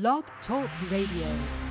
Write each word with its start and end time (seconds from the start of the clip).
Blog 0.00 0.24
Talk 0.48 0.68
Radio. 0.90 1.63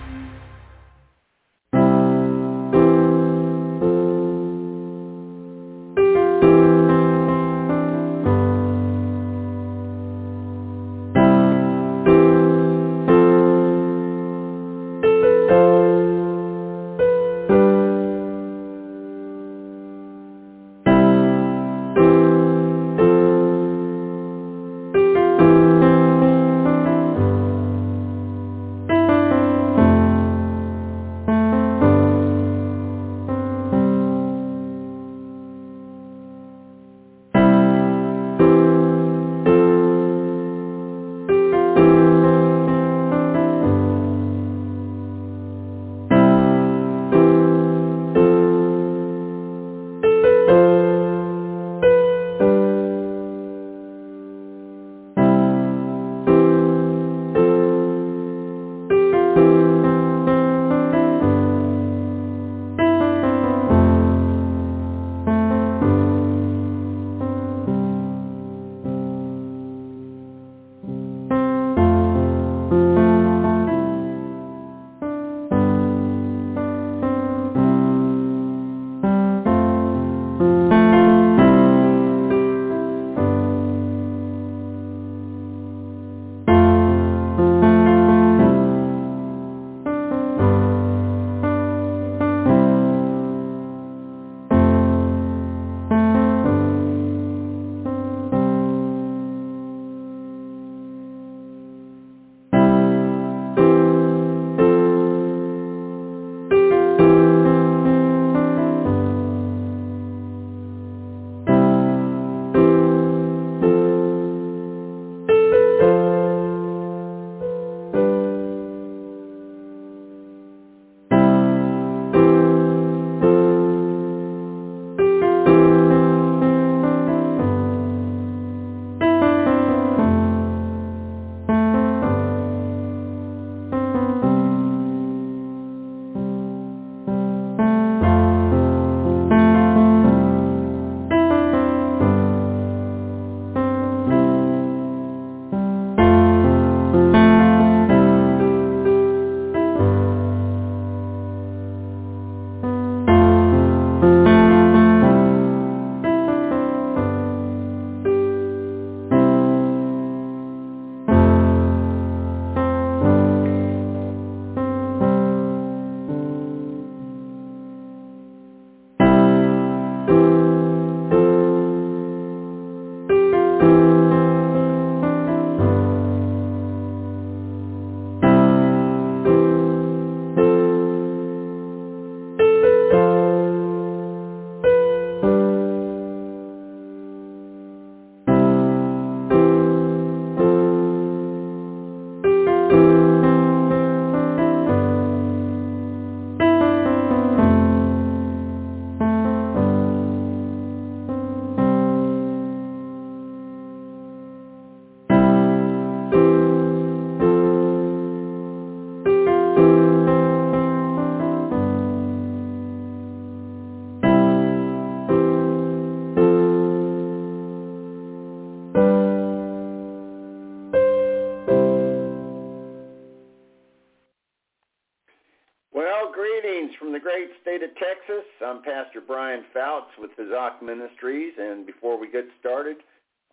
Pastor 228.94 229.08
Brian 229.08 229.44
Foutz 229.56 229.90
with 229.98 230.12
the 230.18 230.24
Hazak 230.24 230.62
Ministries, 230.62 231.34
and 231.40 231.66
before 231.66 232.00
we 232.00 232.12
get 232.12 232.26
started, 232.40 232.78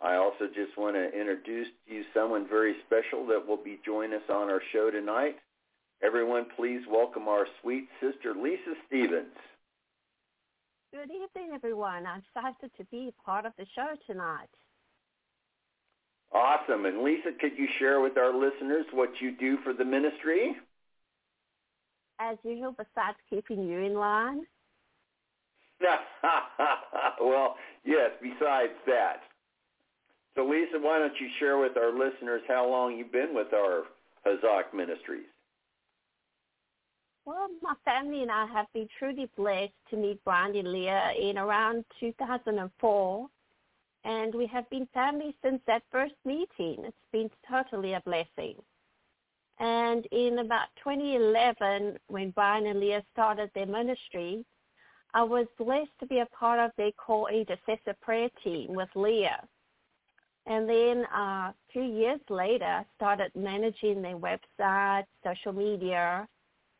I 0.00 0.15
also 0.15 0.47
just 0.47 0.78
want 0.78 0.97
to 0.97 1.04
introduce 1.04 1.66
to 1.87 1.94
you 1.94 2.03
someone 2.15 2.48
very 2.48 2.76
special 2.87 3.26
that 3.26 3.47
will 3.47 3.62
be 3.62 3.78
joining 3.84 4.15
us 4.15 4.22
on 4.31 4.48
our 4.48 4.62
show 4.72 4.91
tonight. 4.91 5.37
Everyone, 6.03 6.47
please 6.56 6.81
welcome 6.91 7.28
our 7.28 7.47
sweet 7.60 7.88
sister, 8.00 8.32
Lisa 8.34 8.72
Stevens. 8.87 9.37
Good 10.94 11.10
evening, 11.10 11.50
everyone. 11.54 12.06
I'm 12.06 12.22
excited 12.34 12.71
to 12.78 12.84
be 12.91 13.12
part 13.22 13.44
of 13.44 13.53
the 13.59 13.66
show 13.75 13.88
tonight. 14.06 14.48
Awesome. 16.32 16.87
And 16.87 17.03
Lisa, 17.03 17.32
could 17.38 17.59
you 17.59 17.69
share 17.78 18.00
with 18.00 18.16
our 18.16 18.32
listeners 18.32 18.87
what 18.94 19.10
you 19.21 19.37
do 19.37 19.59
for 19.62 19.75
the 19.75 19.84
ministry? 19.84 20.56
As 22.18 22.39
usual, 22.45 22.72
besides 22.72 23.18
keeping 23.28 23.68
you 23.68 23.80
in 23.80 23.92
line. 23.92 24.47
well, 27.21 27.56
yes, 27.84 28.10
besides 28.21 28.72
that. 28.86 29.21
So 30.34 30.44
Lisa, 30.44 30.78
why 30.80 30.98
don't 30.98 31.18
you 31.21 31.28
share 31.38 31.59
with 31.59 31.77
our 31.77 31.92
listeners 31.92 32.42
how 32.48 32.68
long 32.68 32.97
you've 32.97 33.12
been 33.12 33.34
with 33.34 33.53
our 33.53 33.82
Hazak 34.27 34.74
Ministries? 34.74 35.27
Well, 37.24 37.48
my 37.62 37.74
family 37.84 38.22
and 38.22 38.30
I 38.30 38.47
have 38.47 38.66
been 38.72 38.88
truly 38.98 39.28
blessed 39.36 39.72
to 39.91 39.97
meet 39.97 40.22
Brian 40.24 40.56
and 40.56 40.72
Leah 40.72 41.12
in 41.21 41.38
around 41.38 41.84
2004. 42.00 43.28
And 44.04 44.34
we 44.34 44.47
have 44.47 44.68
been 44.71 44.88
family 44.94 45.36
since 45.44 45.60
that 45.66 45.83
first 45.92 46.15
meeting. 46.24 46.84
It's 46.84 46.97
been 47.12 47.30
totally 47.48 47.92
a 47.92 48.00
blessing. 48.00 48.54
And 49.59 50.06
in 50.06 50.38
about 50.38 50.68
2011, 50.83 51.98
when 52.09 52.30
Brian 52.30 52.66
and 52.66 52.80
Leah 52.80 53.04
started 53.12 53.50
their 53.54 53.66
ministry, 53.66 54.44
I 55.15 55.22
was 55.22 55.47
blessed 55.59 55.91
to 56.01 56.07
be 56.07 56.21
a 56.21 56.27
part 56.27 56.60
of 56.60 56.71
their 56.77 56.92
core 56.92 57.30
intercessor 57.30 57.97
prayer 58.01 58.28
team 58.45 58.74
with 58.74 58.89
Leah. 58.95 59.47
And 60.47 60.68
then 60.68 61.04
uh, 61.15 61.53
two 61.72 61.83
years 61.83 62.21
later, 62.28 62.84
started 62.97 63.30
managing 63.34 64.03
their 64.03 64.16
website, 64.16 65.04
social 65.24 65.53
media, 65.53 66.27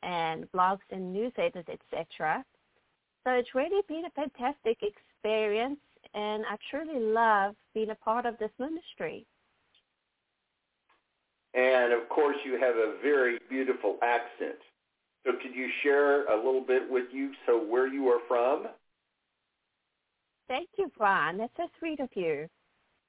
and 0.03 0.51
blogs 0.53 0.79
and 0.91 1.15
newsletters, 1.15 1.69
etc. 1.69 2.45
So 3.25 3.33
it's 3.33 3.55
really 3.55 3.83
been 3.87 4.05
a 4.07 4.11
fantastic 4.11 4.79
experience, 4.83 5.81
and 6.15 6.45
I 6.47 6.57
truly 6.71 7.01
love 7.01 7.55
being 7.75 7.91
a 7.91 7.95
part 7.97 8.25
of 8.27 8.39
this 8.39 8.51
ministry. 8.59 9.27
And 11.53 11.93
of 11.93 12.09
course, 12.09 12.37
you 12.45 12.53
have 12.53 12.77
a 12.77 12.95
very 13.03 13.39
beautiful 13.49 13.99
accent. 14.03 14.59
So 15.25 15.33
could 15.33 15.55
you 15.55 15.69
share 15.83 16.27
a 16.27 16.37
little 16.37 16.65
bit 16.67 16.83
with 16.91 17.07
you, 17.13 17.33
so 17.47 17.59
where 17.63 17.87
you 17.87 18.09
are 18.09 18.21
from? 18.27 18.69
Thank 20.49 20.69
you, 20.79 20.91
Brian. 20.97 21.39
That's 21.39 21.53
so 21.57 21.69
sweet 21.79 22.01
of 22.01 22.09
you. 22.15 22.49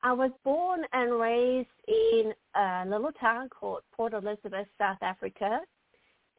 I 0.04 0.14
was 0.14 0.32
born 0.44 0.82
and 0.94 1.20
raised 1.20 1.68
in 1.88 2.34
a 2.56 2.86
little 2.88 3.12
town 3.14 3.50
called 3.50 3.82
Port 3.94 4.14
Elizabeth, 4.14 4.68
South 4.78 4.98
Africa. 5.02 5.60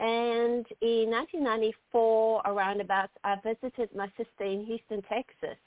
And 0.01 0.67
in 0.81 1.11
1994, 1.11 2.43
around 2.45 2.81
about, 2.81 3.11
I 3.23 3.37
visited 3.37 3.95
my 3.95 4.09
sister 4.17 4.45
in 4.45 4.65
Houston, 4.65 5.03
Texas, 5.03 5.59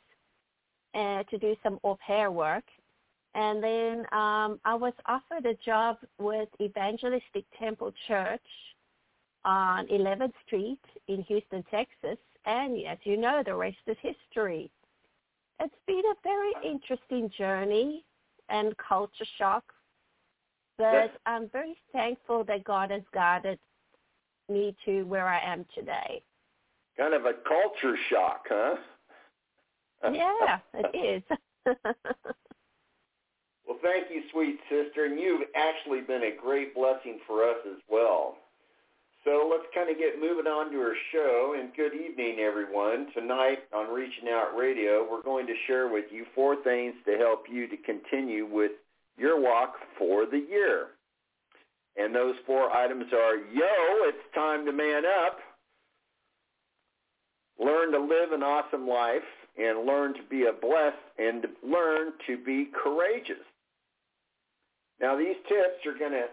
uh, 0.93 1.23
to 1.23 1.37
do 1.37 1.55
some 1.63 1.79
au 1.83 1.97
pair 2.05 2.31
work. 2.31 2.65
And 3.33 3.63
then 3.63 3.99
um, 4.11 4.59
I 4.65 4.75
was 4.75 4.93
offered 5.05 5.45
a 5.45 5.55
job 5.65 5.97
with 6.19 6.49
Evangelistic 6.61 7.45
Temple 7.59 7.93
Church 8.07 8.41
on 9.45 9.87
11th 9.87 10.33
Street 10.45 10.79
in 11.07 11.21
Houston, 11.23 11.63
Texas. 11.71 12.17
And 12.45 12.85
as 12.85 12.97
you 13.03 13.15
know, 13.15 13.41
the 13.45 13.55
rest 13.55 13.77
is 13.87 13.97
history. 14.01 14.69
It's 15.61 15.73
been 15.87 16.03
a 16.11 16.15
very 16.23 16.51
interesting 16.63 17.31
journey 17.37 18.03
and 18.49 18.75
culture 18.77 19.25
shock, 19.37 19.63
but 20.77 20.93
Yes. 20.93 21.09
I'm 21.25 21.47
very 21.49 21.77
thankful 21.93 22.43
that 22.43 22.63
God 22.63 22.91
has 22.91 23.03
guided 23.13 23.59
me 24.49 24.75
to 24.85 25.03
where 25.03 25.27
I 25.27 25.39
am 25.39 25.65
today. 25.73 26.21
Kind 26.97 27.13
of 27.13 27.25
a 27.25 27.33
culture 27.33 27.97
shock, 28.09 28.45
huh? 28.49 28.75
Yeah, 30.13 30.59
it 30.73 31.23
is. 31.65 31.75
Well, 33.67 33.79
thank 33.81 34.11
you, 34.11 34.21
sweet 34.31 34.59
sister, 34.69 35.05
and 35.05 35.19
you've 35.19 35.47
actually 35.55 36.01
been 36.01 36.21
a 36.23 36.35
great 36.39 36.75
blessing 36.75 37.19
for 37.25 37.43
us 37.43 37.57
as 37.65 37.79
well. 37.89 38.37
So 39.25 39.49
let's 39.49 39.65
kind 39.73 39.89
of 39.89 39.97
get 39.97 40.21
moving 40.21 40.45
on 40.45 40.71
to 40.71 40.77
our 40.77 40.93
show, 41.11 41.55
and 41.57 41.73
good 41.75 41.95
evening, 41.95 42.37
everyone. 42.39 43.07
Tonight 43.11 43.57
on 43.73 43.91
Reaching 43.91 44.29
Out 44.29 44.55
Radio, 44.55 45.03
we're 45.09 45.23
going 45.23 45.47
to 45.47 45.53
share 45.65 45.87
with 45.91 46.05
you 46.11 46.25
four 46.35 46.61
things 46.61 46.93
to 47.07 47.17
help 47.17 47.45
you 47.51 47.67
to 47.67 47.75
continue 47.75 48.45
with 48.45 48.73
your 49.17 49.41
walk 49.41 49.77
for 49.97 50.27
the 50.27 50.37
year. 50.37 50.89
And 51.97 52.13
those 52.13 52.35
four 52.45 52.69
items 52.69 53.05
are, 53.13 53.37
yo, 53.37 54.05
it's 54.05 54.35
time 54.35 54.63
to 54.67 54.71
man 54.71 55.05
up, 55.25 55.39
learn 57.59 57.93
to 57.93 57.99
live 57.99 58.31
an 58.31 58.43
awesome 58.43 58.87
life, 58.87 59.25
and 59.57 59.87
learn 59.87 60.13
to 60.13 60.23
be 60.29 60.45
a 60.45 60.53
blessed, 60.53 61.01
and 61.17 61.47
learn 61.63 62.13
to 62.27 62.37
be 62.37 62.67
courageous. 62.71 63.41
Now, 65.01 65.17
these 65.17 65.37
tips 65.49 65.83
are 65.87 65.97
going 65.97 66.11
to 66.11 66.27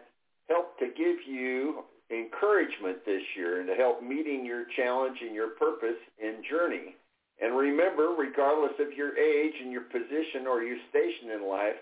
help 0.50 0.78
to 0.78 0.88
give 0.88 1.26
you 1.26 1.84
encouragement 2.12 3.04
this 3.04 3.22
year 3.36 3.60
and 3.60 3.68
to 3.68 3.74
help 3.74 4.02
meeting 4.02 4.44
your 4.44 4.64
challenge 4.76 5.18
and 5.20 5.34
your 5.34 5.50
purpose 5.50 5.98
and 6.22 6.44
journey. 6.48 6.96
And 7.40 7.56
remember, 7.56 8.14
regardless 8.16 8.72
of 8.78 8.96
your 8.96 9.16
age 9.18 9.54
and 9.60 9.72
your 9.72 9.82
position 9.82 10.46
or 10.48 10.62
your 10.62 10.78
station 10.90 11.30
in 11.30 11.48
life, 11.48 11.74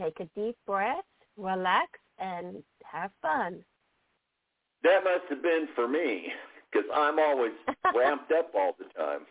take 0.00 0.20
a 0.20 0.28
deep 0.34 0.56
breath, 0.66 1.04
relax, 1.36 1.98
and 2.18 2.62
have 2.84 3.10
fun. 3.20 3.62
That 4.82 5.04
must 5.04 5.24
have 5.28 5.42
been 5.42 5.68
for 5.74 5.86
me 5.86 6.32
because 6.70 6.88
I'm 6.94 7.18
always 7.18 7.52
ramped 7.94 8.32
up 8.32 8.54
all 8.54 8.74
the 8.78 8.86
time. 8.98 9.26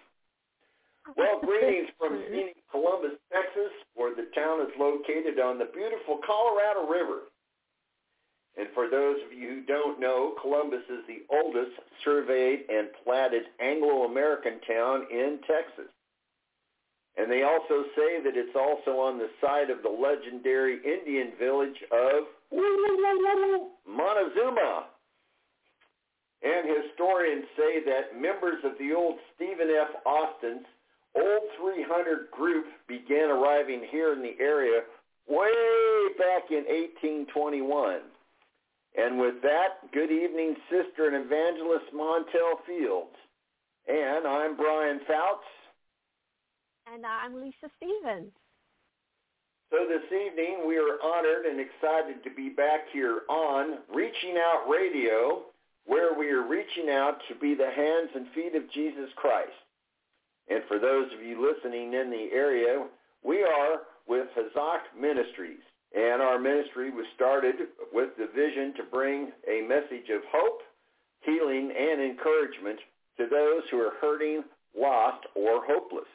Well, 1.17 1.39
greetings 1.45 1.89
from 1.97 2.13
mm-hmm. 2.13 2.33
scenic 2.33 2.57
Columbus, 2.71 3.17
Texas, 3.31 3.71
where 3.95 4.15
the 4.15 4.29
town 4.35 4.61
is 4.61 4.73
located 4.79 5.39
on 5.39 5.57
the 5.57 5.69
beautiful 5.73 6.19
Colorado 6.25 6.89
River. 6.89 7.31
And 8.57 8.67
for 8.73 8.89
those 8.89 9.15
of 9.25 9.31
you 9.31 9.47
who 9.47 9.61
don't 9.63 9.99
know, 9.99 10.35
Columbus 10.41 10.83
is 10.89 11.07
the 11.07 11.23
oldest 11.33 11.71
surveyed 12.03 12.65
and 12.69 12.89
platted 13.03 13.43
Anglo-American 13.61 14.59
town 14.67 15.07
in 15.09 15.39
Texas. 15.47 15.91
And 17.17 17.31
they 17.31 17.43
also 17.43 17.83
say 17.95 18.21
that 18.23 18.35
it's 18.35 18.55
also 18.55 18.99
on 18.99 19.17
the 19.17 19.29
site 19.39 19.69
of 19.69 19.83
the 19.83 19.89
legendary 19.89 20.79
Indian 20.83 21.31
village 21.39 21.77
of 21.91 22.23
Montezuma. 23.87 24.87
And 26.43 26.67
historians 26.67 27.45
say 27.55 27.83
that 27.85 28.19
members 28.19 28.63
of 28.63 28.73
the 28.79 28.93
old 28.93 29.19
Stephen 29.35 29.69
F. 29.69 29.89
Austin's 30.05 30.65
Old 31.15 31.43
300 31.59 32.31
group 32.31 32.65
began 32.87 33.29
arriving 33.29 33.85
here 33.89 34.13
in 34.13 34.21
the 34.21 34.35
area 34.39 34.81
way 35.27 35.51
back 36.17 36.51
in 36.51 36.63
1821. 36.65 38.01
And 38.97 39.19
with 39.19 39.41
that, 39.41 39.91
good 39.93 40.11
evening, 40.11 40.55
Sister 40.69 41.07
and 41.07 41.25
Evangelist 41.25 41.93
Montel 41.95 42.59
Fields. 42.65 43.15
And 43.87 44.27
I'm 44.27 44.55
Brian 44.55 44.99
Foutz. 45.09 45.47
And 46.93 47.05
I'm 47.05 47.41
Lisa 47.41 47.71
Stevens. 47.77 48.31
So 49.71 49.87
this 49.87 50.03
evening, 50.11 50.67
we 50.67 50.77
are 50.77 50.99
honored 51.01 51.45
and 51.45 51.59
excited 51.59 52.23
to 52.25 52.29
be 52.35 52.49
back 52.49 52.81
here 52.91 53.21
on 53.29 53.79
Reaching 53.93 54.35
Out 54.37 54.69
Radio, 54.69 55.43
where 55.85 56.13
we 56.17 56.29
are 56.29 56.45
reaching 56.45 56.89
out 56.89 57.19
to 57.29 57.35
be 57.35 57.55
the 57.55 57.71
hands 57.71 58.09
and 58.13 58.27
feet 58.35 58.55
of 58.55 58.69
Jesus 58.73 59.09
Christ. 59.15 59.51
And 60.51 60.63
for 60.67 60.79
those 60.79 61.07
of 61.13 61.23
you 61.23 61.39
listening 61.39 61.93
in 61.93 62.09
the 62.09 62.27
area, 62.35 62.85
we 63.23 63.41
are 63.41 63.83
with 64.05 64.27
Hazak 64.35 64.99
Ministries. 64.99 65.63
And 65.95 66.21
our 66.21 66.39
ministry 66.39 66.91
was 66.91 67.05
started 67.15 67.55
with 67.93 68.09
the 68.17 68.27
vision 68.35 68.73
to 68.75 68.83
bring 68.83 69.31
a 69.47 69.61
message 69.67 70.09
of 70.13 70.21
hope, 70.31 70.59
healing, 71.21 71.71
and 71.77 72.01
encouragement 72.01 72.79
to 73.17 73.27
those 73.29 73.63
who 73.69 73.77
are 73.77 73.93
hurting, 74.01 74.43
lost, 74.77 75.25
or 75.35 75.65
hopeless. 75.65 76.07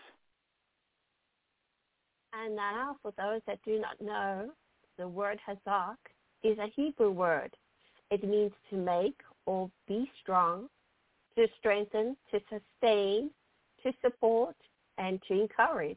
And 2.33 2.57
now, 2.57 2.97
for 3.03 3.13
those 3.17 3.41
that 3.47 3.59
do 3.65 3.81
not 3.81 4.01
know, 4.01 4.51
the 4.99 5.09
word 5.09 5.39
hazak 5.47 5.97
is 6.43 6.59
a 6.59 6.69
Hebrew 6.75 7.11
word. 7.11 7.55
It 8.11 8.23
means 8.23 8.53
to 8.71 8.77
make 8.77 9.21
or 9.47 9.71
be 9.89 10.11
strong, 10.21 10.69
to 11.37 11.47
strengthen, 11.59 12.17
to 12.31 12.41
sustain, 12.51 13.31
to 13.87 13.93
support, 14.03 14.57
and 14.99 15.23
to 15.29 15.43
encourage. 15.43 15.97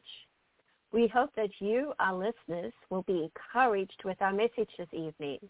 We 0.92 1.08
hope 1.08 1.30
that 1.36 1.50
you, 1.58 1.92
our 1.98 2.14
listeners, 2.14 2.72
will 2.90 3.02
be 3.02 3.28
encouraged 3.30 4.02
with 4.04 4.20
our 4.20 4.32
message 4.32 4.70
this 4.78 4.86
evening. 4.92 5.40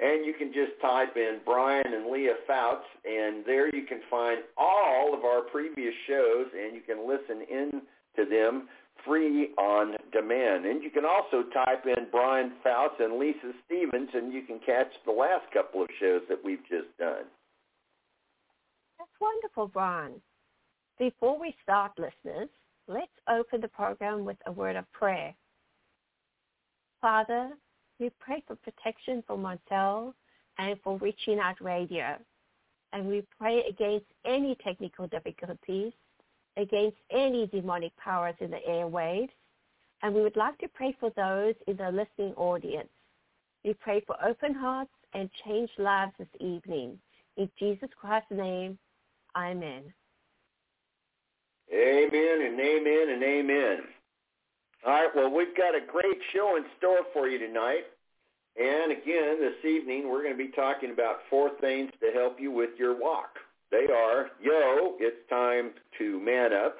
And 0.00 0.24
you 0.24 0.32
can 0.32 0.52
just 0.52 0.80
type 0.80 1.16
in 1.16 1.40
Brian 1.44 1.92
and 1.92 2.10
Leah 2.10 2.36
Foutz, 2.48 2.86
and 3.04 3.44
there 3.44 3.74
you 3.74 3.84
can 3.84 4.00
find 4.08 4.38
all 4.56 5.12
of 5.12 5.24
our 5.24 5.40
previous 5.42 5.94
shows, 6.06 6.46
and 6.56 6.74
you 6.74 6.82
can 6.82 7.08
listen 7.08 7.42
in 7.50 7.82
to 8.14 8.24
them 8.24 8.68
free 9.04 9.50
on 9.58 9.96
demand. 10.12 10.66
And 10.66 10.82
you 10.82 10.90
can 10.90 11.04
also 11.04 11.48
type 11.52 11.84
in 11.84 12.06
Brian 12.12 12.52
Foutz 12.64 13.00
and 13.00 13.18
Lisa 13.18 13.52
Stevens, 13.66 14.10
and 14.14 14.32
you 14.32 14.42
can 14.42 14.60
catch 14.64 14.92
the 15.04 15.12
last 15.12 15.50
couple 15.52 15.82
of 15.82 15.88
shows 16.00 16.22
that 16.28 16.38
we've 16.44 16.62
just 16.68 16.96
done. 16.98 17.24
That's 18.98 19.10
wonderful, 19.20 19.66
Brian. 19.66 20.20
Before 20.98 21.38
we 21.40 21.54
start, 21.62 21.92
listeners, 21.98 22.48
let's 22.86 23.06
open 23.28 23.60
the 23.60 23.68
program 23.68 24.24
with 24.24 24.36
a 24.46 24.52
word 24.52 24.76
of 24.76 24.90
prayer. 24.92 25.34
Father, 27.00 27.50
we 27.98 28.10
pray 28.20 28.42
for 28.46 28.56
protection 28.56 29.22
for 29.26 29.36
Montel 29.36 30.12
and 30.58 30.76
for 30.82 30.98
reaching 30.98 31.38
out 31.38 31.60
radio. 31.60 32.16
And 32.92 33.06
we 33.06 33.22
pray 33.38 33.64
against 33.68 34.06
any 34.24 34.56
technical 34.64 35.06
difficulties, 35.08 35.92
against 36.56 36.96
any 37.10 37.46
demonic 37.46 37.96
powers 37.96 38.34
in 38.40 38.50
the 38.50 38.60
airwaves. 38.68 39.30
And 40.02 40.14
we 40.14 40.22
would 40.22 40.36
like 40.36 40.58
to 40.58 40.68
pray 40.68 40.96
for 40.98 41.10
those 41.16 41.54
in 41.66 41.76
the 41.76 41.90
listening 41.90 42.34
audience. 42.36 42.88
We 43.64 43.74
pray 43.74 44.02
for 44.06 44.16
open 44.24 44.54
hearts 44.54 44.90
and 45.12 45.28
changed 45.44 45.72
lives 45.78 46.12
this 46.18 46.28
evening. 46.40 46.98
In 47.36 47.50
Jesus 47.58 47.88
Christ's 48.00 48.30
name, 48.30 48.78
amen. 49.36 49.82
Amen 51.72 52.40
and 52.46 52.60
amen 52.60 53.08
and 53.10 53.22
amen. 53.22 53.78
All 54.86 54.92
right, 54.92 55.10
well, 55.14 55.30
we've 55.30 55.56
got 55.56 55.74
a 55.74 55.80
great 55.80 56.18
show 56.32 56.56
in 56.56 56.64
store 56.78 57.00
for 57.12 57.28
you 57.28 57.38
tonight. 57.38 57.84
And 58.56 58.92
again, 58.92 59.40
this 59.40 59.64
evening, 59.64 60.08
we're 60.08 60.22
going 60.22 60.36
to 60.36 60.44
be 60.44 60.52
talking 60.52 60.92
about 60.92 61.18
four 61.28 61.50
things 61.60 61.90
to 62.00 62.10
help 62.12 62.40
you 62.40 62.50
with 62.50 62.70
your 62.78 62.98
walk. 62.98 63.30
They 63.70 63.86
are, 63.92 64.30
yo, 64.40 64.94
it's 64.98 65.28
time 65.28 65.72
to 65.98 66.20
man 66.20 66.52
up. 66.52 66.76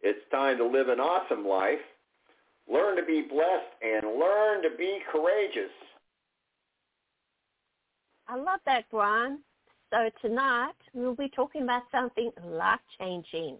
It's 0.00 0.20
time 0.30 0.58
to 0.58 0.66
live 0.66 0.88
an 0.88 1.00
awesome 1.00 1.46
life. 1.46 1.80
Learn 2.70 2.96
to 2.96 3.04
be 3.04 3.22
blessed 3.22 3.72
and 3.82 4.18
learn 4.18 4.62
to 4.62 4.70
be 4.76 5.00
courageous. 5.10 5.72
I 8.28 8.36
love 8.36 8.60
that, 8.66 8.84
Brian. 8.90 9.40
So 9.90 10.10
tonight 10.20 10.74
we'll 10.92 11.16
be 11.16 11.30
talking 11.34 11.62
about 11.62 11.82
something 11.90 12.30
life-changing, 12.44 13.56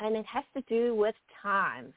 and 0.00 0.16
it 0.16 0.26
has 0.26 0.44
to 0.54 0.62
do 0.68 0.94
with 0.94 1.14
time. 1.42 1.94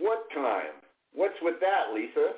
What 0.00 0.24
time? 0.34 0.72
What's 1.12 1.34
with 1.42 1.60
that, 1.60 1.94
Lisa? 1.94 2.32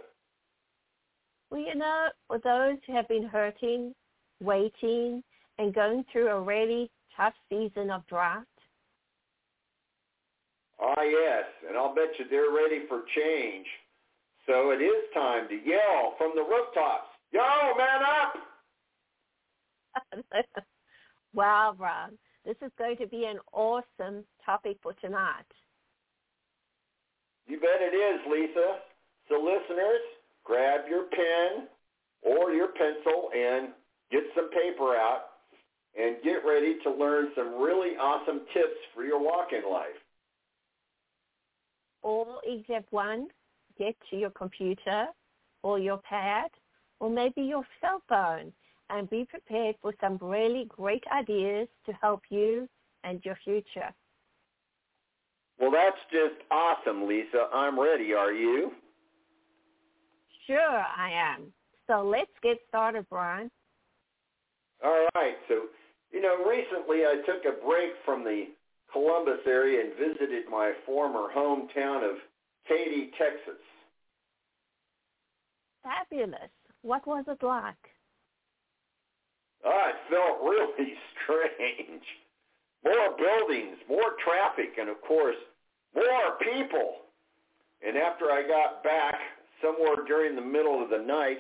Well, 1.48 1.60
you 1.60 1.76
know, 1.76 2.08
for 2.26 2.38
those 2.38 2.78
who 2.86 2.94
have 2.94 3.06
been 3.06 3.22
hurting, 3.22 3.94
waiting, 4.42 5.22
and 5.58 5.72
going 5.72 6.04
through 6.10 6.28
a 6.28 6.40
really 6.40 6.90
tough 7.16 7.34
season 7.48 7.90
of 7.90 8.04
drought. 8.08 8.46
Ah, 10.80 11.02
yes, 11.02 11.44
and 11.68 11.76
I'll 11.76 11.94
bet 11.94 12.08
you 12.18 12.24
they're 12.28 12.50
ready 12.50 12.86
for 12.88 13.02
change. 13.14 13.66
So 14.46 14.70
it 14.70 14.82
is 14.82 15.04
time 15.14 15.46
to 15.48 15.54
yell 15.54 16.14
from 16.18 16.32
the 16.34 16.42
rooftops, 16.42 17.10
yo, 17.30 17.40
man 17.76 18.02
up! 20.12 20.24
wow, 21.32 21.76
Rob, 21.78 22.10
this 22.44 22.56
is 22.60 22.72
going 22.76 22.96
to 22.96 23.06
be 23.06 23.26
an 23.26 23.38
awesome 23.52 24.24
topic 24.44 24.78
for 24.82 24.94
tonight. 24.94 25.44
You 27.52 27.60
bet 27.60 27.82
it 27.82 27.94
is, 27.94 28.18
Lisa. 28.32 28.78
So 29.28 29.34
listeners, 29.34 30.00
grab 30.42 30.88
your 30.88 31.04
pen 31.10 31.68
or 32.22 32.50
your 32.52 32.68
pencil 32.68 33.28
and 33.36 33.68
get 34.10 34.22
some 34.34 34.48
paper 34.48 34.96
out 34.96 35.24
and 35.94 36.16
get 36.24 36.46
ready 36.46 36.78
to 36.82 36.90
learn 36.90 37.28
some 37.36 37.60
really 37.60 37.90
awesome 38.00 38.40
tips 38.54 38.80
for 38.94 39.04
your 39.04 39.22
walking 39.22 39.70
life. 39.70 40.00
All 42.00 42.40
except 42.46 42.90
one, 42.90 43.28
get 43.78 43.96
to 44.08 44.16
your 44.16 44.30
computer 44.30 45.08
or 45.62 45.78
your 45.78 45.98
pad 45.98 46.48
or 47.00 47.10
maybe 47.10 47.42
your 47.42 47.66
cell 47.82 48.00
phone 48.08 48.50
and 48.88 49.10
be 49.10 49.26
prepared 49.26 49.76
for 49.82 49.92
some 50.00 50.16
really 50.22 50.64
great 50.70 51.04
ideas 51.14 51.68
to 51.84 51.92
help 52.00 52.22
you 52.30 52.66
and 53.04 53.22
your 53.26 53.36
future. 53.44 53.92
Well, 55.62 55.70
that's 55.70 56.02
just 56.10 56.42
awesome, 56.50 57.06
Lisa. 57.06 57.46
I'm 57.54 57.78
ready. 57.78 58.12
Are 58.14 58.32
you? 58.32 58.72
Sure, 60.44 60.58
I 60.58 61.12
am. 61.12 61.52
So 61.86 62.02
let's 62.02 62.32
get 62.42 62.58
started, 62.68 63.06
Brian. 63.08 63.48
All 64.84 65.06
right. 65.14 65.36
So, 65.46 65.66
you 66.10 66.20
know, 66.20 66.44
recently 66.44 67.06
I 67.06 67.22
took 67.24 67.44
a 67.44 67.64
break 67.64 67.92
from 68.04 68.24
the 68.24 68.46
Columbus 68.92 69.38
area 69.46 69.84
and 69.84 69.92
visited 69.94 70.46
my 70.50 70.72
former 70.84 71.28
hometown 71.32 72.10
of 72.10 72.16
Katy, 72.66 73.12
Texas. 73.16 73.62
Fabulous. 75.84 76.50
What 76.82 77.06
was 77.06 77.24
it 77.28 77.40
like? 77.40 77.76
Oh, 79.64 79.90
it 79.90 80.12
felt 80.12 80.42
really 80.42 80.94
strange. 81.22 82.02
More 82.84 83.16
buildings, 83.16 83.76
more 83.88 84.16
traffic, 84.24 84.70
and 84.76 84.88
of 84.88 85.00
course, 85.02 85.36
more 85.94 86.38
people. 86.40 86.96
And 87.86 87.96
after 87.96 88.26
I 88.26 88.42
got 88.46 88.82
back, 88.84 89.14
somewhere 89.62 90.04
during 90.06 90.34
the 90.34 90.42
middle 90.42 90.82
of 90.82 90.90
the 90.90 90.98
night, 90.98 91.38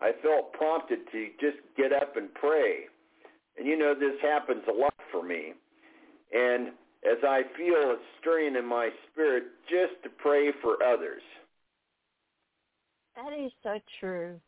I 0.00 0.12
felt 0.22 0.52
prompted 0.52 1.00
to 1.12 1.28
just 1.40 1.58
get 1.76 1.92
up 1.92 2.16
and 2.16 2.32
pray. 2.34 2.84
And 3.56 3.66
you 3.66 3.78
know, 3.78 3.94
this 3.94 4.20
happens 4.22 4.62
a 4.68 4.72
lot 4.72 4.94
for 5.12 5.22
me. 5.22 5.52
And 6.32 6.68
as 7.04 7.18
I 7.22 7.42
feel 7.56 7.74
a 7.74 7.96
stirring 8.20 8.56
in 8.56 8.66
my 8.66 8.90
spirit, 9.10 9.44
just 9.68 10.02
to 10.02 10.08
pray 10.08 10.50
for 10.62 10.82
others. 10.82 11.22
That 13.14 13.32
is 13.32 13.52
so 13.62 13.78
true. 14.00 14.40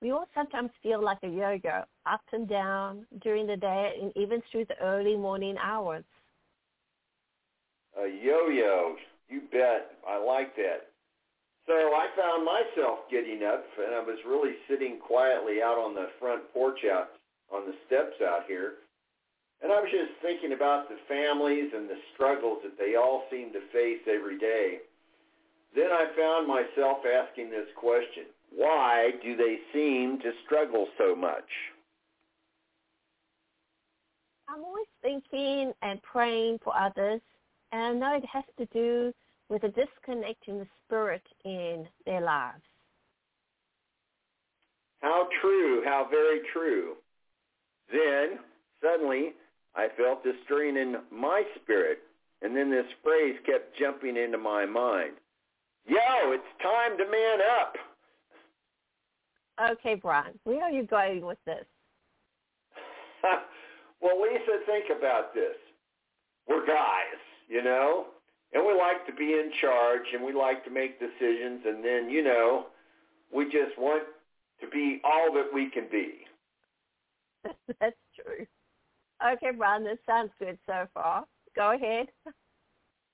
We 0.00 0.10
all 0.10 0.26
sometimes 0.34 0.70
feel 0.82 1.02
like 1.02 1.18
a 1.22 1.28
yo-yo, 1.28 1.84
up 2.06 2.22
and 2.32 2.48
down 2.48 3.06
during 3.22 3.46
the 3.46 3.56
day 3.56 3.92
and 4.02 4.12
even 4.16 4.42
through 4.50 4.64
the 4.64 4.78
early 4.82 5.16
morning 5.16 5.56
hours. 5.62 6.04
A 7.98 8.08
yo-yo, 8.08 8.96
you 9.28 9.42
bet. 9.52 9.96
I 10.08 10.16
like 10.16 10.56
that. 10.56 10.88
So 11.66 11.74
I 11.74 12.08
found 12.16 12.44
myself 12.44 13.00
getting 13.10 13.44
up, 13.44 13.64
and 13.78 13.94
I 13.94 14.00
was 14.00 14.18
really 14.26 14.54
sitting 14.68 14.98
quietly 14.98 15.62
out 15.62 15.78
on 15.78 15.94
the 15.94 16.08
front 16.18 16.42
porch 16.52 16.80
out 16.90 17.10
on 17.52 17.66
the 17.66 17.74
steps 17.86 18.20
out 18.22 18.44
here. 18.48 18.74
And 19.62 19.70
I 19.70 19.78
was 19.78 19.90
just 19.92 20.18
thinking 20.22 20.52
about 20.52 20.88
the 20.88 20.96
families 21.06 21.70
and 21.74 21.88
the 21.88 21.98
struggles 22.14 22.58
that 22.64 22.76
they 22.78 22.96
all 22.96 23.24
seem 23.30 23.52
to 23.52 23.60
face 23.72 24.00
every 24.08 24.38
day. 24.38 24.78
Then 25.74 25.92
I 25.92 26.06
found 26.16 26.48
myself 26.48 26.98
asking 27.06 27.50
this 27.50 27.68
question. 27.76 28.24
Why 28.54 29.12
do 29.22 29.36
they 29.36 29.58
seem 29.72 30.18
to 30.20 30.32
struggle 30.44 30.88
so 30.98 31.14
much? 31.14 31.48
I'm 34.48 34.64
always 34.64 34.88
thinking 35.00 35.72
and 35.80 36.02
praying 36.02 36.58
for 36.62 36.76
others, 36.76 37.20
and 37.72 37.98
now 37.98 38.16
it 38.16 38.24
has 38.30 38.44
to 38.58 38.66
do 38.66 39.12
with 39.48 39.64
a 39.64 39.68
disconnect 39.68 40.46
in 40.46 40.58
the 40.58 40.66
spirit 40.86 41.22
in 41.44 41.86
their 42.06 42.20
lives. 42.20 42.62
How 45.00 45.28
true, 45.40 45.82
how 45.84 46.06
very 46.10 46.40
true. 46.52 46.94
Then, 47.90 48.38
suddenly, 48.80 49.32
I 49.74 49.88
felt 49.96 50.22
this 50.22 50.36
stirring 50.44 50.76
in 50.76 50.96
my 51.10 51.42
spirit, 51.62 51.98
and 52.40 52.56
then 52.56 52.70
this 52.70 52.86
phrase 53.02 53.36
kept 53.44 53.76
jumping 53.78 54.16
into 54.16 54.38
my 54.38 54.64
mind. 54.64 55.14
Yo, 55.86 56.32
it's 56.32 56.44
time 56.62 56.96
to 56.98 57.04
man 57.10 57.38
up. 57.60 57.74
Okay, 59.72 59.96
Brian, 59.96 60.38
where 60.44 60.62
are 60.62 60.70
you 60.70 60.84
going 60.84 61.24
with 61.24 61.38
this? 61.46 61.64
well, 64.00 64.22
Lisa, 64.22 64.64
think 64.66 64.86
about 64.96 65.34
this. 65.34 65.56
We're 66.48 66.66
guys, 66.66 67.20
you 67.52 67.62
know, 67.62 68.06
and 68.54 68.64
we 68.64 68.72
like 68.72 69.06
to 69.06 69.12
be 69.12 69.34
in 69.34 69.52
charge 69.60 70.08
and 70.14 70.24
we 70.24 70.32
like 70.32 70.64
to 70.64 70.70
make 70.70 70.98
decisions 70.98 71.60
and 71.66 71.84
then, 71.84 72.08
you 72.08 72.24
know, 72.24 72.66
we 73.34 73.44
just 73.44 73.76
want 73.76 74.04
to 74.62 74.66
be 74.68 75.02
all 75.04 75.32
that 75.34 75.52
we 75.52 75.68
can 75.68 75.86
be. 75.92 76.24
That's 77.80 77.96
true. 78.16 78.46
Okay, 79.22 79.50
Brian, 79.56 79.84
this 79.84 79.98
sounds 80.06 80.30
good 80.38 80.58
so 80.66 80.86
far. 80.94 81.24
Go 81.54 81.74
ahead. 81.74 82.06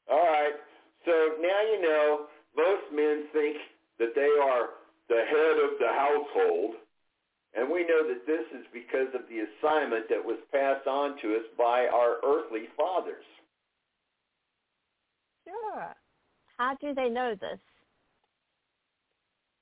All 0.08 0.18
right. 0.18 0.54
So 1.04 1.12
now 1.40 1.60
you 1.72 1.82
know 1.82 2.26
most 2.56 2.94
men 2.94 3.24
think 3.32 3.56
that 3.98 4.14
they 4.14 4.30
are 4.40 4.70
the 5.08 5.22
head 5.28 5.56
of 5.64 5.78
the 5.80 5.88
household. 5.88 6.76
And 7.56 7.70
we 7.70 7.80
know 7.80 8.06
that 8.06 8.26
this 8.26 8.46
is 8.54 8.66
because 8.72 9.08
of 9.14 9.22
the 9.28 9.42
assignment 9.42 10.08
that 10.10 10.22
was 10.24 10.38
passed 10.52 10.86
on 10.86 11.18
to 11.22 11.34
us 11.34 11.46
by 11.56 11.88
our 11.92 12.18
earthly 12.24 12.68
fathers. 12.76 13.24
Sure. 15.48 15.94
How 16.58 16.76
do 16.80 16.94
they 16.94 17.08
know 17.08 17.34
this? 17.40 17.58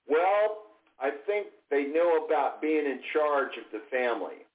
Well, 0.09 0.59
I 1.01 1.11
think 1.27 1.49
they 1.71 1.85
know 1.85 2.25
about 2.25 2.63
being 2.63 2.87
in 2.87 3.01
charge 3.13 3.53
of 3.59 3.65
the 3.73 3.83
family 3.91 4.47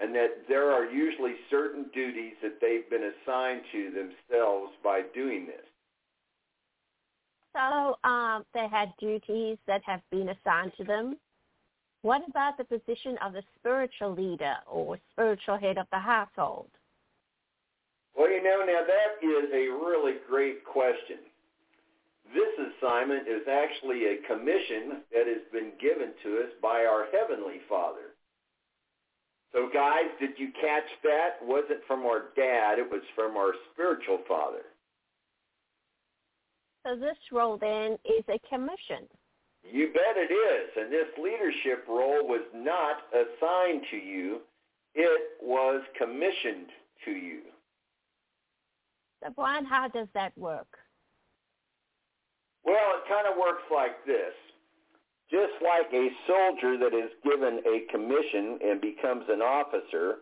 and 0.00 0.14
that 0.14 0.48
there 0.48 0.70
are 0.72 0.84
usually 0.84 1.34
certain 1.50 1.86
duties 1.94 2.32
that 2.42 2.60
they've 2.60 2.88
been 2.90 3.12
assigned 3.12 3.62
to 3.72 3.90
themselves 3.90 4.72
by 4.82 5.02
doing 5.14 5.46
this. 5.46 5.66
So 7.52 7.96
um, 8.08 8.44
they 8.52 8.66
had 8.68 8.92
duties 8.98 9.58
that 9.68 9.82
have 9.86 10.00
been 10.10 10.30
assigned 10.30 10.72
to 10.78 10.84
them. 10.84 11.16
What 12.02 12.22
about 12.28 12.58
the 12.58 12.64
position 12.64 13.16
of 13.24 13.32
the 13.32 13.42
spiritual 13.58 14.14
leader 14.14 14.56
or 14.66 14.98
spiritual 15.12 15.56
head 15.58 15.78
of 15.78 15.86
the 15.92 15.98
household? 15.98 16.68
Well, 18.16 18.30
you 18.30 18.42
know, 18.42 18.64
now 18.64 18.82
that 18.86 19.26
is 19.26 19.50
a 19.52 19.68
really 19.68 20.14
great 20.28 20.64
question. 20.64 21.18
This 22.32 22.54
assignment 22.58 23.28
is 23.28 23.42
actually 23.50 24.06
a 24.06 24.22
commission 24.26 25.02
that 25.12 25.26
has 25.26 25.42
been 25.52 25.72
given 25.80 26.14
to 26.22 26.38
us 26.38 26.50
by 26.62 26.84
our 26.84 27.06
Heavenly 27.12 27.60
Father. 27.68 28.14
So 29.52 29.68
guys, 29.72 30.10
did 30.18 30.30
you 30.36 30.48
catch 30.60 30.88
that? 31.04 31.38
It 31.40 31.46
wasn't 31.46 31.80
from 31.86 32.04
our 32.06 32.34
dad, 32.34 32.78
it 32.78 32.90
was 32.90 33.02
from 33.14 33.36
our 33.36 33.52
spiritual 33.72 34.18
father. 34.26 34.66
So 36.84 36.96
this 36.96 37.16
role 37.32 37.56
then 37.56 37.96
is 38.04 38.24
a 38.28 38.38
commission. 38.48 39.08
You 39.62 39.88
bet 39.94 40.16
it 40.16 40.32
is. 40.32 40.70
And 40.76 40.92
this 40.92 41.08
leadership 41.22 41.86
role 41.88 42.26
was 42.26 42.44
not 42.54 43.04
assigned 43.12 43.82
to 43.90 43.96
you. 43.96 44.40
It 44.94 45.40
was 45.42 45.82
commissioned 45.96 46.68
to 47.06 47.12
you. 47.12 47.40
So 49.24 49.30
Brian, 49.30 49.64
how 49.64 49.88
does 49.88 50.08
that 50.14 50.36
work? 50.36 50.66
Well, 52.62 52.76
it 52.96 53.08
kind 53.08 53.26
of 53.26 53.38
works 53.38 53.62
like 53.74 54.04
this. 54.06 54.34
Just 55.30 55.54
like 55.62 55.92
a 55.92 56.08
soldier 56.26 56.76
that 56.78 56.94
is 56.94 57.10
given 57.24 57.60
a 57.64 57.90
commission 57.90 58.58
and 58.62 58.80
becomes 58.80 59.24
an 59.30 59.40
officer, 59.40 60.16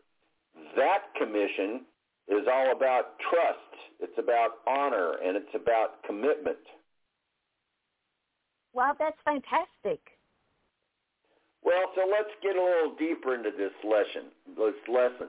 that 0.77 1.15
commission 1.19 1.83
is 2.29 2.47
all 2.51 2.71
about 2.71 3.19
trust. 3.19 3.59
It's 4.01 4.19
about 4.19 4.63
honor 4.69 5.15
and 5.25 5.37
it's 5.37 5.55
about 5.55 6.03
commitment. 6.07 6.63
Wow, 8.73 8.95
that's 8.99 9.19
fantastic. 9.25 10.01
Well, 11.65 11.91
so 11.95 12.03
let's 12.11 12.31
get 12.43 12.57
a 12.57 12.63
little 12.63 12.95
deeper 12.99 13.35
into 13.35 13.51
this 13.51 13.73
lesson. 13.85 14.31
This 14.57 14.75
lesson. 14.89 15.29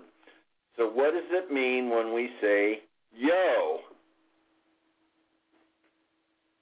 So 0.77 0.89
what 0.89 1.13
does 1.13 1.29
it 1.31 1.51
mean 1.51 1.89
when 1.89 2.13
we 2.13 2.29
say 2.39 2.81
yo? 3.15 3.79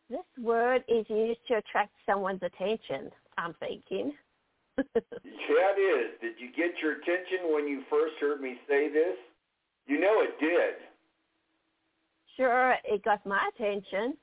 This 0.09 0.43
word 0.43 0.83
is 0.89 1.05
used 1.09 1.39
to 1.47 1.55
attract 1.55 1.93
someone's 2.05 2.43
attention, 2.43 3.09
I'm 3.37 3.53
thinking. 3.59 4.13
yeah, 4.77 4.93
it 5.23 5.79
is. 5.79 6.19
Did 6.19 6.33
you 6.37 6.49
get 6.49 6.81
your 6.81 6.93
attention 6.93 7.53
when 7.53 7.67
you 7.67 7.83
first 7.89 8.15
heard 8.19 8.41
me 8.41 8.57
say 8.67 8.89
this? 8.91 9.15
You 9.87 9.99
know 9.99 10.21
it 10.21 10.39
did. 10.39 10.75
Sure, 12.35 12.75
it 12.83 13.03
got 13.03 13.25
my 13.25 13.49
attention. 13.55 14.17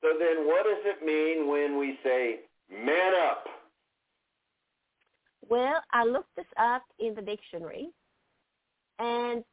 So 0.00 0.08
then 0.18 0.46
what 0.46 0.64
does 0.64 0.82
it 0.84 1.04
mean 1.04 1.48
when 1.48 1.78
we 1.78 1.98
say 2.02 2.40
man 2.70 3.12
up? 3.30 3.44
Well, 5.48 5.82
I 5.92 6.04
looked 6.04 6.34
this 6.34 6.46
up 6.58 6.82
in 6.98 7.14
the 7.14 7.22
dictionary, 7.22 7.88
and 8.98 9.44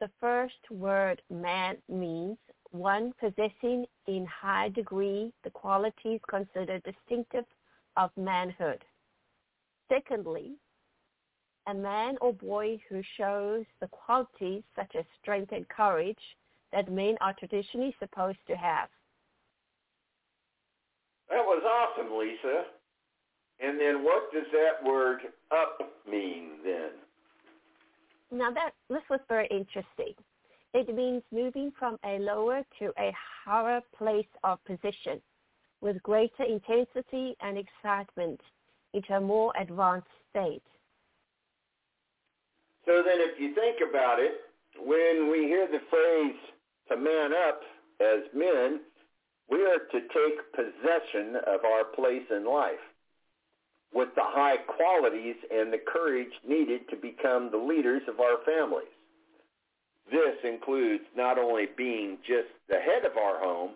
the 0.00 0.10
first 0.18 0.70
word 0.70 1.20
man 1.30 1.76
means 1.88 2.38
one 2.70 3.12
possessing 3.20 3.84
in 4.06 4.26
high 4.26 4.70
degree 4.70 5.32
the 5.44 5.50
qualities 5.50 6.20
considered 6.28 6.82
distinctive 6.82 7.44
of 7.96 8.10
manhood. 8.16 8.82
Secondly, 9.92 10.52
a 11.66 11.74
man 11.74 12.16
or 12.20 12.32
boy 12.32 12.80
who 12.88 13.02
shows 13.16 13.64
the 13.80 13.88
qualities 13.88 14.62
such 14.74 14.94
as 14.98 15.04
strength 15.20 15.52
and 15.52 15.68
courage 15.68 16.36
that 16.72 16.90
men 16.90 17.16
are 17.20 17.34
traditionally 17.34 17.94
supposed 17.98 18.38
to 18.46 18.56
have. 18.56 18.88
That 21.28 21.44
was 21.44 21.62
awesome, 21.62 22.16
Lisa. 22.18 22.64
And 23.60 23.78
then 23.78 24.02
what 24.02 24.32
does 24.32 24.46
that 24.52 24.88
word 24.88 25.20
up 25.50 25.78
mean 26.08 26.58
then? 26.64 26.90
Now 28.32 28.50
that 28.52 28.70
this 28.88 29.02
was 29.10 29.20
very 29.28 29.48
interesting. 29.48 30.14
It 30.72 30.94
means 30.94 31.22
moving 31.32 31.72
from 31.76 31.98
a 32.04 32.18
lower 32.18 32.62
to 32.78 32.92
a 32.96 33.12
higher 33.44 33.80
place 33.98 34.28
of 34.44 34.64
position 34.64 35.20
with 35.80 36.02
greater 36.02 36.44
intensity 36.44 37.36
and 37.40 37.58
excitement 37.58 38.40
into 38.94 39.14
a 39.14 39.20
more 39.20 39.52
advanced 39.58 40.06
state. 40.30 40.62
So 42.86 43.02
then 43.04 43.18
if 43.18 43.40
you 43.40 43.54
think 43.54 43.78
about 43.88 44.20
it, 44.20 44.32
when 44.78 45.30
we 45.30 45.46
hear 45.48 45.66
the 45.66 45.80
phrase 45.90 46.36
to 46.88 46.96
man 46.96 47.32
up 47.48 47.62
as 48.00 48.22
men, 48.34 48.80
we 49.50 49.58
are 49.64 49.78
to 49.78 50.00
take 50.00 50.52
possession 50.54 51.36
of 51.46 51.64
our 51.64 51.84
place 51.96 52.26
in 52.30 52.46
life 52.46 52.78
with 53.92 54.08
the 54.14 54.22
high 54.24 54.56
qualities 54.56 55.36
and 55.50 55.72
the 55.72 55.80
courage 55.92 56.32
needed 56.46 56.88
to 56.90 56.96
become 56.96 57.50
the 57.50 57.58
leaders 57.58 58.02
of 58.08 58.20
our 58.20 58.38
families. 58.44 58.92
This 60.10 60.36
includes 60.44 61.04
not 61.16 61.38
only 61.38 61.66
being 61.76 62.18
just 62.26 62.48
the 62.68 62.76
head 62.76 63.04
of 63.04 63.16
our 63.16 63.38
home, 63.38 63.72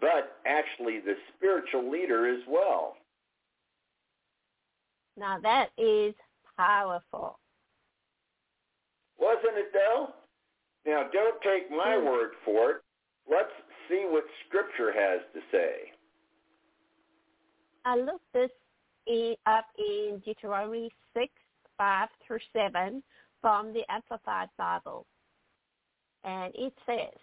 but 0.00 0.38
actually 0.46 1.00
the 1.00 1.14
spiritual 1.36 1.90
leader 1.90 2.32
as 2.32 2.40
well. 2.48 2.96
Now 5.16 5.38
that 5.42 5.70
is 5.76 6.14
powerful. 6.56 7.38
Wasn't 9.18 9.58
it 9.58 9.72
though? 9.72 10.10
Now 10.86 11.04
don't 11.12 11.40
take 11.42 11.70
my 11.70 11.96
mm. 11.98 12.06
word 12.06 12.30
for 12.44 12.70
it. 12.70 12.76
Let's 13.30 13.52
see 13.88 14.06
what 14.08 14.24
Scripture 14.48 14.92
has 14.92 15.20
to 15.34 15.40
say. 15.52 15.92
I 17.84 17.96
looked 17.96 18.32
this 18.32 18.50
up 19.46 19.66
in 19.78 20.22
Deuteronomy 20.24 20.90
6, 21.14 21.32
5 21.78 22.08
through 22.26 22.38
7 22.52 23.02
from 23.40 23.72
the 23.72 23.82
Amplified 23.88 24.48
Bible. 24.58 25.06
And 26.24 26.52
it 26.54 26.72
says, 26.86 27.18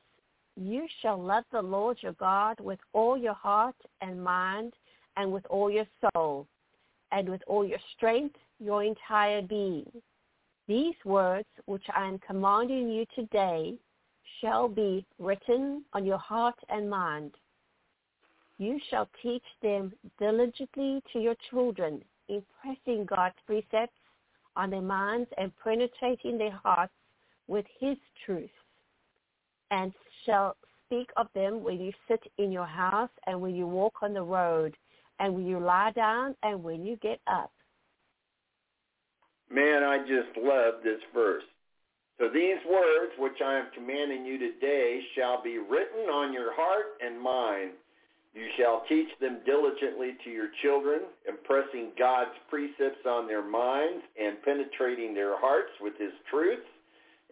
You 0.56 0.88
shall 1.02 1.22
love 1.22 1.44
the 1.52 1.62
Lord 1.62 1.98
your 2.02 2.14
God 2.14 2.60
with 2.60 2.80
all 2.94 3.18
your 3.18 3.34
heart 3.34 3.76
and 4.02 4.24
mind 4.24 4.74
and 5.16 5.32
with 5.32 5.46
all 5.48 5.70
your 5.70 5.88
soul 6.14 6.48
and 7.12 7.30
with 7.30 7.42
all 7.48 7.66
your 7.66 7.80
strength, 7.96 8.36
your 8.60 8.84
entire 8.84 9.42
being. 9.42 9.90
These 10.68 10.96
words 11.06 11.48
which 11.66 11.86
I 11.96 12.08
am 12.08 12.20
commanding 12.20 12.90
you 12.90 13.06
today 13.16 13.76
shall 14.42 14.68
be 14.68 15.06
written 15.20 15.86
on 15.94 16.06
your 16.06 16.18
heart 16.18 16.58
and 16.70 16.90
mind. 16.90 17.32
You 18.60 18.80
shall 18.90 19.08
teach 19.22 19.44
them 19.62 19.94
diligently 20.20 21.02
to 21.14 21.20
your 21.20 21.36
children, 21.50 22.04
impressing 22.28 23.06
God's 23.06 23.36
precepts 23.46 24.00
on 24.56 24.72
their 24.72 24.82
minds 24.82 25.30
and 25.38 25.52
penetrating 25.64 26.38
their 26.38 26.60
hearts 26.64 26.94
with 27.48 27.66
his 27.80 27.98
truth, 28.26 28.50
and 29.70 29.94
shall 30.26 30.56
speak 30.86 31.10
of 31.18 31.28
them 31.36 31.64
when 31.64 31.80
you 31.80 31.92
sit 32.08 32.22
in 32.38 32.52
your 32.52 32.66
house 32.66 33.10
and 33.28 33.40
when 33.40 33.56
you 33.56 33.68
walk 33.68 33.96
on 34.02 34.14
the 34.14 34.22
road 34.22 34.76
and 35.20 35.34
when 35.34 35.46
you 35.46 35.60
lie 35.60 35.92
down 35.92 36.36
and 36.44 36.64
when 36.64 36.84
you 36.84 36.96
get 36.98 37.20
up. 37.28 37.52
Man, 39.52 39.84
I 39.84 40.00
just 40.00 40.38
love 40.38 40.76
this 40.84 41.00
verse. 41.14 41.44
So 42.20 42.30
these 42.34 42.58
words 42.70 43.14
which 43.20 43.40
I 43.46 43.60
am 43.60 43.68
commanding 43.76 44.26
you 44.26 44.38
today 44.40 45.02
shall 45.16 45.42
be 45.44 45.60
written 45.60 46.10
on 46.12 46.34
your 46.34 46.54
heart 46.54 46.98
and 47.06 47.22
mind. 47.22 47.72
You 48.38 48.46
shall 48.56 48.84
teach 48.88 49.08
them 49.20 49.40
diligently 49.48 50.16
to 50.24 50.30
your 50.30 50.50
children, 50.62 51.02
impressing 51.28 51.90
God's 51.98 52.38
precepts 52.52 53.04
on 53.08 53.28
their 53.28 53.44
minds 53.44 54.04
and 54.22 54.40
penetrating 54.44 55.16
their 55.16 55.40
hearts 55.40 55.72
with 55.82 55.94
his 55.98 56.12
truths, 56.30 56.62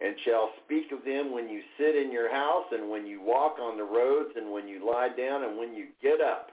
and 0.00 0.16
shall 0.24 0.50
speak 0.64 0.90
of 0.90 1.04
them 1.04 1.32
when 1.32 1.48
you 1.48 1.62
sit 1.78 1.94
in 1.94 2.10
your 2.10 2.28
house 2.28 2.66
and 2.72 2.90
when 2.90 3.06
you 3.06 3.22
walk 3.22 3.58
on 3.60 3.76
the 3.76 3.84
roads 3.84 4.30
and 4.34 4.50
when 4.50 4.66
you 4.66 4.84
lie 4.84 5.10
down 5.16 5.44
and 5.44 5.56
when 5.56 5.74
you 5.74 5.86
get 6.02 6.20
up. 6.20 6.50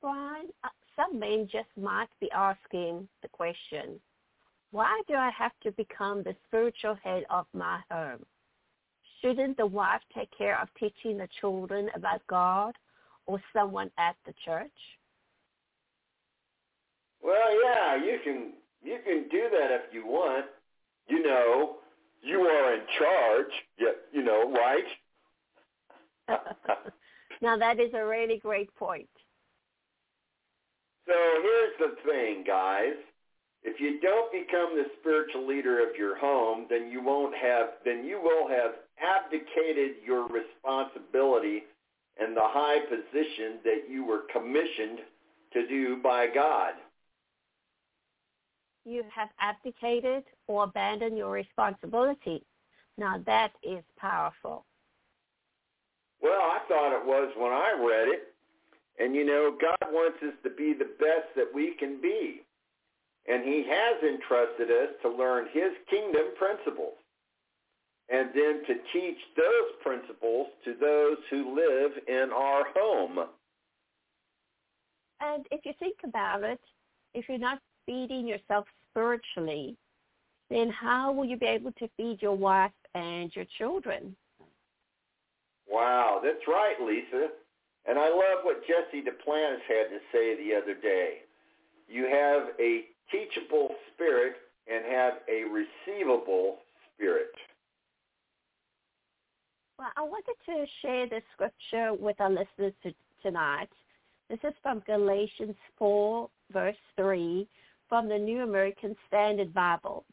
Brian, 0.00 0.46
uh, 0.64 0.68
some 0.96 1.18
men 1.18 1.46
just 1.52 1.68
might 1.76 2.08
be 2.20 2.30
asking 2.32 3.06
the 3.20 3.28
question, 3.28 4.00
why 4.70 5.02
do 5.06 5.14
I 5.14 5.30
have 5.36 5.52
to 5.64 5.72
become 5.72 6.22
the 6.22 6.34
spiritual 6.48 6.96
head 7.04 7.24
of 7.28 7.44
my 7.52 7.80
home? 7.90 8.24
Shouldn't 9.22 9.56
the 9.56 9.66
wife 9.66 10.00
take 10.16 10.30
care 10.36 10.60
of 10.60 10.68
teaching 10.78 11.18
the 11.18 11.28
children 11.40 11.90
about 11.94 12.26
God 12.26 12.74
or 13.26 13.40
someone 13.52 13.90
at 13.98 14.16
the 14.26 14.32
church? 14.44 14.70
Well, 17.22 17.62
yeah, 17.64 17.96
you 17.96 18.18
can 18.24 18.52
you 18.82 18.98
can 19.04 19.28
do 19.30 19.48
that 19.50 19.70
if 19.70 19.92
you 19.92 20.06
want. 20.06 20.46
You 21.06 21.22
know, 21.22 21.76
you 22.22 22.40
are 22.40 22.74
in 22.74 22.80
charge. 22.98 23.52
You, 23.76 23.92
you 24.12 24.22
know, 24.22 24.50
right? 24.52 24.84
now 27.42 27.56
that 27.58 27.78
is 27.78 27.92
a 27.94 28.04
really 28.04 28.38
great 28.38 28.74
point. 28.76 29.08
So 31.06 31.14
here's 31.42 31.78
the 31.78 32.10
thing, 32.10 32.44
guys. 32.46 32.94
If 33.62 33.80
you 33.80 34.00
don't 34.00 34.32
become 34.32 34.76
the 34.76 34.84
spiritual 35.00 35.46
leader 35.46 35.82
of 35.82 35.96
your 35.96 36.16
home, 36.16 36.66
then 36.70 36.88
you 36.90 37.02
won't 37.02 37.34
have, 37.36 37.68
then 37.84 38.04
you 38.04 38.20
will 38.22 38.48
have 38.48 38.72
abdicated 39.50 39.96
your 40.04 40.26
responsibility 40.28 41.64
and 42.18 42.36
the 42.36 42.42
high 42.42 42.78
position 42.88 43.58
that 43.64 43.88
you 43.88 44.04
were 44.04 44.22
commissioned 44.32 45.00
to 45.52 45.66
do 45.66 45.96
by 46.02 46.26
God. 46.26 46.74
You 48.84 49.04
have 49.14 49.28
abdicated 49.40 50.24
or 50.46 50.64
abandoned 50.64 51.16
your 51.16 51.30
responsibility. 51.30 52.44
Now 52.98 53.22
that 53.26 53.52
is 53.62 53.82
powerful. 53.98 54.64
Well, 56.22 56.40
I 56.40 56.60
thought 56.68 57.00
it 57.00 57.06
was 57.06 57.32
when 57.36 57.52
I 57.52 57.72
read 57.78 58.08
it. 58.08 58.34
And 58.98 59.14
you 59.14 59.24
know, 59.24 59.56
God 59.58 59.90
wants 59.90 60.18
us 60.22 60.34
to 60.44 60.50
be 60.50 60.74
the 60.74 60.90
best 60.98 61.34
that 61.36 61.48
we 61.54 61.74
can 61.78 62.00
be. 62.02 62.42
And 63.28 63.44
he 63.44 63.64
has 63.68 64.02
entrusted 64.02 64.70
us 64.70 64.90
to 65.02 65.08
learn 65.08 65.46
his 65.52 65.72
kingdom 65.88 66.34
principles 66.36 66.99
and 68.10 68.30
then 68.34 68.62
to 68.66 68.74
teach 68.92 69.18
those 69.36 69.70
principles 69.82 70.48
to 70.64 70.74
those 70.80 71.16
who 71.30 71.54
live 71.54 71.92
in 72.08 72.30
our 72.34 72.64
home. 72.74 73.18
And 75.20 75.46
if 75.50 75.64
you 75.64 75.72
think 75.78 75.96
about 76.04 76.42
it, 76.42 76.60
if 77.14 77.28
you're 77.28 77.38
not 77.38 77.60
feeding 77.86 78.26
yourself 78.26 78.66
spiritually, 78.90 79.76
then 80.48 80.70
how 80.70 81.12
will 81.12 81.24
you 81.24 81.36
be 81.36 81.46
able 81.46 81.72
to 81.72 81.88
feed 81.96 82.20
your 82.20 82.34
wife 82.34 82.72
and 82.94 83.34
your 83.34 83.44
children? 83.58 84.16
Wow, 85.70 86.20
that's 86.22 86.48
right, 86.48 86.74
Lisa. 86.84 87.28
And 87.88 87.98
I 87.98 88.08
love 88.08 88.42
what 88.42 88.62
Jesse 88.66 89.02
Duplantis 89.02 89.62
had 89.68 89.88
to 89.90 90.00
say 90.12 90.36
the 90.36 90.54
other 90.54 90.74
day. 90.74 91.18
You 91.88 92.04
have 92.04 92.48
a 92.60 92.86
teachable 93.10 93.70
spirit 93.94 94.34
and 94.66 94.84
have 94.84 95.14
a 95.28 95.44
receivable 95.44 96.58
spirit. 96.94 97.30
Well, 99.80 99.88
I 99.96 100.02
wanted 100.02 100.34
to 100.44 100.66
share 100.82 101.08
the 101.08 101.22
scripture 101.32 101.94
with 101.94 102.20
our 102.20 102.28
listeners 102.28 102.74
to, 102.82 102.92
tonight. 103.22 103.70
This 104.28 104.38
is 104.44 104.52
from 104.62 104.82
Galatians 104.86 105.56
4, 105.78 106.28
verse 106.52 106.76
3, 106.96 107.48
from 107.88 108.06
the 108.06 108.18
New 108.18 108.42
American 108.42 108.94
Standard 109.08 109.54
Bible. 109.54 110.04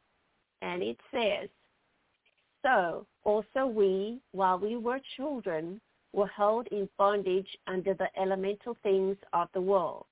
And 0.62 0.82
it 0.82 0.95
says, 1.12 1.49
So 2.63 3.06
also 3.25 3.67
we, 3.67 4.21
while 4.32 4.58
we 4.58 4.77
were 4.77 5.01
children, 5.17 5.82
were 6.13 6.27
held 6.27 6.67
in 6.67 6.88
bondage 6.97 7.49
under 7.67 7.93
the 7.93 8.08
elemental 8.17 8.77
things 8.84 9.17
of 9.34 9.49
the 9.53 9.60
world. 9.60 10.06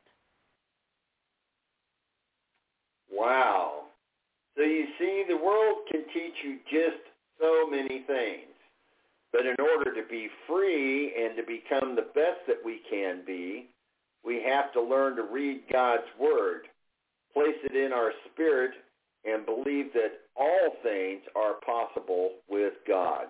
Wow. 3.10 3.86
So 4.58 4.64
you 4.64 4.88
see, 5.00 5.24
the 5.30 5.38
world 5.38 5.78
can 5.90 6.04
teach 6.14 6.34
you 6.44 6.58
just 6.70 7.02
so 7.40 7.70
many 7.70 8.04
things. 8.06 8.55
But 9.36 9.46
in 9.46 9.56
order 9.60 9.94
to 9.94 10.08
be 10.08 10.30
free 10.48 11.14
and 11.14 11.36
to 11.36 11.44
become 11.44 11.94
the 11.94 12.08
best 12.14 12.48
that 12.48 12.64
we 12.64 12.80
can 12.90 13.22
be, 13.28 13.68
we 14.24 14.42
have 14.48 14.72
to 14.74 14.82
learn 14.82 15.18
to 15.18 15.24
read 15.24 15.64
God's 15.70 16.08
Word, 16.18 16.68
place 17.34 17.58
it 17.66 17.76
in 17.76 17.92
our 17.92 18.14
spirit, 18.32 18.72
and 19.26 19.46
believe 19.46 19.92
that 19.92 20.22
all 20.38 20.70
things 20.84 21.22
are 21.36 21.56
possible 21.66 22.32
with 22.50 22.74
God. 22.88 23.26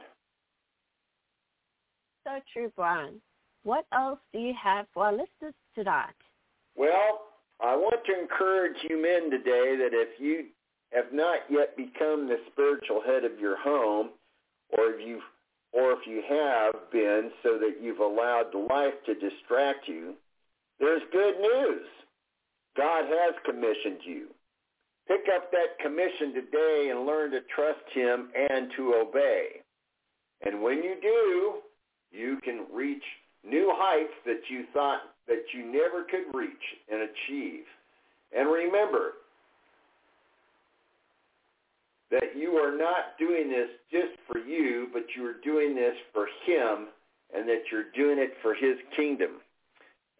So 2.23 2.39
true, 2.53 2.71
Brian. 2.75 3.19
What 3.63 3.85
else 3.91 4.19
do 4.31 4.37
you 4.37 4.53
have 4.61 4.85
for 4.93 5.05
our 5.05 5.11
listeners 5.11 5.55
tonight? 5.73 6.13
Well, 6.75 7.21
I 7.59 7.75
want 7.75 8.05
to 8.05 8.21
encourage 8.21 8.77
you 8.87 9.01
men 9.01 9.31
today 9.31 9.75
that 9.77 9.89
if 9.93 10.19
you 10.19 10.45
have 10.93 11.11
not 11.11 11.39
yet 11.49 11.75
become 11.75 12.27
the 12.27 12.37
spiritual 12.51 13.01
head 13.03 13.23
of 13.23 13.39
your 13.39 13.57
home, 13.57 14.09
or 14.69 14.91
if 14.91 15.05
you've 15.05 15.21
or 15.75 15.91
if 15.91 16.07
you 16.07 16.23
have 16.27 16.89
been 16.89 17.31
so 17.43 17.57
that 17.59 17.75
you've 17.81 17.99
allowed 17.99 18.55
life 18.55 18.93
to 19.05 19.13
distract 19.13 19.87
you, 19.87 20.13
there's 20.79 21.01
good 21.11 21.35
news. 21.39 21.85
God 22.77 23.03
has 23.05 23.35
commissioned 23.45 23.99
you. 24.05 24.27
Pick 25.07 25.25
up 25.35 25.51
that 25.51 25.77
commission 25.83 26.33
today 26.33 26.89
and 26.91 27.05
learn 27.05 27.31
to 27.31 27.41
trust 27.53 27.83
him 27.93 28.29
and 28.33 28.71
to 28.77 28.95
obey. 28.95 29.61
And 30.45 30.63
when 30.63 30.77
you 30.81 30.95
do, 31.01 31.55
you 32.17 32.39
can 32.43 32.65
reach 32.73 33.03
new 33.43 33.71
heights 33.75 34.13
that 34.25 34.41
you 34.49 34.65
thought 34.73 35.01
that 35.27 35.43
you 35.53 35.65
never 35.65 36.03
could 36.03 36.33
reach 36.33 36.53
and 36.89 37.01
achieve. 37.01 37.65
And 38.35 38.49
remember, 38.49 39.13
that 42.15 42.37
you 42.37 42.51
are 42.51 42.77
not 42.77 43.17
doing 43.19 43.49
this 43.49 43.67
just 43.91 44.17
for 44.25 44.39
you, 44.39 44.87
but 44.93 45.03
you 45.15 45.25
are 45.25 45.35
doing 45.43 45.75
this 45.75 45.95
for 46.13 46.27
him 46.45 46.87
and 47.35 47.47
that 47.49 47.63
you're 47.69 47.91
doing 47.93 48.17
it 48.19 48.31
for 48.41 48.53
his 48.53 48.77
kingdom. 48.95 49.41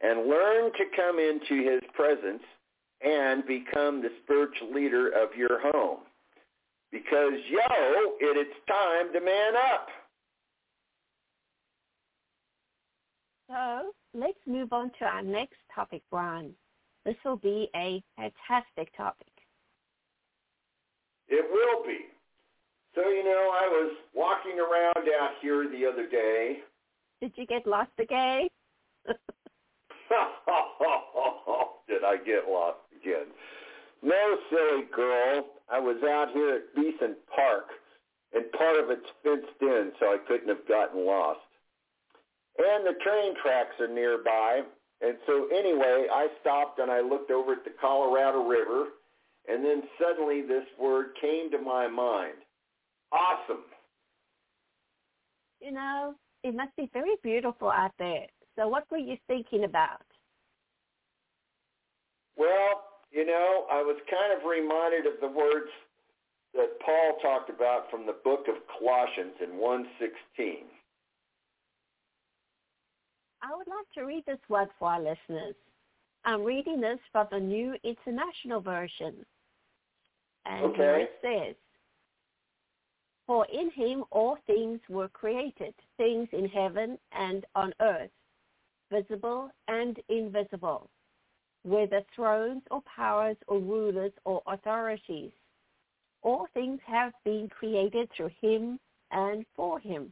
And 0.02 0.28
learn 0.28 0.74
to 0.74 0.84
come 0.94 1.20
into 1.20 1.64
his 1.64 1.82
presence 1.94 2.44
and 3.02 3.46
become 3.48 4.02
the 4.02 4.10
spiritual 4.24 4.74
leader 4.74 5.08
of 5.08 5.30
your 5.38 5.62
home. 5.72 6.00
Because, 6.92 7.34
yo, 7.50 8.18
it 8.20 8.38
is 8.38 8.54
time 8.68 9.14
to 9.14 9.22
man 9.22 9.54
up. 9.74 9.88
So 13.50 13.92
let's 14.14 14.40
move 14.46 14.74
on 14.74 14.92
to 15.00 15.06
our 15.06 15.22
next 15.22 15.60
topic, 15.74 16.02
Brian. 16.12 16.54
This 17.06 17.16
will 17.24 17.38
be 17.38 17.70
a 17.76 18.04
fantastic 18.18 18.96
topic. 18.98 19.28
It 21.28 21.46
will 21.50 21.86
be. 21.86 22.06
So, 22.94 23.10
you 23.10 23.24
know, 23.24 23.52
I 23.54 23.68
was 23.68 23.96
walking 24.14 24.60
around 24.60 25.10
out 25.20 25.32
here 25.42 25.68
the 25.70 25.86
other 25.86 26.08
day. 26.08 26.60
Did 27.22 27.34
you 27.36 27.46
get 27.46 27.68
lost 27.68 27.92
again? 28.00 28.48
Did 31.88 32.04
I 32.04 32.18
get 32.26 32.48
lost 32.48 32.80
again? 33.02 33.28
No, 34.02 34.38
silly 34.50 34.84
girl. 34.96 35.46
I 35.70 35.80
was 35.80 35.98
out 36.04 36.32
here 36.34 36.56
at 36.56 36.76
Beeson 36.76 37.16
Park, 37.34 37.66
and 38.34 38.52
part 38.52 38.78
of 38.78 38.92
it's 38.92 39.10
fenced 39.24 39.62
in, 39.62 39.92
so 40.00 40.08
I 40.08 40.18
couldn't 40.28 40.50
have 40.50 40.68
gotten 40.68 41.06
lost. 41.06 41.40
And 42.58 42.86
the 42.86 42.94
train 43.04 43.34
tracks 43.42 43.76
are 43.80 43.88
nearby, 43.88 44.62
and 45.02 45.18
so 45.28 45.48
anyway, 45.48 46.08
I 46.12 46.28
stopped 46.42 46.80
and 46.80 46.90
I 46.90 47.02
looked 47.02 47.32
over 47.32 47.54
at 47.54 47.64
the 47.64 47.74
Colorado 47.82 48.48
River, 48.48 48.90
and 49.48 49.64
then 49.64 49.84
suddenly 50.00 50.42
this 50.42 50.66
word 50.80 51.08
came 51.22 51.52
to 51.52 51.60
my 51.60 51.88
mind. 51.88 52.36
Awesome. 53.12 53.64
You 55.62 55.72
know, 55.72 56.16
it 56.44 56.56
must 56.56 56.76
be 56.76 56.90
very 56.94 57.16
beautiful 57.24 57.70
out 57.70 57.94
there. 57.98 58.28
So 58.56 58.68
what 58.68 58.86
were 58.92 58.98
you 58.98 59.18
thinking 59.28 59.64
about? 59.64 60.02
Well, 62.38 62.84
you 63.12 63.26
know, 63.26 63.66
I 63.72 63.82
was 63.82 63.98
kind 64.10 64.34
of 64.38 64.48
reminded 64.48 65.06
of 65.06 65.20
the 65.22 65.28
words 65.28 65.70
that 66.54 66.80
Paul 66.86 67.18
talked 67.22 67.50
about 67.50 67.90
from 67.90 68.06
the 68.06 68.16
book 68.24 68.46
of 68.48 68.56
Colossians 68.80 69.36
in 69.42 69.58
116. 69.58 70.66
I 73.42 73.56
would 73.56 73.68
like 73.68 73.86
to 73.96 74.04
read 74.04 74.24
this 74.26 74.40
word 74.50 74.70
for 74.80 74.90
our 74.90 75.00
listeners. 75.00 75.56
I'm 76.24 76.44
reading 76.44 76.82
this 76.82 77.00
from 77.12 77.28
the 77.32 77.40
New 77.40 77.76
International 77.84 78.60
Version. 78.60 79.26
And 80.46 80.66
okay. 80.66 80.78
here 80.78 81.00
it 81.00 81.12
says, 81.22 81.56
For 83.28 83.46
in 83.52 83.72
him 83.72 84.04
all 84.12 84.38
things 84.48 84.80
were 84.90 85.10
created, 85.10 85.74
things 85.98 86.28
in 86.32 86.48
heaven 86.48 86.98
and 87.12 87.46
on 87.56 87.74
earth, 87.82 88.12
visible 88.92 89.50
and 89.68 89.98
invisible, 90.10 90.90
whether 91.64 92.02
thrones 92.16 92.62
or 92.70 92.82
powers 92.96 93.38
or 93.48 93.60
rulers 93.60 94.14
or 94.26 94.42
authorities. 94.48 95.32
All 96.22 96.48
things 96.54 96.80
have 96.86 97.14
been 97.24 97.50
created 97.50 98.10
through 98.16 98.32
him 98.42 98.80
and 99.12 99.46
for 99.56 99.80
him. 99.80 100.12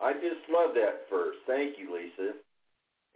I 0.00 0.12
just 0.14 0.48
love 0.50 0.74
that 0.74 1.08
verse. 1.08 1.36
Thank 1.46 1.78
you, 1.78 1.94
Lisa. 1.94 2.32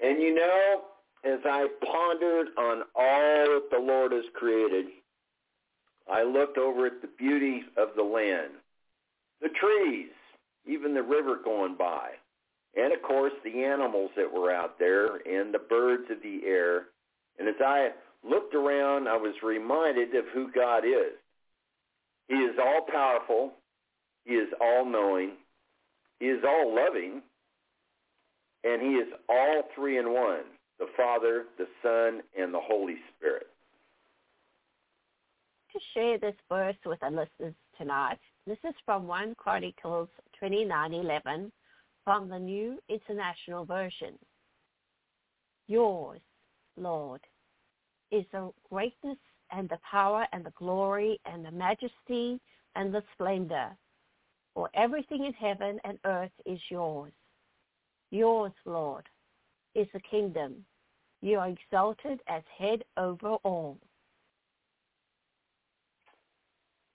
And 0.01 0.23
you 0.23 0.35
know, 0.35 0.83
as 1.27 1.41
I 1.45 1.67
pondered 1.85 2.49
on 2.57 2.83
all 2.95 3.47
that 3.47 3.69
the 3.71 3.79
Lord 3.79 4.12
has 4.12 4.25
created, 4.35 4.87
I 6.09 6.23
looked 6.23 6.57
over 6.57 6.87
at 6.87 7.03
the 7.03 7.09
beauty 7.19 7.65
of 7.77 7.89
the 7.97 8.03
land, 8.03 8.53
the 9.43 9.49
trees, 9.49 10.11
even 10.67 10.95
the 10.95 11.03
river 11.03 11.41
going 11.43 11.77
by, 11.77 12.11
and 12.77 12.93
of 12.93 13.03
course 13.03 13.33
the 13.45 13.65
animals 13.65 14.11
that 14.17 14.33
were 14.33 14.53
out 14.53 14.79
there 14.79 15.17
and 15.17 15.53
the 15.53 15.59
birds 15.59 16.05
of 16.11 16.23
the 16.23 16.41
air. 16.47 16.87
And 17.39 17.49
as 17.49 17.61
I 17.61 17.91
looked 18.23 18.55
around, 18.55 19.09
I 19.09 19.17
was 19.17 19.35
reminded 19.43 20.15
of 20.15 20.27
who 20.33 20.51
God 20.53 20.85
is. 20.85 21.19
He 22.29 22.37
is 22.37 22.57
all 22.61 22.83
powerful. 22.89 23.53
He 24.25 24.35
is 24.35 24.49
all 24.61 24.85
knowing. 24.85 25.33
He 26.21 26.27
is 26.27 26.43
all 26.47 26.75
loving. 26.75 27.23
And 28.65 28.83
he 28.83 28.95
is 28.95 29.09
all 29.29 29.62
three 29.75 29.99
in 29.99 30.12
one 30.12 30.45
the 30.79 30.87
Father, 30.97 31.45
the 31.59 31.67
Son, 31.83 32.23
and 32.39 32.53
the 32.53 32.61
Holy 32.61 32.97
Spirit. 33.17 33.47
To 35.73 35.81
share 35.95 36.19
this 36.19 36.35
verse 36.49 36.77
with 36.85 37.03
our 37.03 37.11
listeners 37.11 37.55
tonight, 37.79 38.19
this 38.47 38.59
is 38.65 38.75
from 38.85 39.07
1 39.07 39.35
Chronicles 39.37 40.09
29:11 40.41 41.51
from 42.05 42.29
the 42.29 42.39
New 42.39 42.81
International 42.89 43.65
Version. 43.65 44.19
Yours, 45.67 46.21
Lord, 46.77 47.21
is 48.11 48.25
the 48.33 48.53
greatness 48.71 49.19
and 49.51 49.69
the 49.69 49.79
power 49.79 50.27
and 50.33 50.45
the 50.45 50.53
glory 50.53 51.21
and 51.25 51.45
the 51.45 51.51
majesty 51.51 52.41
and 52.75 52.95
the 52.95 53.03
splendor. 53.15 53.77
For 54.55 54.71
everything 54.75 55.25
in 55.25 55.33
heaven 55.33 55.81
and 55.85 55.99
earth 56.05 56.33
is 56.47 56.61
yours. 56.71 57.12
Yours, 58.11 58.53
Lord, 58.65 59.09
is 59.77 59.87
the 59.93 60.01
kingdom. 60.01 60.65
You 61.21 61.39
are 61.39 61.49
exalted 61.49 62.21
as 62.29 62.43
head 62.59 62.83
over 62.97 63.35
all. 63.45 63.79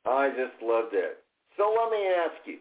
I 0.05 0.29
just 0.29 0.61
loved 0.63 0.93
it. 0.93 1.19
So 1.57 1.75
let 1.79 1.91
me 1.91 2.07
ask 2.07 2.47
you, 2.47 2.57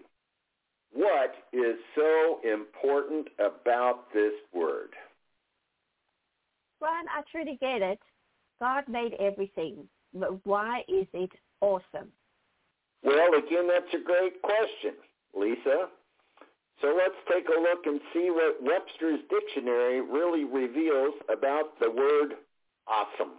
what 0.92 1.34
is 1.52 1.76
so 1.94 2.40
important 2.44 3.28
about 3.38 4.12
this 4.12 4.32
word? 4.52 4.90
Brian, 6.80 7.06
I 7.08 7.22
truly 7.30 7.58
get 7.60 7.82
it. 7.82 8.00
God 8.60 8.84
made 8.88 9.14
everything, 9.20 9.88
but 10.12 10.44
why 10.44 10.80
is 10.88 11.06
it 11.12 11.30
awesome? 11.60 12.08
Well, 13.02 13.34
again, 13.34 13.68
that's 13.68 13.94
a 13.94 14.04
great 14.04 14.42
question, 14.42 14.94
Lisa. 15.34 15.88
So 16.80 16.96
let's 16.96 17.14
take 17.30 17.46
a 17.48 17.60
look 17.60 17.84
and 17.84 18.00
see 18.12 18.30
what 18.30 18.62
Webster's 18.62 19.20
dictionary 19.28 20.00
really 20.00 20.44
reveals 20.44 21.14
about 21.30 21.78
the 21.78 21.90
word 21.90 22.36
awesome. 22.86 23.34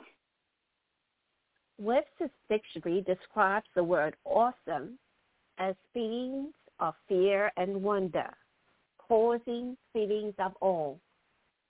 Webster's 1.80 2.30
dictionary 2.49 3.01
describes 3.01 3.65
the 3.75 3.84
word 3.84 4.15
awesome 4.25 4.99
as 5.58 5.75
feelings 5.93 6.54
of 6.80 6.93
fear 7.08 7.51
and 7.58 7.82
wonder, 7.82 8.30
causing 8.99 9.75
feelings 9.91 10.36
of 10.38 10.51
awe. 10.62 10.95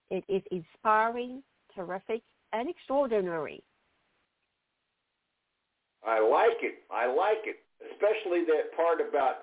It 0.10 0.26
is 0.28 0.42
inspiring, 0.52 1.42
terrific, 1.74 2.22
and 2.52 2.70
extraordinary. 2.70 3.64
I 6.06 6.20
like 6.20 6.62
it. 6.62 6.80
I 6.92 7.08
like 7.08 7.46
it. 7.46 7.58
Especially 7.94 8.44
that 8.46 8.76
part 8.76 9.00
about 9.00 9.36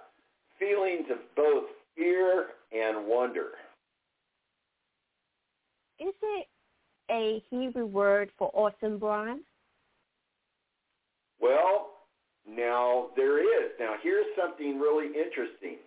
feelings 0.59 1.07
of 1.11 1.19
both 1.35 1.65
fear 1.99 2.47
and 2.73 3.07
wonder. 3.07 3.49
Is 6.01 6.15
it 6.23 6.47
a 7.11 7.43
Hebrew 7.51 7.87
word 7.87 8.31
for 8.39 8.51
awesome, 8.55 8.99
Brian? 8.99 9.41
Well, 11.41 11.91
now 12.49 13.09
there 13.17 13.41
is. 13.41 13.73
Now 13.81 13.95
here's 14.03 14.27
something 14.37 14.79
really 14.79 15.07
interesting. 15.07 15.79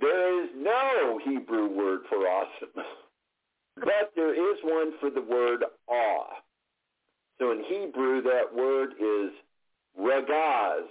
There 0.00 0.44
is 0.44 0.50
no 0.56 1.20
Hebrew 1.24 1.68
word 1.68 2.00
for 2.08 2.18
awesome, 2.18 2.68
but 3.76 4.12
there 4.14 4.34
is 4.34 4.58
one 4.62 4.92
for 5.00 5.10
the 5.10 5.22
word 5.22 5.64
awe. 5.88 6.26
So 7.38 7.52
in 7.52 7.62
Hebrew, 7.68 8.22
that 8.22 8.54
word 8.54 8.90
is 9.00 9.30
ragaz. 9.98 10.86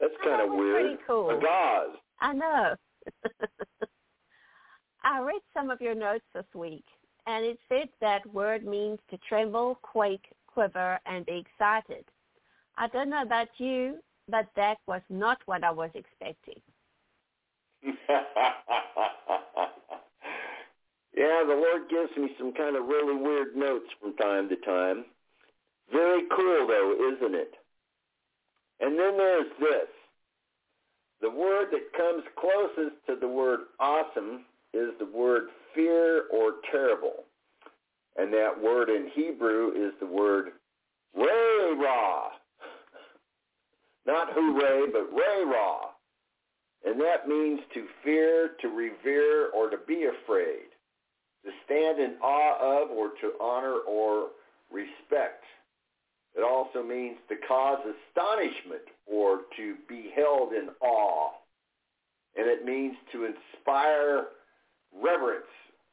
That's 0.00 0.12
oh, 0.22 0.28
kind 0.28 0.42
of 0.42 0.56
weird. 0.56 0.82
Pretty 0.82 1.02
cool. 1.06 1.28
Ragaz. 1.28 1.92
I 2.22 2.32
know. 2.32 2.76
I 5.02 5.20
read 5.20 5.42
some 5.52 5.70
of 5.70 5.80
your 5.80 5.96
notes 5.96 6.24
this 6.32 6.46
week, 6.54 6.84
and 7.26 7.44
it 7.44 7.58
said 7.68 7.88
that 8.00 8.24
word 8.32 8.64
means 8.64 9.00
to 9.10 9.18
tremble, 9.28 9.80
quake, 9.82 10.26
quiver, 10.46 11.00
and 11.04 11.26
be 11.26 11.44
excited. 11.44 12.04
I 12.78 12.86
don't 12.88 13.10
know 13.10 13.22
about 13.22 13.48
you, 13.58 13.98
but 14.28 14.46
that 14.54 14.78
was 14.86 15.02
not 15.10 15.38
what 15.46 15.64
I 15.64 15.72
was 15.72 15.90
expecting. 15.94 16.60
yeah, 17.82 17.92
the 21.44 21.48
Lord 21.48 21.88
gives 21.90 22.16
me 22.16 22.30
some 22.38 22.52
kind 22.52 22.76
of 22.76 22.86
really 22.86 23.16
weird 23.16 23.56
notes 23.56 23.88
from 24.00 24.14
time 24.14 24.48
to 24.48 24.56
time. 24.56 25.06
Very 25.90 26.22
cool, 26.36 26.68
though, 26.68 27.14
isn't 27.16 27.34
it? 27.34 27.54
And 28.78 28.96
then 28.96 29.16
there's 29.16 29.50
this. 29.58 29.88
The 31.22 31.30
word 31.30 31.68
that 31.70 31.92
comes 31.96 32.24
closest 32.36 32.96
to 33.06 33.14
the 33.14 33.28
word 33.28 33.60
awesome 33.78 34.44
is 34.74 34.90
the 34.98 35.06
word 35.06 35.48
fear 35.72 36.24
or 36.32 36.54
terrible. 36.70 37.24
And 38.16 38.32
that 38.34 38.60
word 38.60 38.90
in 38.90 39.08
Hebrew 39.14 39.70
is 39.70 39.92
the 40.00 40.06
word 40.06 40.52
Ra. 41.14 42.30
Not 44.04 44.28
hooray, 44.32 44.90
but 44.92 45.12
Ra. 45.12 45.78
And 46.84 47.00
that 47.00 47.28
means 47.28 47.60
to 47.74 47.86
fear, 48.02 48.50
to 48.60 48.68
revere, 48.68 49.50
or 49.50 49.70
to 49.70 49.78
be 49.86 50.04
afraid. 50.04 50.66
To 51.44 51.50
stand 51.64 52.00
in 52.00 52.16
awe 52.20 52.82
of 52.82 52.90
or 52.90 53.10
to 53.20 53.32
honor 53.40 53.78
or 53.86 54.30
respect. 54.72 55.44
It 56.34 56.42
also 56.42 56.82
means 56.82 57.16
to 57.28 57.36
cause 57.46 57.78
astonishment 57.80 58.82
or 59.06 59.40
to 59.56 59.74
be 59.88 60.10
held 60.14 60.52
in 60.52 60.68
awe. 60.80 61.30
And 62.36 62.48
it 62.48 62.64
means 62.64 62.94
to 63.12 63.26
inspire 63.26 64.28
reverence 64.94 65.44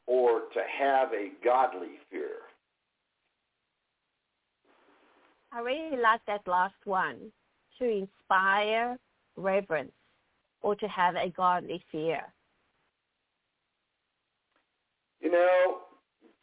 or 0.07 0.41
to 0.53 0.61
have 0.79 1.09
a 1.13 1.29
godly 1.43 1.99
fear. 2.09 2.37
I 5.51 5.59
really 5.59 5.97
like 6.01 6.21
that 6.27 6.47
last 6.47 6.75
one, 6.85 7.31
to 7.79 7.85
inspire 7.85 8.97
reverence 9.35 9.91
or 10.61 10.75
to 10.75 10.87
have 10.87 11.15
a 11.15 11.29
godly 11.29 11.83
fear. 11.91 12.21
You 15.21 15.31
know, 15.31 15.79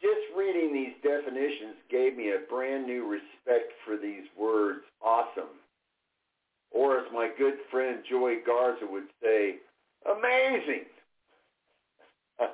just 0.06 0.36
reading 0.36 0.72
these 0.72 0.94
definitions 1.02 1.74
gave 1.90 2.16
me 2.16 2.30
a 2.30 2.48
brand 2.48 2.86
new 2.86 3.06
respect 3.06 3.72
for 3.84 3.96
these 3.96 4.24
words, 4.38 4.82
awesome. 5.02 5.58
Or 6.70 6.98
as 6.98 7.06
my 7.12 7.30
good 7.36 7.54
friend 7.70 7.98
Joey 8.08 8.38
Garza 8.46 8.86
would 8.88 9.08
say, 9.22 9.56
amazing. 10.06 10.84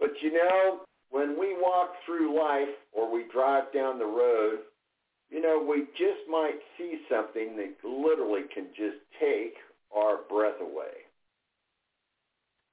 but 0.00 0.10
you 0.22 0.32
know, 0.32 0.80
when 1.10 1.38
we 1.38 1.54
walk 1.56 1.92
through 2.04 2.36
life 2.36 2.74
or 2.92 3.12
we 3.12 3.24
drive 3.32 3.72
down 3.72 3.98
the 3.98 4.06
road, 4.06 4.58
you 5.30 5.40
know, 5.40 5.64
we 5.68 5.82
just 5.96 6.28
might 6.28 6.58
see 6.76 7.00
something 7.08 7.56
that 7.56 7.74
literally 7.84 8.42
can 8.52 8.66
just 8.76 8.96
take 9.20 9.54
our 9.94 10.18
breath 10.28 10.60
away. 10.60 11.06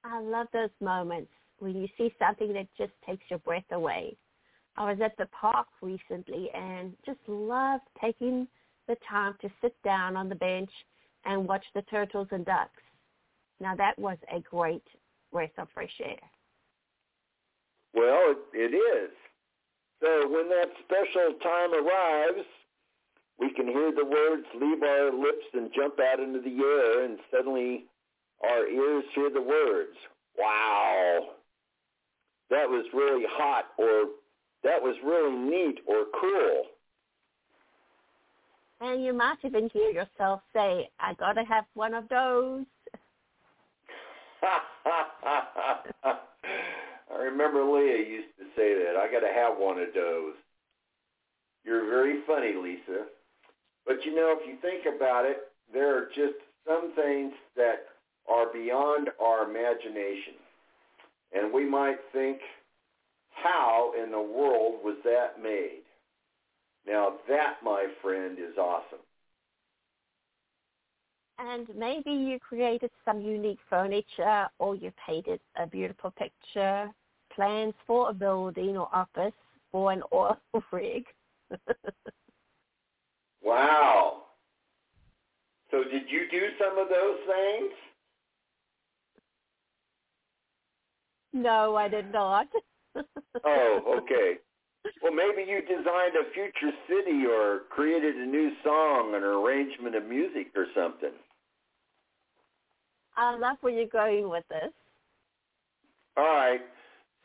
I 0.04 0.22
love 0.22 0.48
those 0.54 0.70
moments 0.82 1.32
when 1.60 1.76
you 1.76 1.88
see 1.98 2.14
something 2.20 2.54
that 2.54 2.68
just 2.78 2.94
takes 3.08 3.24
your 3.30 3.40
breath 3.40 3.72
away. 3.72 4.16
I 4.78 4.90
was 4.92 5.00
at 5.04 5.16
the 5.18 5.28
park 5.28 5.68
recently 5.82 6.50
and 6.54 6.94
just 7.06 7.20
loved 7.28 7.84
taking 8.02 8.48
the 8.88 8.98
time 9.10 9.36
to 9.42 9.50
sit 9.62 9.76
down 9.84 10.16
on 10.16 10.30
the 10.30 10.36
bench 10.36 10.70
and 11.24 11.48
watch 11.48 11.64
the 11.74 11.82
turtles 11.84 12.28
and 12.32 12.46
ducks. 12.46 12.82
Now 13.60 13.76
that 13.76 13.98
was 13.98 14.18
a 14.34 14.42
great 14.42 14.84
breath 15.32 15.58
of 15.58 15.68
fresh 15.74 15.94
air. 16.04 16.20
Well, 17.94 18.36
it, 18.54 18.74
is. 18.74 19.12
So 20.04 20.28
when 20.28 20.50
that 20.50 20.68
special 20.84 21.40
time 21.42 21.74
arrives, 21.74 22.46
we 23.40 23.54
can 23.54 23.68
hear 23.68 23.92
the 23.92 24.06
words 24.06 24.46
leave 24.60 24.84
our 24.84 25.12
lips 25.12 25.46
and 25.54 25.72
jump 25.74 26.00
out 26.00 26.20
into 26.20 26.42
the 26.42 26.58
air, 26.62 27.06
and 27.06 27.18
suddenly 27.32 27.86
our 28.44 28.68
ears 28.68 29.06
hear 29.14 29.30
the 29.30 29.42
words, 29.42 29.96
wow, 30.38 31.22
that 32.50 32.70
was 32.70 32.86
really 32.94 33.26
hot, 33.28 33.66
or 33.78 34.06
that 34.64 34.82
was 34.82 34.96
really 35.04 35.36
neat 35.36 35.80
or 35.88 36.06
cool. 36.20 36.64
And 38.82 39.04
you 39.04 39.14
might 39.14 39.38
even 39.44 39.70
hear 39.72 39.90
yourself 39.90 40.42
say, 40.54 40.90
I 41.00 41.14
got 41.14 41.34
to 41.34 41.44
have 41.44 41.66
one 41.76 41.94
of 41.94 42.10
those. 42.10 42.66
I 46.06 47.18
remember 47.18 47.64
Leah 47.64 48.06
used 48.08 48.38
to 48.38 48.46
say 48.56 48.76
that. 48.76 48.96
I 48.98 49.10
got 49.12 49.22
to 49.22 49.34
have 49.34 49.58
one 49.58 49.80
of 49.80 49.94
those. 49.96 50.34
You're 51.64 51.90
very 51.90 52.22
funny, 52.28 52.54
Lisa. 52.54 53.06
But 53.86 54.04
you 54.06 54.14
know, 54.16 54.36
if 54.40 54.48
you 54.48 54.58
think 54.62 54.86
about 54.94 55.26
it, 55.26 55.38
there 55.74 55.98
are 55.98 56.08
just 56.08 56.36
some 56.68 56.94
things 56.96 57.34
that 57.56 57.86
are 58.30 58.52
beyond 58.52 59.10
our 59.22 59.50
imagination. 59.50 60.34
And 61.36 61.54
we 61.54 61.70
might 61.70 61.98
think, 62.14 62.40
how 63.30 63.92
in 64.02 64.10
the 64.10 64.22
world 64.22 64.76
was 64.84 64.96
that 65.04 65.42
made? 65.44 65.84
Now 66.88 67.16
that, 67.28 67.58
my 67.64 67.88
friend, 68.02 68.38
is 68.40 68.58
awesome. 68.58 69.00
And 71.38 71.68
maybe 71.78 72.12
you 72.12 72.40
created 72.40 72.92
some 73.04 73.20
unique 73.20 73.60
furniture 73.70 74.48
or 74.60 74.76
you 74.76 74.92
painted 75.06 75.42
a 75.58 75.68
beautiful 75.68 76.12
picture, 76.12 76.90
plans 77.36 77.74
for 77.86 78.10
a 78.10 78.14
building 78.14 78.78
or 78.78 78.88
office 78.94 79.34
for 79.72 79.92
an 79.92 80.02
oil 80.14 80.38
rig. 80.72 81.04
wow. 83.44 84.24
So 85.72 85.84
did 85.84 86.04
you 86.10 86.30
do 86.32 86.48
some 86.58 86.78
of 86.78 86.88
those 86.88 87.18
things? 87.28 87.72
No, 91.36 91.76
I 91.76 91.90
did 91.90 92.14
not. 92.14 92.48
oh, 93.44 94.00
okay. 94.02 94.36
Well, 95.04 95.12
maybe 95.12 95.50
you 95.50 95.60
designed 95.62 96.16
a 96.16 96.32
future 96.34 96.72
city 96.88 97.26
or 97.26 97.64
created 97.70 98.16
a 98.16 98.26
new 98.26 98.52
song, 98.64 99.14
an 99.14 99.22
arrangement 99.22 99.96
of 99.96 100.06
music 100.06 100.48
or 100.56 100.66
something. 100.74 101.12
I 103.18 103.36
love 103.38 103.58
where 103.60 103.74
you're 103.74 103.88
going 103.88 104.30
with 104.30 104.46
this. 104.48 104.72
All 106.16 106.24
right. 106.24 106.62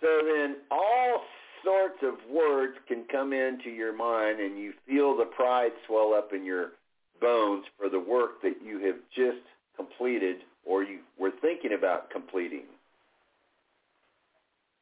So 0.01 0.09
then 0.27 0.57
all 0.73 1.23
sorts 1.65 2.03
of 2.03 2.15
words 2.29 2.75
can 2.89 3.05
come 3.13 3.33
into 3.33 3.71
your 3.71 3.95
mind 3.97 4.41
and 4.41 4.59
you 4.59 4.73
feel 4.89 5.17
the 5.17 5.27
pride 5.27 5.73
swell 5.87 6.15
up 6.15 6.33
in 6.35 6.45
your 6.45 6.73
bones 7.21 7.65
for 7.79 7.89
the 7.89 8.01
work 8.01 8.43
that 8.43 8.57
you 8.65 8.85
have 8.87 8.97
just 9.15 9.47
completed 9.77 10.39
or 10.65 10.83
you 10.83 10.99
were 11.17 11.31
thinking 11.41 11.75
about 11.79 12.11
completing. 12.11 12.65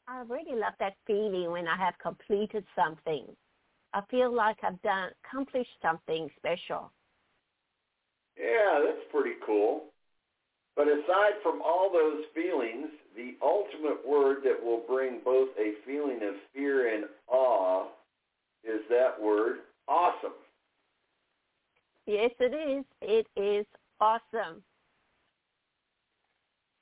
I 0.08 0.22
really 0.26 0.58
love 0.58 0.72
that 0.80 0.94
feeling 1.06 1.50
when 1.50 1.68
I 1.68 1.76
have 1.76 1.94
completed 1.98 2.64
something. 2.74 3.26
I 3.92 4.00
feel 4.10 4.34
like 4.34 4.56
I've 4.62 4.80
done 4.80 5.10
accomplished 5.24 5.70
something 5.82 6.30
special. 6.36 6.90
Yeah, 8.38 8.80
that's 8.84 9.04
pretty 9.12 9.36
cool. 9.44 9.84
But 10.76 10.86
aside 10.86 11.32
from 11.42 11.60
all 11.60 11.90
those 11.92 12.24
feelings, 12.34 12.88
the 13.16 13.34
ultimate 13.42 14.06
word 14.06 14.38
that 14.44 14.62
will 14.62 14.82
bring 14.88 15.20
both 15.24 15.48
a 15.58 15.72
feeling 15.84 16.20
of 16.22 16.34
fear 16.54 16.94
and 16.94 17.04
awe 17.26 17.88
is 18.64 18.80
that 18.88 19.20
word 19.20 19.58
awesome. 19.88 20.32
Yes, 22.06 22.30
it 22.40 22.54
is. 22.54 22.84
It 23.02 23.26
is 23.36 23.66
awesome. 24.00 24.62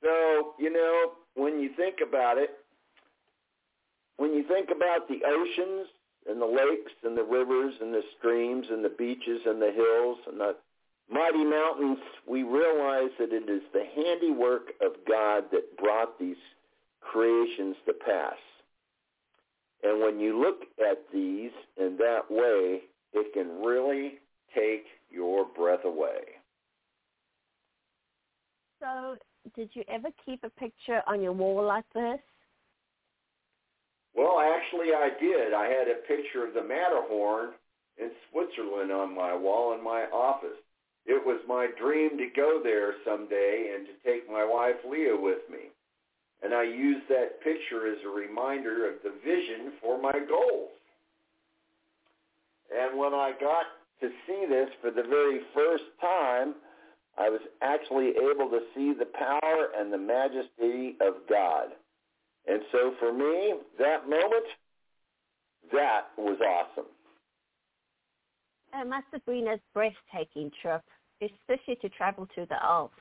So, 0.03 0.55
you 0.59 0.73
know, 0.73 1.13
when 1.35 1.59
you 1.59 1.71
think 1.77 1.97
about 2.07 2.39
it, 2.39 2.51
when 4.17 4.33
you 4.35 4.45
think 4.49 4.71
about 4.75 5.09
the 5.09 5.21
oceans 5.27 5.89
and 6.29 6.41
the 6.41 6.47
lakes 6.47 6.93
and 7.05 7.17
the 7.17 7.25
rivers 7.25 7.75
and 7.81 7.93
the 7.93 8.03
streams 8.19 8.67
and 8.71 8.85
the 8.85 8.91
beaches 8.91 9.41
and 9.47 9.61
the 9.61 9.73
hills 9.73 10.19
and 10.27 10.41
the 10.41 10.57
mighty 11.11 11.45
mountains, 11.45 11.99
we 12.29 12.43
realize 12.43 13.11
that 13.19 13.33
it 13.33 13.49
is 13.49 13.63
the 13.73 13.85
handiwork 13.95 14.71
of 14.81 14.93
God 15.09 15.45
that 15.53 15.77
brought 15.79 16.19
these 16.19 16.37
creations 17.01 17.77
to 17.87 17.93
pass. 17.93 18.37
And 19.83 20.01
when 20.01 20.19
you 20.19 20.41
look 20.41 20.63
at 20.81 21.05
these 21.13 21.53
in 21.77 21.97
that 21.99 22.23
way, 22.31 22.83
it 23.13 23.33
can 23.33 23.63
really 23.63 24.15
take 24.55 24.87
your 25.11 25.45
breath 25.45 25.85
away. 25.85 26.21
So, 28.81 29.17
did 29.55 29.71
you 29.75 29.85
ever 29.89 30.09
keep 30.25 30.43
a 30.45 30.51
picture 30.51 31.03
on 31.07 31.23
your 31.23 31.33
wall 31.33 31.65
like 31.65 31.85
this? 31.95 32.19
Well, 34.17 34.41
actually, 34.41 34.95
I 34.95 35.11
did. 35.21 35.53
I 35.53 35.67
had 35.69 35.89
a 35.89 36.07
picture 36.09 36.47
of 36.47 36.55
the 36.55 36.65
Matterhorn 36.65 37.51
in 37.99 38.11
Switzerland 38.31 38.91
on 38.91 39.15
my 39.15 39.35
wall 39.35 39.75
in 39.75 39.85
my 39.85 40.05
office. 40.13 40.57
It 41.05 41.25
was 41.25 41.41
my 41.47 41.69
dream 41.79 42.17
to 42.19 42.27
go 42.35 42.61
there 42.63 42.95
someday 43.05 43.75
and 43.77 43.87
to 43.87 43.93
take 44.05 44.29
my 44.29 44.45
wife 44.45 44.77
Leah 44.89 45.17
with 45.17 45.45
me. 45.51 45.71
And 46.43 46.53
I 46.55 46.65
used 46.65 47.09
that 47.09 47.43
picture 47.43 47.91
as 47.91 47.99
a 48.05 48.09
reminder 48.09 48.89
of 48.89 48.95
the 49.05 49.13
vision 49.25 49.73
for 49.81 50.01
my 50.01 50.13
goals. 50.13 50.71
And 52.75 52.99
when 52.99 53.15
I 53.15 53.33
got 53.39 53.67
to 54.01 54.09
see 54.27 54.47
this 54.49 54.69
for 54.81 54.91
the 54.91 55.07
very 55.09 55.41
first 55.55 55.85
time, 56.01 56.55
I 57.19 57.31
was 57.31 57.41
actually 57.63 58.13
able 58.17 58.51
to 58.51 58.61
see 58.75 58.93
the 58.93 59.07
power 59.07 59.69
and 59.79 59.93
the 59.93 59.99
majesty 59.99 60.97
of 61.01 61.15
God. 61.29 61.69
And 62.47 62.61
so 62.71 62.95
for 63.01 63.13
me, 63.13 63.55
that 63.79 64.09
moment, 64.09 64.47
that 65.73 66.07
was 66.17 66.39
awesome. 66.41 66.91
It 68.75 68.89
must 68.89 69.07
have 69.13 69.25
been 69.27 69.49
a 69.49 69.59
breathtaking 69.75 70.51
trip, 70.61 70.83
especially 71.21 71.77
to 71.77 71.89
travel 71.89 72.27
to 72.35 72.47
the 72.49 72.63
Alps. 72.63 72.95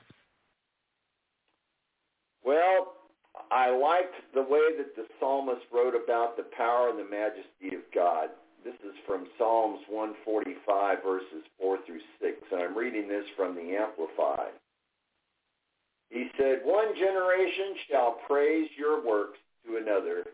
Well, 2.44 2.94
I 3.50 3.70
liked 3.70 4.14
the 4.34 4.42
way 4.42 4.76
that 4.78 4.96
the 4.96 5.06
psalmist 5.20 5.66
wrote 5.72 5.94
about 5.94 6.36
the 6.36 6.46
power 6.56 6.90
and 6.90 6.98
the 6.98 7.04
majesty 7.04 7.76
of 7.76 7.82
God. 7.94 8.30
This 8.64 8.74
is 8.82 8.96
from 9.06 9.26
Psalms 9.38 9.80
145, 9.88 10.98
verses 11.04 11.44
4 11.60 11.78
through 11.86 12.00
6, 12.20 12.36
and 12.50 12.62
I'm 12.62 12.76
reading 12.76 13.06
this 13.06 13.24
from 13.36 13.54
the 13.54 13.76
Amplified. 13.76 14.54
He 16.10 16.28
said, 16.38 16.60
One 16.64 16.94
generation 16.94 17.74
shall 17.90 18.18
praise 18.26 18.68
your 18.78 19.04
works 19.06 19.38
to 19.66 19.76
another 19.76 20.24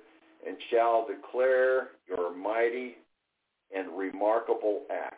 and 0.47 0.57
shall 0.71 1.07
declare 1.07 1.91
your 2.09 2.35
mighty 2.35 2.97
and 3.75 3.97
remarkable 3.97 4.83
acts. 4.91 5.17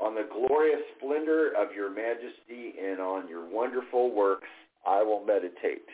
On 0.00 0.14
the 0.14 0.26
glorious 0.32 0.80
splendor 0.96 1.52
of 1.56 1.72
your 1.74 1.90
majesty 1.90 2.74
and 2.82 2.98
on 3.00 3.28
your 3.28 3.48
wonderful 3.48 4.12
works 4.14 4.48
I 4.86 5.02
will 5.02 5.24
meditate. 5.24 5.86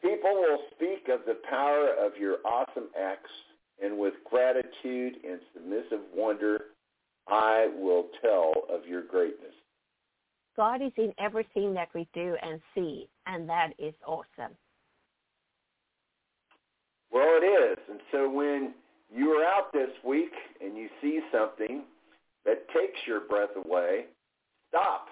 People 0.00 0.34
will 0.34 0.58
speak 0.74 1.08
of 1.08 1.20
the 1.26 1.38
power 1.48 1.90
of 1.98 2.16
your 2.18 2.38
awesome 2.44 2.88
acts, 3.00 3.30
and 3.82 3.98
with 3.98 4.14
gratitude 4.28 5.14
and 5.28 5.40
submissive 5.54 6.00
wonder, 6.14 6.60
I 7.28 7.70
will 7.78 8.06
tell 8.20 8.52
of 8.68 8.86
your 8.86 9.02
greatness. 9.02 9.54
God 10.56 10.82
is 10.82 10.92
in 10.96 11.12
everything 11.18 11.74
that 11.74 11.88
we 11.94 12.06
do 12.12 12.36
and 12.42 12.60
see, 12.74 13.08
and 13.26 13.48
that 13.48 13.70
is 13.78 13.94
awesome. 14.06 14.54
Well, 17.10 17.38
it 17.40 17.44
is. 17.44 17.78
And 17.90 18.00
so 18.10 18.28
when 18.30 18.74
you 19.14 19.30
are 19.30 19.44
out 19.44 19.72
this 19.72 19.90
week 20.04 20.32
and 20.60 20.76
you 20.76 20.88
see 21.00 21.20
something 21.30 21.84
that 22.44 22.68
takes 22.68 22.98
your 23.06 23.20
breath 23.20 23.50
away, 23.64 24.06
stop. 24.68 25.08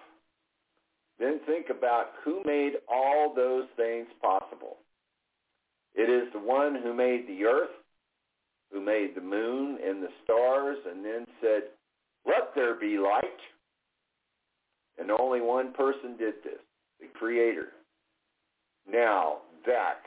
Then 1.18 1.40
think 1.46 1.66
about 1.70 2.12
who 2.24 2.42
made 2.44 2.72
all 2.88 3.34
those 3.34 3.66
things 3.76 4.06
possible. 4.22 4.78
It 5.94 6.08
is 6.08 6.32
the 6.32 6.38
one 6.38 6.74
who 6.82 6.94
made 6.94 7.26
the 7.28 7.44
earth, 7.44 7.70
who 8.72 8.80
made 8.80 9.14
the 9.14 9.20
moon 9.20 9.78
and 9.86 10.02
the 10.02 10.08
stars, 10.24 10.78
and 10.90 11.04
then 11.04 11.26
said, 11.40 11.62
let 12.26 12.54
there 12.54 12.74
be 12.74 12.96
light. 12.96 13.22
And 15.00 15.10
only 15.10 15.40
one 15.40 15.72
person 15.72 16.16
did 16.18 16.34
this, 16.44 16.60
the 17.00 17.06
Creator. 17.18 17.68
Now, 18.90 19.38
that's 19.66 19.98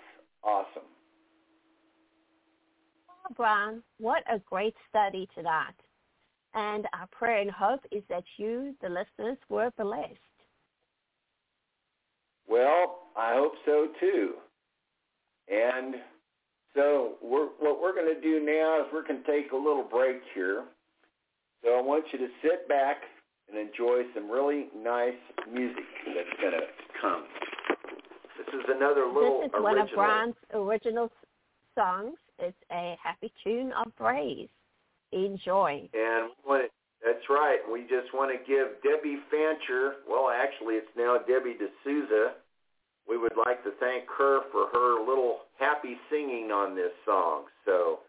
awesome. 0.44 0.84
Brian, 3.36 3.82
what 4.00 4.24
a 4.32 4.40
great 4.40 4.76
study 4.90 5.28
to 5.36 5.42
that. 5.42 5.74
And 6.54 6.86
our 6.94 7.08
prayer 7.08 7.42
and 7.42 7.50
hope 7.50 7.80
is 7.92 8.04
that 8.10 8.24
you, 8.38 8.76
the 8.82 8.90
listeners, 8.90 9.38
were 9.50 9.72
blessed. 9.78 10.14
Well, 12.48 13.00
I 13.18 13.34
hope 13.34 13.54
so 13.66 13.88
too. 14.00 14.34
And 15.48 15.96
so 16.76 17.14
we're, 17.24 17.48
what 17.60 17.82
we're 17.82 17.96
going 17.96 18.14
to 18.14 18.22
do 18.22 18.46
now 18.46 18.82
is 18.82 18.88
we're 18.94 19.08
going 19.08 19.24
to 19.24 19.32
take 19.32 19.54
a 19.54 19.56
little 19.56 19.88
break 19.90 20.22
here. 20.36 20.66
So 21.64 21.70
I 21.72 21.82
want 21.82 22.06
you 22.12 22.20
to 22.20 22.28
sit 22.44 22.68
back 22.68 22.98
and 23.54 23.70
enjoy 23.70 24.02
some 24.14 24.30
really 24.30 24.68
nice 24.76 25.14
music 25.52 25.84
that's 26.08 26.42
going 26.42 26.54
to 26.54 26.68
come. 27.00 27.24
This 28.38 28.48
is 28.48 28.66
another 28.76 29.06
little 29.06 29.42
This 29.42 29.50
is 29.50 29.54
original. 29.54 29.64
one 29.64 29.78
of 29.80 29.90
Brian's 29.94 30.36
original 30.54 31.12
songs. 31.76 32.18
It's 32.40 32.58
a 32.72 32.96
happy 33.02 33.32
tune 33.44 33.72
of 33.74 33.96
praise. 33.96 34.50
Enjoy. 35.12 35.88
And 35.94 36.32
what, 36.44 36.72
that's 37.06 37.24
right. 37.30 37.60
We 37.72 37.82
just 37.82 38.14
want 38.14 38.32
to 38.34 38.40
give 38.50 38.82
Debbie 38.82 39.20
Fancher, 39.30 40.02
well, 40.10 40.30
actually 40.34 40.76
it's 40.76 40.92
now 40.98 41.18
Debbie 41.20 41.54
D'Souza. 41.54 42.34
We 43.08 43.18
would 43.18 43.36
like 43.38 43.64
to 43.66 43.72
thank 43.80 44.06
her 44.18 44.42
for 44.52 44.68
her 44.74 45.06
little 45.06 45.42
happy 45.60 45.98
singing 46.10 46.52
on 46.52 46.76
this 46.76 46.92
song. 47.06 47.46
So 47.66 48.00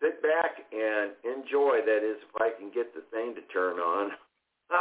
sit 0.00 0.22
back 0.22 0.62
and 0.70 1.12
enjoy. 1.24 1.80
That 1.84 2.04
is, 2.04 2.18
if 2.22 2.40
I 2.40 2.50
can 2.58 2.70
get 2.70 2.94
the 2.94 3.02
thing 3.10 3.34
to 3.34 3.42
turn 3.52 3.78
on. 3.78 4.10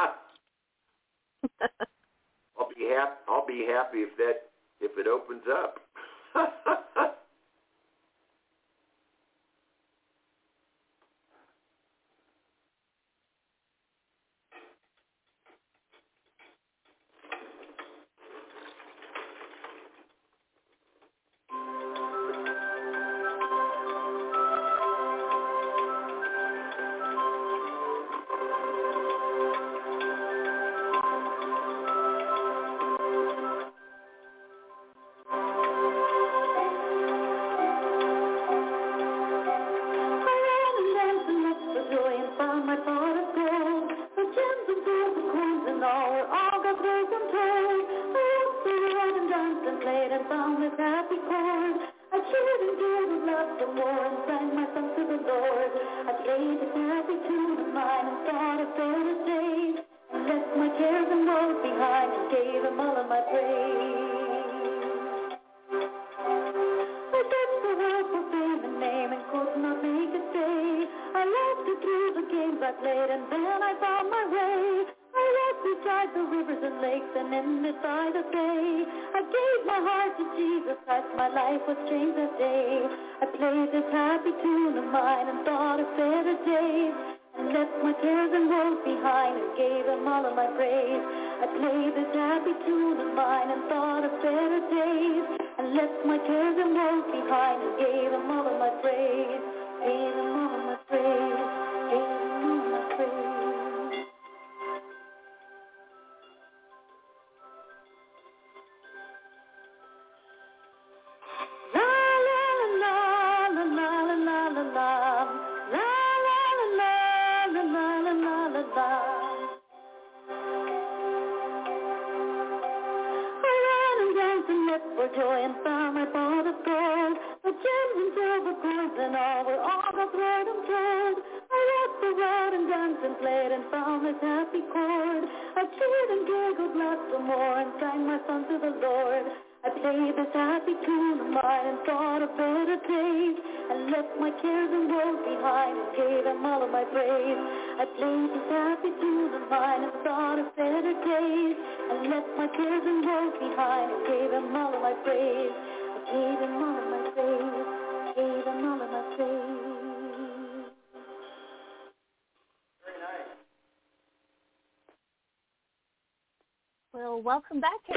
I'll 2.59 2.69
be 2.69 2.85
happy. 2.89 3.15
I'll 3.29 3.45
be 3.47 3.65
happy 3.67 3.99
if 3.99 4.17
that 4.17 4.49
if 4.81 4.91
it 4.97 5.07
opens 5.07 5.43
up. 5.51 5.79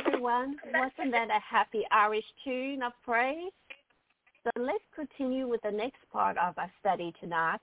everyone. 0.07 0.57
Wasn't 0.73 1.13
that 1.13 1.29
a 1.31 1.41
happy 1.41 1.83
Irish 1.91 2.25
tune 2.45 2.83
of 2.83 2.93
praise? 3.05 3.53
So 4.45 4.51
let's 4.63 4.85
continue 4.95 5.49
with 5.49 5.61
the 5.63 5.71
next 5.71 6.01
part 6.13 6.37
of 6.39 6.57
our 6.57 6.71
study 6.81 7.13
tonight. 7.21 7.61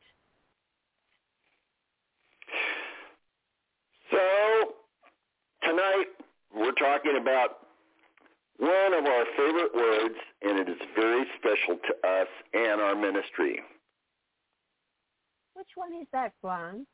So 4.11 4.19
tonight 5.63 6.05
we're 6.55 6.71
talking 6.73 7.17
about 7.19 7.57
one 8.59 8.93
of 8.93 9.05
our 9.05 9.25
favorite 9.35 9.73
words, 9.75 10.15
and 10.41 10.59
it 10.59 10.69
is 10.69 10.77
very 10.95 11.25
special 11.37 11.77
to 11.77 12.07
us 12.07 12.27
and 12.53 12.81
our 12.81 12.95
ministry. 12.95 13.59
Which 15.53 15.67
one 15.75 15.93
is 15.99 16.07
that, 16.13 16.33
Brian? 16.41 16.85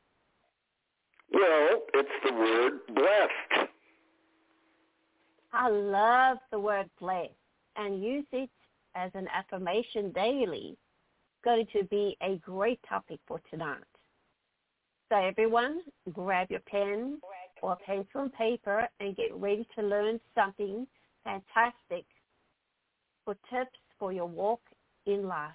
Well, 1.32 1.82
it's 1.94 2.08
the 2.24 2.32
word 2.32 2.80
blessed. 2.94 3.70
I 5.54 5.68
love 5.68 6.38
the 6.50 6.58
word 6.58 6.90
blessed 7.00 7.30
and 7.76 8.02
use 8.02 8.26
it 8.32 8.50
as 8.96 9.12
an 9.14 9.28
affirmation 9.32 10.10
daily. 10.10 10.76
It's 10.76 11.44
Going 11.44 11.66
to 11.74 11.84
be 11.84 12.16
a 12.22 12.36
great 12.38 12.80
topic 12.88 13.20
for 13.28 13.40
tonight. 13.50 13.78
So 15.10 15.16
everyone, 15.16 15.82
grab 16.12 16.50
your 16.50 16.60
pen 16.60 17.18
or 17.62 17.76
pencil 17.86 18.22
and 18.22 18.32
paper 18.32 18.88
and 18.98 19.16
get 19.16 19.32
ready 19.34 19.66
to 19.76 19.82
learn 19.82 20.18
something 20.34 20.88
fantastic 21.22 22.04
for 23.24 23.36
tips 23.48 23.78
for 23.98 24.12
your 24.12 24.26
walk 24.26 24.60
in 25.06 25.28
life. 25.28 25.52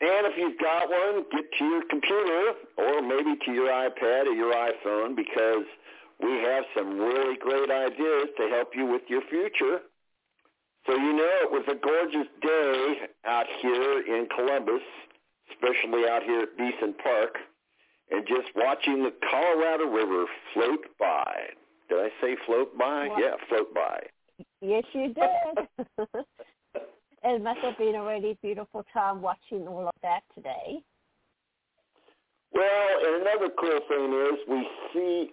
And 0.00 0.26
if 0.26 0.36
you've 0.36 0.58
got 0.58 0.90
one, 0.90 1.24
get 1.30 1.44
to 1.58 1.64
your 1.64 1.82
computer 1.88 2.52
or 2.78 3.00
maybe 3.00 3.38
to 3.46 3.52
your 3.52 3.68
iPad 3.68 4.26
or 4.26 4.32
your 4.32 4.52
iPhone 4.52 5.14
because 5.14 5.64
we 6.20 6.30
have 6.42 6.64
some 6.76 6.98
really 6.98 7.36
great 7.36 7.70
ideas 7.70 8.28
to 8.38 8.48
help 8.48 8.70
you 8.74 8.86
with 8.86 9.02
your 9.08 9.22
future. 9.28 9.80
So 10.86 10.94
you 10.94 11.12
know 11.12 11.34
it 11.42 11.50
was 11.50 11.64
a 11.68 11.74
gorgeous 11.74 12.28
day 12.40 12.94
out 13.26 13.46
here 13.60 14.00
in 14.00 14.28
Columbus, 14.34 14.82
especially 15.50 16.08
out 16.08 16.22
here 16.22 16.42
at 16.42 16.56
Beason 16.56 16.94
Park, 17.02 17.36
and 18.10 18.26
just 18.26 18.48
watching 18.54 19.02
the 19.02 19.12
Colorado 19.30 19.86
River 19.86 20.26
float 20.54 20.86
by. 20.98 21.34
Did 21.88 21.98
I 21.98 22.08
say 22.20 22.36
float 22.46 22.76
by? 22.78 23.08
What? 23.08 23.20
Yeah, 23.20 23.34
float 23.48 23.74
by. 23.74 24.00
Yes, 24.60 24.84
you 24.92 25.12
did. 25.14 25.86
it 27.24 27.42
must 27.42 27.60
have 27.60 27.78
been 27.78 27.94
a 27.96 28.04
really 28.04 28.38
beautiful 28.42 28.84
time 28.92 29.20
watching 29.20 29.66
all 29.66 29.88
of 29.88 29.94
that 30.02 30.20
today. 30.34 30.78
Well, 32.52 32.88
and 33.04 33.22
another 33.22 33.52
cool 33.58 33.80
thing 33.88 34.12
is 34.12 34.38
we 34.48 34.68
see 34.92 35.30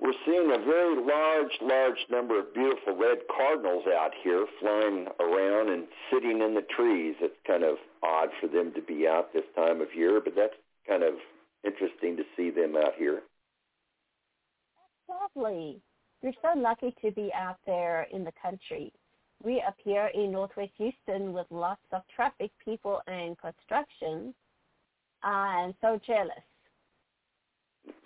we're 0.00 0.14
seeing 0.24 0.50
a 0.52 0.64
very 0.64 1.04
large, 1.04 1.52
large 1.60 2.06
number 2.10 2.38
of 2.38 2.54
beautiful 2.54 2.96
red 2.96 3.18
cardinals 3.34 3.84
out 3.86 4.12
here 4.22 4.46
flying 4.60 5.06
around 5.18 5.70
and 5.70 5.86
sitting 6.12 6.40
in 6.40 6.54
the 6.54 6.62
trees. 6.76 7.16
It's 7.20 7.36
kind 7.46 7.64
of 7.64 7.76
odd 8.02 8.28
for 8.40 8.46
them 8.46 8.72
to 8.74 8.82
be 8.82 9.06
out 9.08 9.32
this 9.32 9.44
time 9.56 9.80
of 9.80 9.88
year, 9.94 10.20
but 10.22 10.34
that's 10.36 10.54
kind 10.86 11.02
of 11.02 11.14
interesting 11.64 12.16
to 12.16 12.22
see 12.36 12.50
them 12.50 12.76
out 12.76 12.94
here. 12.96 13.22
Lovely. 15.08 15.80
You're 16.22 16.32
so 16.42 16.58
lucky 16.58 16.94
to 17.02 17.10
be 17.10 17.32
out 17.34 17.58
there 17.66 18.06
in 18.12 18.24
the 18.24 18.32
country. 18.40 18.92
We 19.42 19.62
up 19.66 19.76
here 19.84 20.10
in 20.14 20.32
Northwest 20.32 20.72
Houston 20.78 21.32
with 21.32 21.46
lots 21.50 21.82
of 21.92 22.02
traffic, 22.14 22.50
people, 22.64 23.00
and 23.06 23.36
construction. 23.38 24.34
I'm 25.22 25.74
so 25.80 26.00
jealous. 26.06 26.42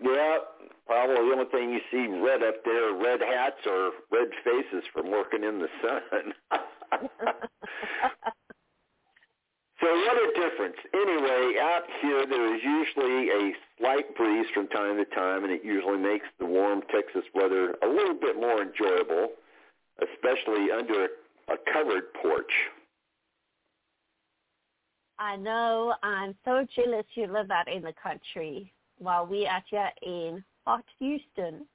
Yeah, 0.02 0.38
probably 0.86 1.16
the 1.16 1.32
only 1.32 1.44
thing 1.46 1.70
you 1.70 1.80
see 1.90 2.06
red 2.20 2.42
up 2.42 2.64
there, 2.64 2.92
red 2.94 3.20
hats 3.20 3.66
or 3.66 3.92
red 4.10 4.28
faces 4.44 4.84
from 4.92 5.10
working 5.10 5.44
in 5.44 5.58
the 5.58 5.68
sun. 5.82 6.34
So 9.82 9.88
what 9.88 10.16
a 10.16 10.40
difference. 10.40 10.76
Anyway, 10.94 11.58
out 11.60 11.82
here 12.00 12.24
there 12.24 12.54
is 12.54 12.62
usually 12.62 13.30
a 13.30 13.52
slight 13.78 14.14
breeze 14.16 14.46
from 14.54 14.68
time 14.68 14.96
to 14.96 15.04
time, 15.06 15.42
and 15.42 15.52
it 15.52 15.64
usually 15.64 15.98
makes 15.98 16.26
the 16.38 16.46
warm 16.46 16.82
Texas 16.82 17.24
weather 17.34 17.74
a 17.82 17.88
little 17.88 18.14
bit 18.14 18.36
more 18.36 18.62
enjoyable, 18.62 19.30
especially 20.00 20.70
under 20.70 21.06
a, 21.06 21.08
a 21.54 21.56
covered 21.72 22.14
porch. 22.14 22.52
I 25.18 25.34
know 25.34 25.94
I'm 26.04 26.36
so 26.44 26.64
jealous 26.76 27.06
you 27.16 27.26
live 27.26 27.50
out 27.50 27.66
in 27.66 27.82
the 27.82 27.94
country 28.00 28.72
while 29.02 29.26
we 29.26 29.46
are 29.46 29.62
here 29.68 29.90
in 30.02 30.44
hot 30.66 30.84
Houston. 30.98 31.66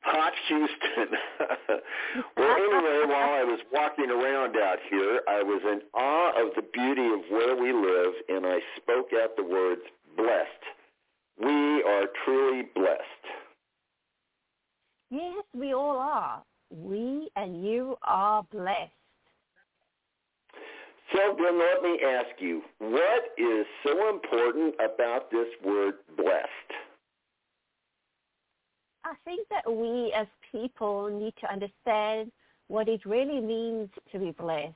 Hot 0.00 0.32
Houston. 0.48 1.18
well, 2.36 2.56
anyway, 2.56 3.00
while 3.08 3.34
I 3.34 3.44
was 3.44 3.60
walking 3.72 4.10
around 4.10 4.56
out 4.56 4.78
here, 4.88 5.20
I 5.28 5.42
was 5.42 5.62
in 5.64 5.80
awe 5.94 6.46
of 6.46 6.54
the 6.54 6.62
beauty 6.72 7.06
of 7.06 7.20
where 7.30 7.56
we 7.56 7.72
live, 7.72 8.14
and 8.28 8.46
I 8.46 8.60
spoke 8.76 9.08
out 9.20 9.36
the 9.36 9.44
words, 9.44 9.82
blessed. 10.16 10.48
We 11.42 11.82
are 11.82 12.04
truly 12.24 12.68
blessed. 12.74 13.00
Yes, 15.10 15.44
we 15.54 15.72
all 15.72 15.98
are. 15.98 16.42
We 16.70 17.28
and 17.36 17.64
you 17.64 17.96
are 18.02 18.44
blessed. 18.52 18.92
So 21.12 21.36
then 21.38 21.58
let 21.58 21.82
me 21.82 22.00
ask 22.04 22.40
you, 22.40 22.62
what 22.78 23.24
is 23.38 23.66
so 23.84 24.08
important 24.08 24.74
about 24.74 25.30
this 25.30 25.46
word 25.64 25.94
blessed? 26.16 26.72
I 29.04 29.14
think 29.24 29.46
that 29.50 29.70
we 29.70 30.12
as 30.12 30.26
people 30.50 31.08
need 31.08 31.34
to 31.40 31.52
understand 31.52 32.32
what 32.66 32.88
it 32.88 33.06
really 33.06 33.40
means 33.40 33.88
to 34.10 34.18
be 34.18 34.32
blessed. 34.32 34.74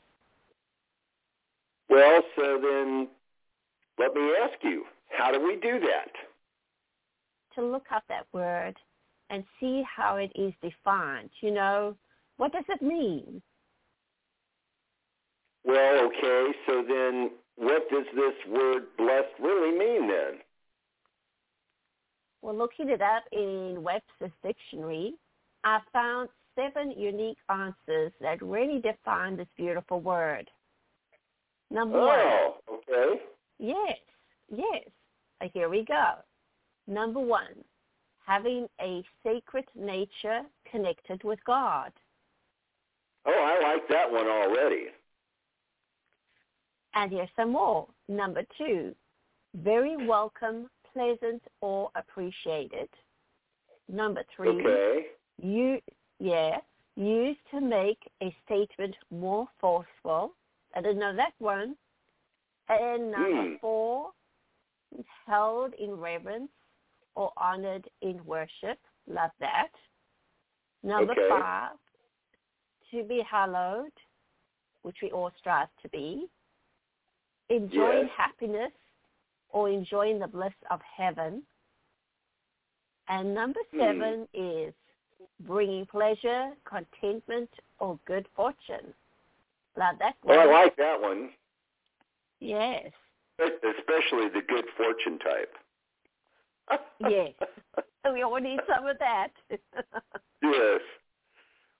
Well, 1.88 2.22
so 2.36 2.60
then 2.62 3.08
let 3.98 4.14
me 4.14 4.30
ask 4.40 4.62
you, 4.62 4.84
how 5.08 5.32
do 5.32 5.42
we 5.44 5.56
do 5.56 5.80
that? 5.80 6.12
To 7.56 7.64
look 7.64 7.86
up 7.92 8.04
that 8.08 8.26
word 8.32 8.76
and 9.30 9.42
see 9.58 9.82
how 9.84 10.16
it 10.16 10.30
is 10.36 10.52
defined. 10.62 11.30
You 11.40 11.50
know, 11.50 11.96
what 12.36 12.52
does 12.52 12.64
it 12.68 12.80
mean? 12.80 13.42
Well, 15.64 16.06
okay, 16.06 16.52
so 16.66 16.84
then 16.86 17.30
what 17.56 17.88
does 17.90 18.06
this 18.14 18.34
word 18.48 18.84
blessed 18.96 19.34
really 19.40 19.76
mean 19.78 20.08
then? 20.08 20.38
Well, 22.42 22.56
looking 22.56 22.88
it 22.88 23.02
up 23.02 23.24
in 23.32 23.82
Webster's 23.82 24.32
dictionary, 24.42 25.14
I 25.64 25.80
found 25.92 26.30
seven 26.54 26.92
unique 26.92 27.36
answers 27.50 28.12
that 28.20 28.40
really 28.40 28.80
define 28.80 29.36
this 29.36 29.48
beautiful 29.56 30.00
word. 30.00 30.50
Number 31.70 31.98
oh, 31.98 32.54
one. 32.66 32.78
okay. 32.78 33.20
Yes, 33.58 33.98
yes. 34.50 34.88
Here 35.52 35.68
we 35.68 35.84
go. 35.84 36.14
Number 36.86 37.20
one, 37.20 37.64
having 38.26 38.68
a 38.80 39.02
sacred 39.22 39.64
nature 39.74 40.42
connected 40.70 41.22
with 41.24 41.38
God. 41.44 41.92
Oh, 43.26 43.30
I 43.30 43.72
like 43.72 43.88
that 43.88 44.10
one 44.10 44.26
already. 44.26 44.86
And 46.94 47.10
here's 47.12 47.28
some 47.36 47.52
more. 47.52 47.86
Number 48.08 48.42
two, 48.58 48.94
very 49.54 49.96
welcome, 50.06 50.68
pleasant, 50.92 51.42
or 51.60 51.90
appreciated. 51.94 52.88
Number 53.88 54.22
three, 54.34 54.48
okay. 54.50 55.06
you 55.40 55.80
yeah, 56.18 56.58
used 56.96 57.40
to 57.50 57.60
make 57.60 57.98
a 58.22 58.34
statement 58.44 58.94
more 59.10 59.48
forceful. 59.60 60.32
I 60.74 60.82
didn't 60.82 60.98
know 60.98 61.14
that 61.16 61.32
one. 61.38 61.76
And 62.68 63.10
number 63.10 63.42
Hmm. 63.50 63.56
four, 63.60 64.10
held 65.26 65.74
in 65.74 65.92
reverence 65.92 66.50
or 67.14 67.32
honored 67.36 67.88
in 68.02 68.24
worship. 68.24 68.78
Love 69.08 69.30
that. 69.40 69.70
Number 70.82 71.12
Okay. 71.12 71.28
five, 71.28 71.76
to 72.90 73.02
be 73.04 73.22
hallowed, 73.22 73.92
which 74.82 74.96
we 75.02 75.10
all 75.10 75.30
strive 75.38 75.68
to 75.82 75.88
be. 75.88 76.28
Enjoying 77.50 78.06
Yes. 78.06 78.10
happiness 78.16 78.72
or 79.50 79.68
enjoying 79.68 80.18
the 80.18 80.28
bliss 80.28 80.54
of 80.70 80.80
heaven. 80.82 81.42
And 83.08 83.34
number 83.34 83.60
Hmm. 83.72 83.78
seven 83.78 84.28
is 84.32 84.72
bringing 85.40 85.84
pleasure, 85.86 86.56
contentment, 86.64 87.50
or 87.80 87.98
good 88.06 88.26
fortune. 88.28 88.94
Love 89.76 89.98
that 89.98 90.16
one. 90.22 90.36
Well, 90.36 90.48
I 90.48 90.52
like 90.62 90.76
that 90.76 91.00
one, 91.00 91.34
Yes, 92.40 92.92
especially 93.38 94.28
the 94.28 94.42
good 94.42 94.68
fortune 94.76 95.18
type. 95.18 95.58
yes. 97.00 97.34
we 98.12 98.22
all 98.22 98.36
need 98.40 98.60
some 98.66 98.86
of 98.86 98.98
that. 98.98 99.32
yes. 100.42 100.80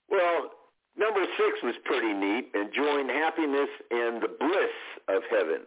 Well, 0.09 0.51
number 0.97 1.25
six 1.37 1.63
was 1.63 1.75
pretty 1.85 2.13
neat. 2.13 2.51
Enjoying 2.53 3.07
happiness 3.07 3.69
and 3.89 4.21
the 4.21 4.29
bliss 4.39 4.75
of 5.07 5.23
heaven. 5.29 5.61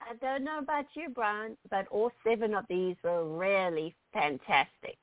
I 0.00 0.14
don't 0.20 0.44
know 0.44 0.58
about 0.58 0.86
you, 0.94 1.08
Brian, 1.08 1.56
but 1.68 1.86
all 1.88 2.12
seven 2.24 2.54
of 2.54 2.64
these 2.68 2.96
were 3.02 3.24
really 3.24 3.94
fantastic. 4.12 4.98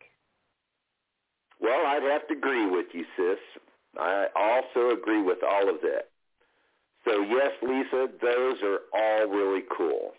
Well, 1.59 1.86
I'd 1.86 2.03
have 2.03 2.28
to 2.28 2.34
agree 2.34 2.69
with 2.69 2.88
you, 2.93 3.05
sis. 3.17 3.38
I 3.97 4.28
also 4.36 4.91
agree 4.91 5.21
with 5.21 5.39
all 5.43 5.69
of 5.69 5.82
that. 5.82 6.09
So 7.05 7.21
yes, 7.21 7.51
Lisa, 7.61 8.07
those 8.21 8.55
are 8.63 8.80
all 8.93 9.28
really 9.28 9.63
cool. 9.76 10.13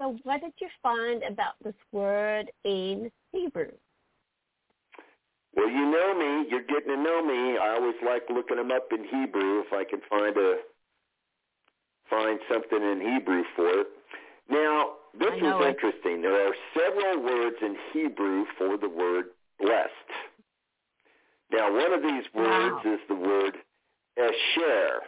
So 0.00 0.16
what 0.22 0.40
did 0.40 0.52
you 0.60 0.68
find 0.82 1.22
about 1.24 1.54
this 1.62 1.74
word 1.92 2.50
in 2.64 3.10
Hebrew? 3.32 3.72
Well, 5.58 5.68
you 5.68 5.90
know 5.90 6.14
me. 6.14 6.46
You're 6.48 6.62
getting 6.62 6.94
to 6.94 7.02
know 7.02 7.20
me. 7.20 7.58
I 7.58 7.74
always 7.74 7.96
like 8.06 8.22
looking 8.30 8.58
them 8.58 8.70
up 8.70 8.86
in 8.92 9.02
Hebrew 9.04 9.60
if 9.66 9.72
I 9.72 9.82
can 9.82 10.00
find 10.08 10.36
a 10.36 10.54
find 12.08 12.38
something 12.50 12.80
in 12.80 13.00
Hebrew 13.00 13.42
for 13.56 13.68
it. 13.80 13.86
Now, 14.48 14.92
this 15.18 15.34
is 15.34 15.42
it. 15.42 15.66
interesting. 15.68 16.22
There 16.22 16.48
are 16.48 16.54
several 16.78 17.22
words 17.22 17.56
in 17.60 17.76
Hebrew 17.92 18.44
for 18.56 18.78
the 18.78 18.88
word 18.88 19.26
blessed. 19.60 19.90
Now, 21.52 21.72
one 21.72 21.92
of 21.92 22.02
these 22.02 22.24
words 22.34 22.76
Wow. 22.84 22.92
is 22.94 23.00
the 23.08 23.14
word 23.16 23.56
esher, 24.16 25.00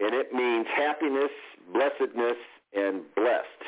and 0.00 0.14
it 0.14 0.32
means 0.32 0.66
happiness, 0.74 1.30
blessedness, 1.72 2.36
and 2.72 3.02
blessed. 3.16 3.62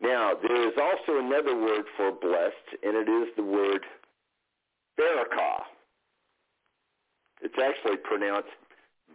Now, 0.00 0.32
there 0.40 0.66
is 0.68 0.74
also 0.80 1.18
another 1.18 1.54
word 1.54 1.84
for 1.96 2.10
blessed, 2.10 2.82
and 2.82 2.96
it 2.96 3.10
is 3.10 3.28
the 3.36 3.42
word 3.42 3.84
barakah. 4.98 5.62
It's 7.42 7.54
actually 7.62 7.98
pronounced 7.98 8.48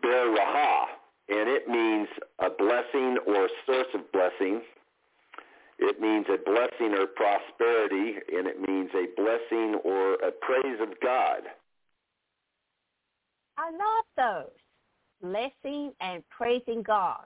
beraha, 0.03 0.85
and 1.29 1.49
it 1.49 1.67
means 1.67 2.07
a 2.39 2.49
blessing 2.49 3.17
or 3.27 3.45
a 3.45 3.49
source 3.65 3.87
of 3.93 4.11
blessing. 4.11 4.61
It 5.77 5.99
means 5.99 6.25
a 6.29 6.37
blessing 6.37 6.93
or 6.93 7.07
prosperity, 7.07 8.19
and 8.31 8.47
it 8.47 8.61
means 8.61 8.89
a 8.93 9.07
blessing 9.15 9.79
or 9.83 10.13
a 10.15 10.31
praise 10.31 10.79
of 10.81 10.99
God. 11.01 11.41
I 13.57 13.71
love 13.71 14.05
those. 14.17 14.51
Blessing 15.21 15.93
and 15.99 16.23
praising 16.29 16.83
God. 16.83 17.25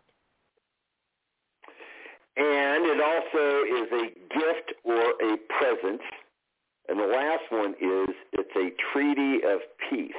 And 2.40 2.86
it 2.86 3.02
also 3.02 3.44
is 3.68 3.92
a 3.92 4.06
gift 4.34 4.74
or 4.86 4.96
a 4.98 5.38
present. 5.60 6.00
And 6.88 6.98
the 6.98 7.06
last 7.06 7.44
one 7.50 7.72
is 7.72 8.16
it's 8.32 8.56
a 8.56 8.70
treaty 8.94 9.44
of 9.46 9.60
peace. 9.90 10.14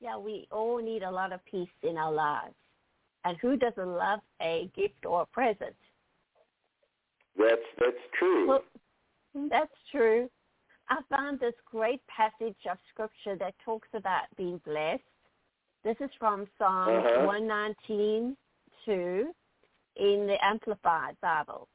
Yeah, 0.00 0.16
we 0.16 0.46
all 0.52 0.80
need 0.80 1.02
a 1.02 1.10
lot 1.10 1.32
of 1.32 1.44
peace 1.44 1.68
in 1.82 1.96
our 1.96 2.12
lives. 2.12 2.54
And 3.24 3.36
who 3.42 3.56
doesn't 3.56 3.88
love 3.88 4.20
a 4.40 4.70
gift 4.76 5.04
or 5.04 5.22
a 5.22 5.26
present? 5.26 5.74
That's 7.36 7.66
that's 7.80 7.96
true. 8.16 8.48
Well, 8.48 8.64
that's 9.50 9.74
true. 9.90 10.30
I 10.88 10.98
found 11.10 11.40
this 11.40 11.54
great 11.68 12.00
passage 12.06 12.56
of 12.70 12.78
scripture 12.92 13.34
that 13.40 13.54
talks 13.64 13.88
about 13.92 14.22
being 14.36 14.60
blessed. 14.64 15.02
This 15.82 15.96
is 15.98 16.10
from 16.18 16.46
Psalm 16.58 16.88
Uh-huh. 16.88 17.26
119, 17.26 18.36
2 18.84 19.34
in 19.96 20.26
the 20.26 20.36
Amplified 20.44 21.16
Bible. 21.20 21.68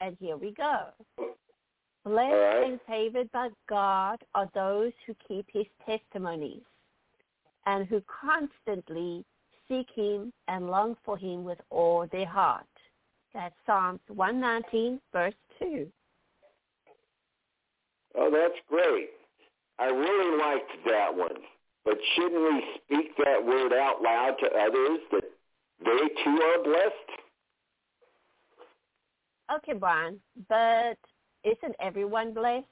And 0.00 0.16
here 0.20 0.36
we 0.36 0.52
go. 0.52 0.88
Blessed 2.04 2.32
right. 2.32 2.64
and 2.66 2.80
favored 2.86 3.30
by 3.32 3.48
God 3.68 4.18
are 4.34 4.50
those 4.54 4.92
who 5.06 5.14
keep 5.26 5.46
his 5.52 5.66
testimonies 5.86 6.62
and 7.66 7.86
who 7.86 8.02
constantly 8.20 9.24
seek 9.68 9.86
him 9.94 10.32
and 10.48 10.68
long 10.68 10.96
for 11.04 11.16
him 11.16 11.44
with 11.44 11.58
all 11.70 12.06
their 12.12 12.26
heart. 12.26 12.66
That's 13.32 13.54
Psalms 13.66 14.00
119, 14.08 15.00
verse 15.12 15.34
2. 15.58 15.86
Oh, 18.16 18.30
that's 18.30 18.60
great. 18.68 19.10
I 19.78 19.86
really 19.86 20.38
liked 20.38 20.70
that 20.86 21.14
one. 21.14 21.36
But 21.84 21.98
shouldn't 22.14 22.34
we 22.34 22.64
speak 22.84 23.16
that 23.24 23.44
word 23.44 23.72
out 23.72 24.02
loud 24.02 24.36
to 24.40 24.46
others 24.46 25.00
that 25.10 25.24
they 25.84 26.22
too 26.22 26.40
are 26.42 26.62
blessed? 26.62 27.23
Okay, 29.52 29.74
Brian, 29.74 30.20
but 30.48 30.98
isn't 31.44 31.76
everyone 31.80 32.32
blessed? 32.32 32.66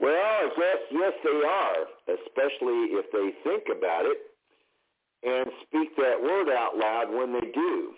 Well, 0.00 0.50
yes, 0.56 0.78
yes, 0.90 1.12
they 1.22 1.46
are, 1.46 2.16
especially 2.16 2.96
if 2.96 3.04
they 3.12 3.30
think 3.44 3.64
about 3.76 4.06
it 4.06 4.18
and 5.22 5.50
speak 5.66 5.94
that 5.96 6.22
word 6.22 6.48
out 6.48 6.78
loud 6.78 7.12
when 7.12 7.34
they 7.34 7.50
do. 7.52 7.92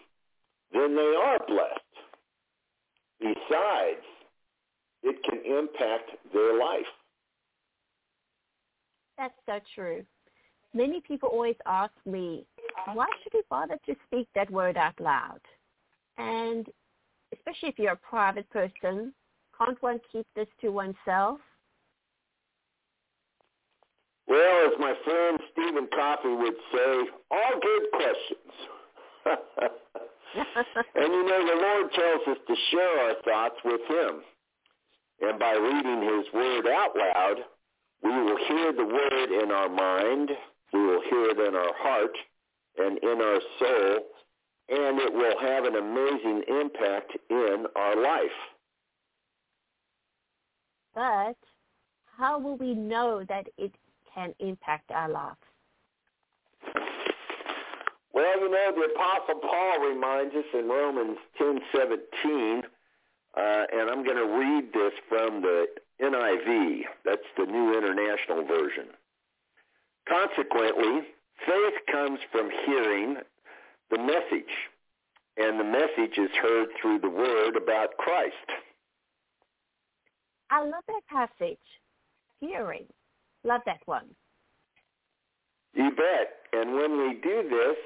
Then 0.73 0.97
they 0.97 1.15
are 1.25 1.39
blessed. 1.47 1.81
Besides, 3.21 4.05
it 5.05 5.23
can 5.23 5.39
impact 5.45 6.11
their 6.33 6.59
life. 6.59 6.87
That's 9.17 9.35
so 9.47 9.61
true. 9.75 10.05
Many 10.75 11.01
people 11.07 11.29
always 11.29 11.55
ask 11.67 11.93
me, 12.05 12.45
why 12.95 13.07
should 13.23 13.35
we 13.35 13.43
bother 13.49 13.79
to 13.87 13.95
speak 14.07 14.27
that 14.35 14.51
word 14.51 14.77
out 14.77 14.99
loud? 15.01 15.41
And 16.23 16.67
especially 17.33 17.69
if 17.71 17.79
you're 17.79 17.93
a 17.93 17.97
private 17.97 18.49
person, 18.51 19.13
can't 19.57 19.83
one 19.83 20.01
keep 20.11 20.27
this 20.35 20.49
to 20.61 20.69
oneself? 20.69 21.39
Well, 24.27 24.67
as 24.67 24.73
my 24.79 24.95
friend 25.05 25.39
Stephen 25.53 25.89
Coffey 25.95 26.29
would 26.29 26.57
say, 26.73 27.11
all 27.31 27.61
good 27.61 27.91
questions. 27.93 28.53
and 30.95 31.13
you 31.13 31.25
know, 31.25 31.47
the 31.47 31.61
Lord 31.61 31.93
tells 31.93 32.37
us 32.37 32.43
to 32.47 32.55
share 32.71 32.99
our 33.01 33.15
thoughts 33.25 33.57
with 33.65 33.81
him. 33.89 34.23
And 35.21 35.39
by 35.39 35.53
reading 35.53 36.03
his 36.03 36.33
word 36.33 36.67
out 36.67 36.97
loud, 36.97 37.37
we 38.03 38.11
will 38.11 38.39
hear 38.49 38.73
the 38.73 38.85
word 38.85 39.43
in 39.43 39.53
our 39.53 39.69
mind, 39.69 40.31
we 40.73 40.81
will 40.81 41.03
hear 41.03 41.31
it 41.31 41.39
in 41.39 41.55
our 41.55 41.75
heart 41.77 42.17
and 42.79 42.99
in 42.99 43.21
our 43.21 43.41
soul, 43.59 43.99
and 44.73 44.99
it 44.99 45.13
will 45.13 45.39
have 45.39 45.65
an 45.65 45.77
amazing 45.77 46.43
impact 46.49 47.13
in 47.29 47.67
our 47.77 48.03
life. 48.03 48.39
But 50.95 51.37
how 52.17 52.39
will 52.39 52.57
we 52.57 52.75
know 52.75 53.23
that 53.29 53.49
it 53.59 53.75
can 54.15 54.35
impact 54.41 54.91
our 54.91 55.11
lives? 55.11 55.37
Well, 58.15 58.41
you 58.41 58.51
know, 58.51 58.73
the 58.75 58.95
Apostle 58.95 59.41
Paul 59.41 59.89
reminds 59.89 60.35
us 60.35 60.45
in 60.55 60.69
Romans 60.69 61.19
10:17, 61.39 62.63
uh, 63.35 63.67
and 63.73 63.91
I'm 63.91 64.05
going 64.05 64.17
to 64.17 64.39
read 64.39 64.73
this 64.73 64.93
from 65.09 65.43
the 65.43 65.67
NIV. 66.01 66.85
That's 67.05 67.23
the 67.37 67.45
New 67.45 67.77
International 67.77 68.45
Version. 68.45 68.89
Consequently, 70.09 71.09
faith 71.47 71.75
comes 71.91 72.21
from 72.31 72.51
hearing 72.67 73.17
the 73.93 73.99
message, 73.99 74.51
and 75.37 75.61
the 75.61 75.65
message 75.65 76.19
is 76.19 76.31
heard 76.41 76.69
through 76.81 76.99
the 76.99 77.11
word 77.11 77.57
about 77.57 77.97
Christ. 77.99 78.35
I 80.51 80.65
love 80.65 80.83
that 80.89 81.03
passage. 81.09 81.59
Hearing. 82.41 82.87
Love 83.45 83.61
that 83.67 83.81
one. 83.85 84.07
You 85.75 85.91
bet. 85.91 86.41
And 86.53 86.75
when 86.75 86.99
we 86.99 87.21
do 87.23 87.49
this, 87.49 87.77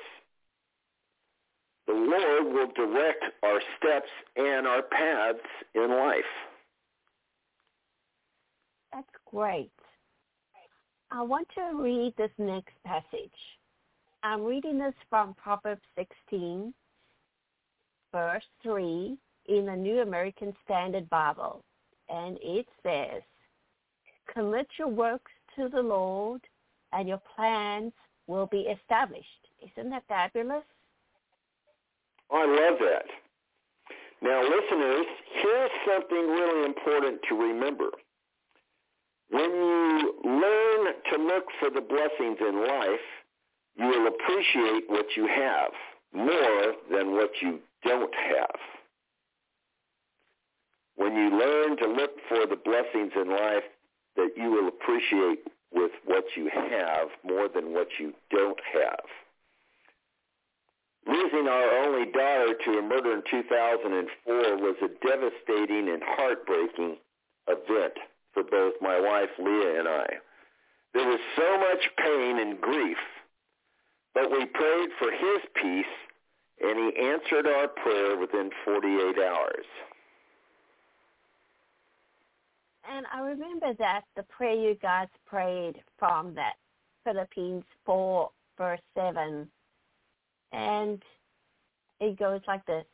the 1.87 1.93
Lord 1.93 2.55
will 2.55 2.73
direct 2.75 3.25
our 3.43 3.61
steps 3.77 4.11
and 4.37 4.67
our 4.67 4.83
paths 4.83 5.39
in 5.75 5.91
life. 5.91 6.25
That's 8.93 9.07
great. 9.27 9.71
I 11.11 11.23
want 11.23 11.49
to 11.55 11.81
read 11.81 12.15
this 12.17 12.31
next 12.39 12.75
passage. 12.85 13.31
I'm 14.27 14.43
reading 14.43 14.77
this 14.77 14.93
from 15.09 15.35
Proverbs 15.35 15.83
16, 15.97 16.75
verse 18.11 18.43
3 18.65 19.17
in 19.49 19.67
the 19.67 19.77
New 19.77 20.01
American 20.01 20.53
Standard 20.65 21.09
Bible. 21.09 21.63
And 22.09 22.37
it 22.43 22.67
says, 22.83 23.23
Commit 24.35 24.67
your 24.81 24.89
works 24.89 25.31
to 25.55 25.69
the 25.69 25.81
Lord, 25.81 26.41
and 26.93 27.07
your 27.09 27.23
plans 27.37 27.93
will 28.27 28.47
be 28.47 28.63
established. 28.63 29.29
Isn't 29.63 29.91
that 29.91 30.03
fabulous? 30.09 30.65
I 32.29 32.47
love 32.47 32.81
that. 32.81 33.07
Now, 34.23 34.43
listeners, 34.43 35.07
here's 35.41 35.71
something 35.87 36.27
really 36.27 36.65
important 36.65 37.21
to 37.29 37.35
remember. 37.37 37.91
When 39.31 39.51
you 39.51 40.15
learn 40.25 40.95
to 41.13 41.25
look 41.25 41.45
for 41.61 41.71
the 41.71 41.81
blessings 41.81 42.39
in 42.41 42.67
life, 42.67 42.99
you 43.77 43.87
will 43.87 44.09
appreciate 44.09 44.85
what 44.89 45.07
you 45.17 45.27
have 45.27 45.71
more 46.13 46.75
than 46.91 47.13
what 47.13 47.31
you 47.41 47.61
don't 47.85 48.15
have. 48.15 48.57
When 50.97 51.15
you 51.15 51.39
learn 51.39 51.77
to 51.79 51.87
look 51.89 52.13
for 52.29 52.47
the 52.47 52.57
blessings 52.57 53.13
in 53.15 53.31
life 53.31 53.65
that 54.17 54.31
you 54.37 54.51
will 54.51 54.69
appreciate 54.69 55.41
with 55.73 55.93
what 56.07 56.25
you 56.37 56.49
have 56.49 57.09
more 57.23 57.49
than 57.49 57.73
what 57.73 57.89
you 57.99 58.15
don't 58.31 58.61
have. 58.73 59.05
Losing 61.07 61.47
our 61.47 61.87
only 61.87 62.11
daughter 62.11 62.55
to 62.65 62.79
a 62.79 62.83
murder 62.83 63.13
in 63.13 63.23
2004 63.31 64.57
was 64.57 64.77
a 64.83 64.89
devastating 65.07 65.89
and 65.89 66.03
heartbreaking 66.05 66.97
event 67.47 67.93
for 68.33 68.43
both 68.43 68.75
my 68.81 68.99
wife 69.01 69.31
Leah 69.39 69.79
and 69.79 69.89
I. 69.89 70.07
There 70.95 71.07
was 71.07 71.21
so 71.37 71.59
much 71.59 71.91
pain 71.99 72.39
and 72.41 72.61
grief, 72.61 72.97
but 74.17 74.31
we 74.31 74.47
prayed 74.47 74.89
for 74.99 75.11
his 75.11 75.43
peace 75.63 75.85
and 76.63 76.79
he 76.79 77.03
answered 77.07 77.47
our 77.47 77.69
prayer 77.69 78.17
within 78.17 78.51
48 78.65 79.23
hours. 79.23 79.67
And 82.91 83.05
I 83.13 83.21
remember 83.21 83.75
that 83.79 84.05
the 84.17 84.23
prayer 84.23 84.55
you 84.55 84.75
guys 84.81 85.09
prayed 85.27 85.83
from 85.99 86.35
that 86.35 86.55
Philippians 87.05 87.65
4 87.85 88.31
verse 88.57 88.81
7 88.97 89.47
and 90.53 91.03
it 92.01 92.19
goes 92.19 92.41
like 92.49 92.65
this. 92.65 92.87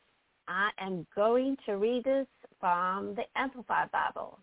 I 0.49 0.71
am 0.77 1.07
going 1.15 1.55
to 1.65 1.77
read 1.77 2.03
this 2.03 2.27
from 2.59 3.15
the 3.15 3.23
Amplified 3.37 3.89
Bible. 3.91 4.39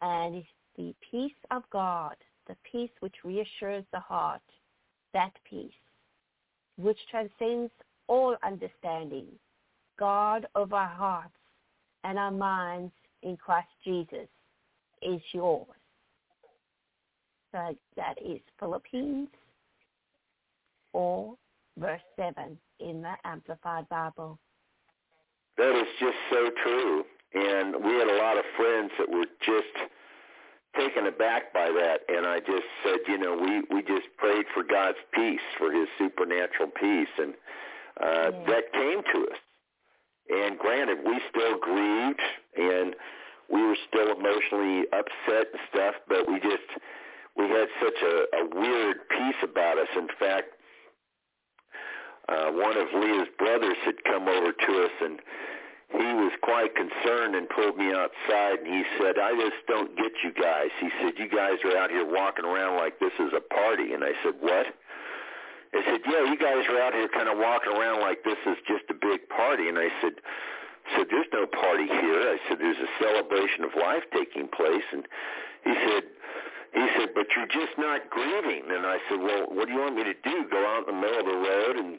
And 0.00 0.44
the 0.76 0.94
peace 1.10 1.32
of 1.50 1.64
God, 1.72 2.14
the 2.46 2.56
peace 2.70 2.90
which 3.00 3.14
reassures 3.24 3.84
the 3.92 3.98
heart, 3.98 4.42
that 5.12 5.32
peace, 5.48 5.72
which 6.76 6.98
transcends 7.10 7.72
all 8.08 8.36
understanding, 8.44 9.26
God 9.98 10.46
of 10.54 10.72
our 10.72 10.88
hearts 10.88 11.30
and 12.04 12.18
our 12.18 12.30
minds 12.30 12.92
in 13.22 13.36
Christ 13.36 13.68
Jesus 13.84 14.28
is 15.02 15.20
yours. 15.32 15.66
So 17.52 17.74
that 17.96 18.14
is 18.24 18.40
Philippians 18.58 19.28
4, 20.92 21.34
verse 21.78 22.00
7 22.16 22.58
in 22.80 23.02
the 23.02 23.14
Amplified 23.24 23.88
Bible. 23.88 24.38
That 25.56 25.74
is 25.74 25.88
just 25.98 26.16
so 26.30 26.50
true. 26.62 27.04
And 27.34 27.74
we 27.76 27.94
had 27.94 28.08
a 28.08 28.18
lot 28.18 28.38
of 28.38 28.44
friends 28.56 28.90
that 28.98 29.08
were 29.08 29.26
just 29.44 29.90
taken 30.76 31.06
aback 31.06 31.52
by 31.52 31.70
that. 31.70 32.00
And 32.08 32.26
I 32.26 32.40
just 32.40 32.68
said, 32.84 32.98
you 33.08 33.18
know, 33.18 33.36
we, 33.36 33.62
we 33.74 33.82
just 33.82 34.06
prayed 34.16 34.46
for 34.54 34.62
God's 34.62 34.98
peace, 35.12 35.40
for 35.58 35.72
his 35.72 35.88
supernatural 35.98 36.70
peace. 36.78 37.08
And 37.18 37.34
uh, 38.00 38.30
yeah. 38.32 38.46
that 38.46 38.72
came 38.72 39.02
to 39.02 39.30
us. 39.30 39.38
And 40.28 40.58
granted, 40.58 40.98
we 41.04 41.20
still 41.30 41.58
grieved 41.58 42.20
and 42.56 42.96
we 43.48 43.62
were 43.62 43.76
still 43.88 44.10
emotionally 44.16 44.84
upset 44.92 45.46
and 45.52 45.62
stuff, 45.70 45.94
but 46.08 46.28
we 46.28 46.40
just, 46.40 46.66
we 47.36 47.44
had 47.44 47.68
such 47.80 48.02
a, 48.02 48.36
a 48.42 48.60
weird 48.60 49.08
peace 49.08 49.40
about 49.42 49.78
us. 49.78 49.88
In 49.96 50.08
fact, 50.18 50.48
uh, 52.28 52.50
one 52.50 52.76
of 52.76 52.88
Leah's 52.92 53.28
brothers 53.38 53.76
had 53.84 54.02
come 54.04 54.26
over 54.26 54.50
to 54.52 54.84
us 54.84 54.90
and 55.00 55.20
he 55.92 56.12
was 56.18 56.32
quite 56.42 56.74
concerned 56.74 57.36
and 57.36 57.48
pulled 57.48 57.78
me 57.78 57.94
outside 57.94 58.58
and 58.58 58.66
he 58.66 58.82
said, 58.98 59.18
I 59.18 59.30
just 59.38 59.62
don't 59.68 59.96
get 59.96 60.12
you 60.24 60.34
guys. 60.34 60.70
He 60.80 60.90
said, 61.00 61.14
you 61.16 61.28
guys 61.28 61.62
are 61.64 61.76
out 61.78 61.90
here 61.90 62.04
walking 62.04 62.44
around 62.44 62.76
like 62.76 62.98
this 62.98 63.14
is 63.18 63.30
a 63.32 63.40
party. 63.40 63.94
And 63.94 64.02
I 64.02 64.12
said, 64.22 64.34
what? 64.40 64.66
I 65.74 65.82
said, 65.86 66.00
yeah, 66.06 66.26
you 66.26 66.38
guys 66.38 66.66
are 66.68 66.80
out 66.82 66.94
here 66.94 67.08
kind 67.08 67.28
of 67.28 67.38
walking 67.38 67.72
around 67.72 68.00
like 68.00 68.24
this 68.24 68.38
is 68.46 68.56
just 68.66 68.90
a 68.90 68.94
big 68.94 69.28
party. 69.28 69.68
And 69.68 69.78
I 69.78 69.88
said, 70.02 70.18
said, 70.94 71.06
there's 71.10 71.30
no 71.32 71.46
party 71.46 71.86
here. 71.86 72.34
I 72.34 72.38
said, 72.48 72.58
there's 72.58 72.82
a 72.82 72.90
celebration 72.98 73.62
of 73.62 73.70
life 73.78 74.02
taking 74.12 74.48
place. 74.48 74.86
And 74.90 75.06
he 75.64 75.74
said, 75.86 76.02
he 76.74 76.86
said, 76.98 77.14
but 77.14 77.26
you're 77.34 77.46
just 77.50 77.78
not 77.78 78.10
grieving. 78.10 78.70
And 78.74 78.86
I 78.86 78.98
said, 79.08 79.20
well, 79.20 79.46
what 79.54 79.66
do 79.66 79.72
you 79.72 79.80
want 79.80 79.94
me 79.94 80.04
to 80.04 80.14
do? 80.14 80.46
Go 80.50 80.60
out 80.66 80.88
in 80.88 80.94
the 80.94 81.00
middle 81.00 81.20
of 81.20 81.26
the 81.26 81.38
road 81.38 81.76
and 81.76 81.98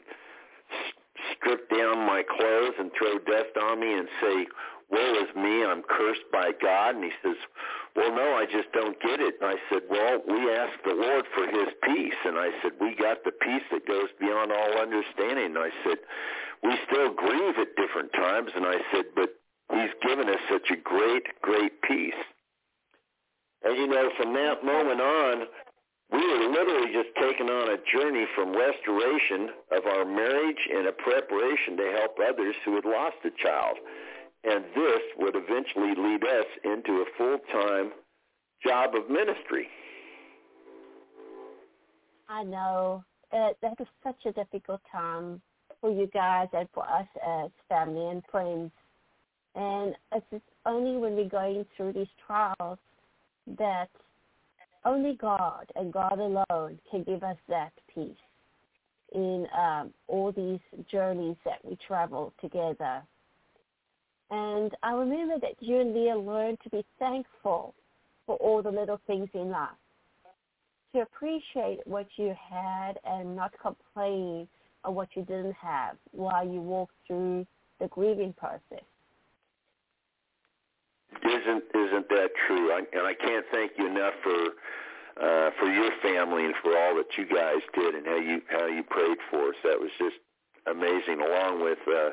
strip 1.38 1.70
down 1.70 2.06
my 2.06 2.22
clothes 2.22 2.74
and 2.78 2.90
throw 2.96 3.18
dust 3.18 3.56
on 3.60 3.80
me 3.80 3.94
and 3.94 4.08
say, 4.20 4.46
woe 4.90 5.14
is 5.22 5.34
me, 5.36 5.64
I'm 5.64 5.82
cursed 5.82 6.26
by 6.32 6.52
God? 6.60 6.96
And 6.96 7.04
he 7.04 7.12
says, 7.22 7.36
well, 7.96 8.14
no, 8.14 8.34
I 8.34 8.44
just 8.44 8.70
don't 8.72 9.00
get 9.00 9.20
it. 9.20 9.34
And 9.40 9.50
I 9.50 9.56
said, 9.70 9.82
well, 9.90 10.22
we 10.26 10.50
asked 10.50 10.82
the 10.84 10.94
Lord 10.94 11.24
for 11.34 11.46
his 11.46 11.68
peace. 11.82 12.18
And 12.24 12.38
I 12.38 12.50
said, 12.62 12.72
we 12.80 12.94
got 12.94 13.24
the 13.24 13.32
peace 13.32 13.64
that 13.72 13.86
goes 13.86 14.08
beyond 14.20 14.52
all 14.52 14.78
understanding. 14.78 15.56
And 15.56 15.58
I 15.58 15.70
said, 15.84 15.98
we 16.62 16.74
still 16.90 17.12
grieve 17.14 17.58
at 17.58 17.76
different 17.76 18.12
times. 18.12 18.50
And 18.54 18.66
I 18.66 18.78
said, 18.92 19.06
but 19.14 19.30
he's 19.72 19.94
given 20.02 20.28
us 20.28 20.40
such 20.50 20.70
a 20.70 20.76
great, 20.76 21.26
great 21.42 21.82
peace. 21.82 22.22
And 23.64 23.76
you 23.76 23.86
know, 23.88 24.10
from 24.16 24.34
that 24.34 24.64
moment 24.64 25.00
on, 25.00 25.46
we 26.10 26.18
were 26.18 26.48
literally 26.50 26.92
just 26.92 27.14
taken 27.20 27.48
on 27.50 27.70
a 27.70 27.78
journey 27.92 28.26
from 28.34 28.56
restoration 28.56 29.50
of 29.72 29.84
our 29.86 30.04
marriage 30.04 30.68
and 30.74 30.86
a 30.86 30.92
preparation 30.92 31.76
to 31.76 31.96
help 31.98 32.16
others 32.18 32.54
who 32.64 32.74
had 32.76 32.84
lost 32.84 33.16
a 33.24 33.30
child. 33.42 33.76
And 34.44 34.64
this 34.74 35.02
would 35.18 35.34
eventually 35.36 35.94
lead 35.96 36.24
us 36.24 36.46
into 36.64 37.02
a 37.02 37.04
full-time 37.18 37.92
job 38.64 38.94
of 38.94 39.10
ministry. 39.10 39.68
I 42.28 42.44
know. 42.44 43.04
Uh, 43.32 43.50
that 43.60 43.74
is 43.78 43.86
such 44.02 44.24
a 44.26 44.32
difficult 44.32 44.80
time 44.90 45.42
for 45.80 45.90
you 45.90 46.06
guys 46.06 46.48
and 46.52 46.68
for 46.72 46.84
us 46.84 47.06
as 47.26 47.50
family 47.68 48.06
and 48.06 48.22
friends. 48.30 48.70
And 49.54 49.94
it's 50.14 50.44
only 50.64 50.96
when 50.98 51.14
we're 51.14 51.28
going 51.28 51.66
through 51.76 51.92
these 51.92 52.08
trials 52.26 52.78
that 53.58 53.90
only 54.88 55.14
God 55.14 55.66
and 55.76 55.92
God 55.92 56.18
alone 56.18 56.78
can 56.90 57.02
give 57.04 57.22
us 57.22 57.36
that 57.48 57.72
peace. 57.94 58.16
in 59.14 59.46
um, 59.56 59.92
all 60.06 60.32
these 60.32 60.60
journeys 60.90 61.36
that 61.44 61.64
we 61.64 61.76
travel 61.86 62.32
together. 62.40 63.02
And 64.30 64.74
I 64.82 64.92
remember 64.92 65.38
that 65.40 65.54
you 65.60 65.80
and 65.80 65.94
Leah 65.94 66.16
learned 66.16 66.58
to 66.64 66.70
be 66.70 66.84
thankful 66.98 67.74
for 68.26 68.36
all 68.36 68.62
the 68.62 68.70
little 68.70 69.00
things 69.06 69.28
in 69.32 69.50
life, 69.50 69.70
to 70.94 71.00
appreciate 71.00 71.80
what 71.86 72.06
you 72.16 72.34
had 72.50 72.98
and 73.04 73.34
not 73.34 73.52
complain 73.60 74.46
of 74.84 74.94
what 74.94 75.08
you 75.14 75.22
didn't 75.22 75.54
have 75.54 75.96
while 76.12 76.46
you 76.46 76.60
walked 76.60 76.94
through 77.06 77.46
the 77.80 77.88
grieving 77.88 78.34
process. 78.34 78.84
Isn't 81.24 81.64
isn't 81.74 82.08
that 82.08 82.30
true? 82.46 82.72
I, 82.72 82.82
and 82.92 83.06
I 83.06 83.14
can't 83.14 83.44
thank 83.50 83.72
you 83.78 83.86
enough 83.86 84.14
for 84.22 84.40
uh, 85.20 85.50
for 85.58 85.66
your 85.66 85.90
family 86.02 86.44
and 86.44 86.54
for 86.62 86.76
all 86.76 86.94
that 86.96 87.10
you 87.16 87.26
guys 87.26 87.62
did 87.74 87.94
and 87.94 88.06
how 88.06 88.18
you 88.18 88.40
how 88.48 88.66
you 88.66 88.82
prayed 88.82 89.18
for 89.30 89.48
us. 89.48 89.56
That 89.64 89.80
was 89.80 89.90
just 89.98 90.16
amazing. 90.66 91.20
Along 91.20 91.62
with 91.62 91.78
uh, 91.88 92.10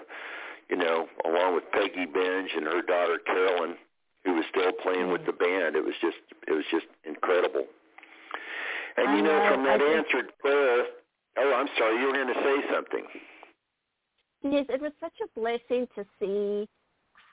you 0.69 0.77
know, 0.77 1.07
along 1.25 1.55
with 1.55 1.63
Peggy 1.71 2.05
Benge 2.05 2.55
and 2.55 2.65
her 2.65 2.81
daughter 2.81 3.19
Carolyn, 3.25 3.75
who 4.23 4.33
was 4.33 4.45
still 4.49 4.71
playing 4.81 5.11
with 5.11 5.25
the 5.25 5.33
band. 5.33 5.75
It 5.75 5.83
was 5.83 5.95
just 6.01 6.17
it 6.47 6.51
was 6.51 6.65
just 6.71 6.87
incredible. 7.03 7.65
And 8.97 9.17
you 9.17 9.23
know, 9.23 9.49
from 9.51 9.65
that 9.65 9.81
answered 9.81 10.31
prayer, 10.39 10.85
oh, 11.37 11.53
I'm 11.53 11.67
sorry, 11.77 11.99
you 11.99 12.07
were 12.07 12.13
going 12.13 12.33
to 12.33 12.41
say 12.41 12.73
something. 12.73 13.05
Yes, 14.41 14.65
it 14.69 14.81
was 14.81 14.91
such 14.99 15.17
a 15.21 15.39
blessing 15.39 15.87
to 15.95 16.05
see 16.19 16.67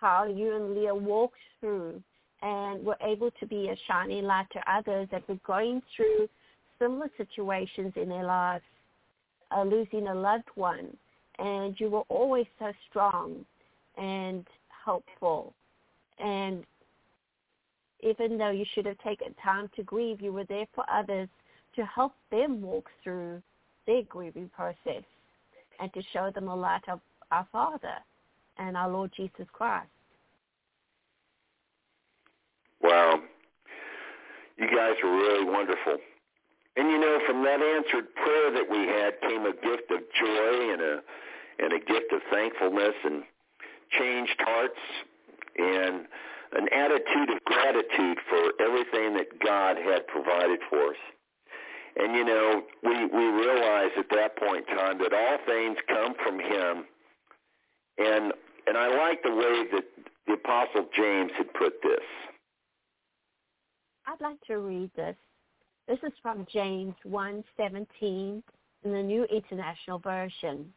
how 0.02 0.24
you 0.24 0.54
and 0.56 0.74
Leah 0.74 0.94
walked 0.94 1.38
through 1.60 2.02
and 2.42 2.84
were 2.84 2.96
able 3.00 3.30
to 3.38 3.46
be 3.46 3.68
a 3.68 3.76
shining 3.86 4.24
light 4.24 4.46
to 4.52 4.60
others 4.70 5.08
that 5.12 5.26
were 5.28 5.38
going 5.46 5.80
through 5.96 6.28
similar 6.78 7.08
situations 7.16 7.92
in 7.94 8.08
their 8.08 8.24
lives, 8.24 8.64
uh, 9.56 9.62
losing 9.62 10.08
a 10.08 10.14
loved 10.14 10.48
one. 10.56 10.94
And 11.38 11.78
you 11.78 11.88
were 11.88 12.02
always 12.08 12.46
so 12.58 12.72
strong 12.90 13.46
and 13.96 14.44
helpful. 14.84 15.54
And 16.18 16.64
even 18.00 18.36
though 18.36 18.50
you 18.50 18.64
should 18.74 18.86
have 18.86 18.98
taken 18.98 19.34
time 19.42 19.70
to 19.76 19.84
grieve, 19.84 20.20
you 20.20 20.32
were 20.32 20.44
there 20.44 20.66
for 20.74 20.84
others 20.92 21.28
to 21.76 21.86
help 21.86 22.12
them 22.32 22.60
walk 22.60 22.90
through 23.04 23.40
their 23.86 24.02
grieving 24.02 24.50
process 24.54 25.04
and 25.80 25.92
to 25.94 26.02
show 26.12 26.30
them 26.34 26.46
the 26.46 26.54
light 26.54 26.82
of 26.88 27.00
our 27.30 27.46
Father 27.52 27.94
and 28.58 28.76
our 28.76 28.88
Lord 28.88 29.12
Jesus 29.16 29.46
Christ. 29.52 29.88
Wow. 32.82 33.20
You 34.56 34.66
guys 34.66 34.94
were 35.02 35.12
really 35.12 35.44
wonderful. 35.44 35.98
And 36.76 36.88
you 36.90 36.98
know, 36.98 37.18
from 37.26 37.44
that 37.44 37.60
answered 37.60 38.14
prayer 38.14 38.50
that 38.52 38.68
we 38.70 38.86
had 38.86 39.20
came 39.20 39.44
a 39.44 39.52
gift 39.52 39.90
of 39.90 40.00
joy 40.18 40.72
and 40.72 40.80
a 40.80 41.02
and 41.58 41.72
a 41.72 41.78
gift 41.78 42.12
of 42.12 42.20
thankfulness 42.30 42.94
and 43.04 43.22
changed 43.90 44.40
hearts 44.40 44.80
and 45.58 46.06
an 46.52 46.68
attitude 46.72 47.30
of 47.30 47.44
gratitude 47.44 48.18
for 48.28 48.52
everything 48.60 49.14
that 49.14 49.38
God 49.44 49.76
had 49.76 50.06
provided 50.06 50.60
for 50.68 50.88
us. 50.88 50.96
And 51.96 52.14
you 52.14 52.24
know, 52.24 52.62
we 52.82 53.04
we 53.06 53.24
realized 53.24 53.92
at 53.98 54.08
that 54.10 54.36
point 54.36 54.66
in 54.68 54.76
time 54.76 54.98
that 54.98 55.12
all 55.12 55.38
things 55.46 55.76
come 55.88 56.14
from 56.24 56.40
him 56.40 56.84
and 57.98 58.32
and 58.66 58.76
I 58.76 58.88
like 58.88 59.22
the 59.22 59.34
way 59.34 59.64
that 59.72 59.84
the 60.26 60.32
apostle 60.34 60.88
James 60.96 61.32
had 61.36 61.52
put 61.54 61.74
this. 61.82 62.04
I'd 64.06 64.20
like 64.20 64.40
to 64.46 64.58
read 64.58 64.90
this. 64.96 65.16
This 65.88 65.98
is 66.02 66.12
from 66.22 66.46
James 66.52 66.94
1:17 67.04 68.42
in 68.84 68.92
the 68.92 69.02
New 69.02 69.24
International 69.24 69.98
Version. 69.98 70.72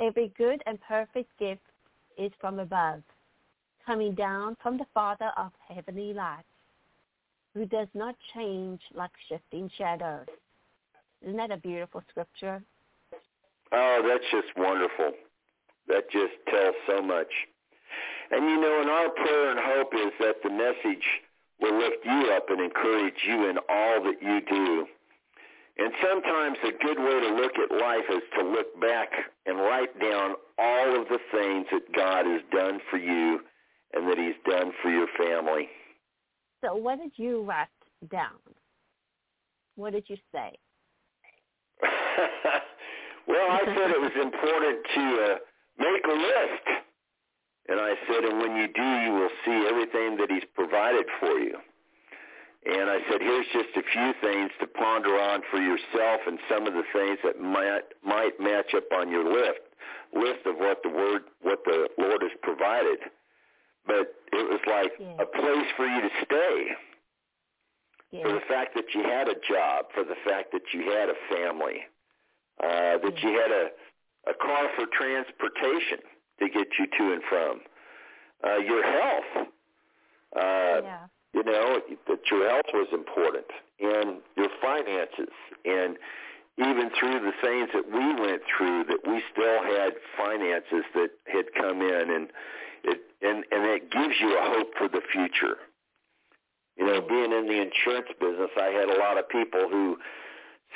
Every 0.00 0.28
good 0.36 0.62
and 0.66 0.80
perfect 0.82 1.36
gift 1.38 1.62
is 2.16 2.32
from 2.40 2.58
above, 2.58 3.02
coming 3.84 4.14
down 4.14 4.56
from 4.62 4.78
the 4.78 4.86
Father 4.94 5.32
of 5.36 5.52
heavenly 5.68 6.12
lights, 6.12 6.46
who 7.54 7.66
does 7.66 7.88
not 7.94 8.16
change 8.34 8.80
like 8.94 9.10
shifting 9.28 9.68
shadows. 9.76 10.26
Isn't 11.22 11.36
that 11.36 11.50
a 11.50 11.56
beautiful 11.56 12.02
scripture? 12.10 12.62
Oh, 13.72 14.02
that's 14.06 14.24
just 14.30 14.56
wonderful. 14.56 15.12
That 15.88 16.10
just 16.10 16.34
tells 16.50 16.74
so 16.86 17.02
much. 17.02 17.32
And 18.30 18.44
you 18.44 18.60
know, 18.60 18.80
and 18.80 18.90
our 18.90 19.10
prayer 19.10 19.50
and 19.50 19.60
hope 19.60 19.94
is 19.94 20.12
that 20.20 20.36
the 20.42 20.50
message 20.50 21.04
will 21.60 21.78
lift 21.78 22.04
you 22.04 22.32
up 22.36 22.50
and 22.50 22.60
encourage 22.60 23.24
you 23.26 23.48
in 23.48 23.58
all 23.68 24.02
that 24.04 24.22
you 24.22 24.40
do. 24.48 24.86
And 25.78 25.92
sometimes 26.02 26.58
a 26.64 26.72
good 26.84 26.98
way 26.98 27.20
to 27.20 27.34
look 27.34 27.52
at 27.56 27.70
life 27.70 28.04
is 28.10 28.22
to 28.38 28.44
look 28.44 28.80
back 28.80 29.08
and 29.46 29.58
write 29.58 29.98
down 30.00 30.34
all 30.58 31.00
of 31.00 31.08
the 31.08 31.18
things 31.30 31.66
that 31.70 31.92
God 31.94 32.26
has 32.26 32.42
done 32.52 32.80
for 32.90 32.98
you 32.98 33.40
and 33.94 34.08
that 34.08 34.18
he's 34.18 34.34
done 34.44 34.72
for 34.82 34.90
your 34.90 35.06
family. 35.16 35.68
So 36.64 36.74
what 36.74 36.98
did 36.98 37.12
you 37.16 37.42
write 37.42 37.68
down? 38.10 38.38
What 39.76 39.92
did 39.92 40.04
you 40.08 40.16
say? 40.32 40.58
well, 43.28 43.50
I 43.50 43.60
said 43.64 43.90
it 43.90 44.00
was 44.00 44.10
important 44.20 44.78
to 44.94 45.32
uh, 45.32 45.36
make 45.78 46.04
a 46.04 46.14
list 46.14 46.84
and 47.68 47.78
I 47.78 47.94
said, 48.08 48.24
and 48.24 48.40
when 48.40 48.56
you 48.56 48.66
do, 48.66 48.82
you 49.04 49.12
will 49.12 49.34
see 49.44 49.68
everything 49.68 50.16
that 50.16 50.30
he's 50.30 50.48
provided 50.54 51.04
for 51.20 51.38
you. 51.38 51.56
And 52.64 52.90
I 52.90 52.98
said, 53.10 53.20
here's 53.20 53.46
just 53.52 53.76
a 53.76 53.82
few 53.92 54.12
things 54.20 54.50
to 54.60 54.66
ponder 54.66 55.20
on 55.20 55.42
for 55.50 55.60
yourself 55.60 56.20
and 56.26 56.38
some 56.48 56.66
of 56.66 56.72
the 56.72 56.82
things 56.92 57.18
that 57.22 57.40
might 57.40 57.84
might 58.04 58.40
match 58.40 58.74
up 58.74 58.90
on 58.92 59.10
your 59.10 59.24
list 59.24 59.60
list 60.12 60.44
of 60.46 60.56
what 60.56 60.82
the 60.82 60.88
word 60.88 61.22
what 61.40 61.60
the 61.64 61.88
Lord 61.98 62.22
has 62.22 62.32
provided. 62.42 62.98
But 63.86 64.16
it 64.32 64.48
was 64.48 64.60
like 64.66 64.92
yeah. 64.98 65.22
a 65.22 65.26
place 65.26 65.68
for 65.76 65.86
you 65.86 66.00
to 66.00 66.10
stay. 66.24 66.66
Yeah. 68.10 68.22
For 68.22 68.32
the 68.32 68.44
fact 68.48 68.74
that 68.74 68.86
you 68.94 69.02
had 69.02 69.28
a 69.28 69.36
job, 69.48 69.86
for 69.94 70.02
the 70.02 70.16
fact 70.26 70.52
that 70.52 70.62
you 70.72 70.90
had 70.90 71.08
a 71.08 71.18
family, 71.30 71.84
uh, 72.62 72.98
that 73.04 73.14
yeah. 73.22 73.28
you 73.28 73.38
had 73.38 73.50
a, 73.52 73.68
a 74.28 74.34
car 74.34 74.68
for 74.76 74.86
transportation 74.86 75.98
to 76.40 76.48
get 76.48 76.68
you 76.78 76.86
to 76.98 77.12
and 77.12 77.22
from. 77.28 77.60
Uh, 78.44 78.58
your 78.58 78.82
health, 78.82 79.48
uh, 80.36 80.80
yeah. 80.82 80.98
you 81.34 81.42
know, 81.42 81.80
that 82.06 82.20
your 82.30 82.48
health 82.48 82.70
was 82.72 82.88
important, 82.92 83.46
and 83.80 84.18
your 84.36 84.48
finances, 84.62 85.34
and 85.64 85.96
even 86.58 86.90
through 86.98 87.20
the 87.20 87.32
things 87.42 87.68
that 87.74 87.86
we 87.86 88.14
went 88.20 88.42
through, 88.56 88.84
that 88.84 89.00
we 89.06 89.22
still 89.32 89.62
had 89.64 89.94
finances 90.16 90.84
that 90.94 91.10
had 91.26 91.46
come 91.54 91.82
in, 91.82 92.10
and 92.10 92.28
it 92.84 93.00
and 93.22 93.44
and 93.50 93.64
it 93.66 93.90
gives 93.90 94.14
you 94.20 94.38
a 94.38 94.42
hope 94.42 94.72
for 94.76 94.88
the 94.88 95.00
future. 95.12 95.56
You 96.76 96.86
know, 96.86 97.00
being 97.00 97.32
in 97.32 97.46
the 97.48 97.60
insurance 97.60 98.08
business, 98.20 98.50
I 98.56 98.66
had 98.66 98.88
a 98.88 98.98
lot 98.98 99.18
of 99.18 99.28
people 99.28 99.68
who 99.68 99.98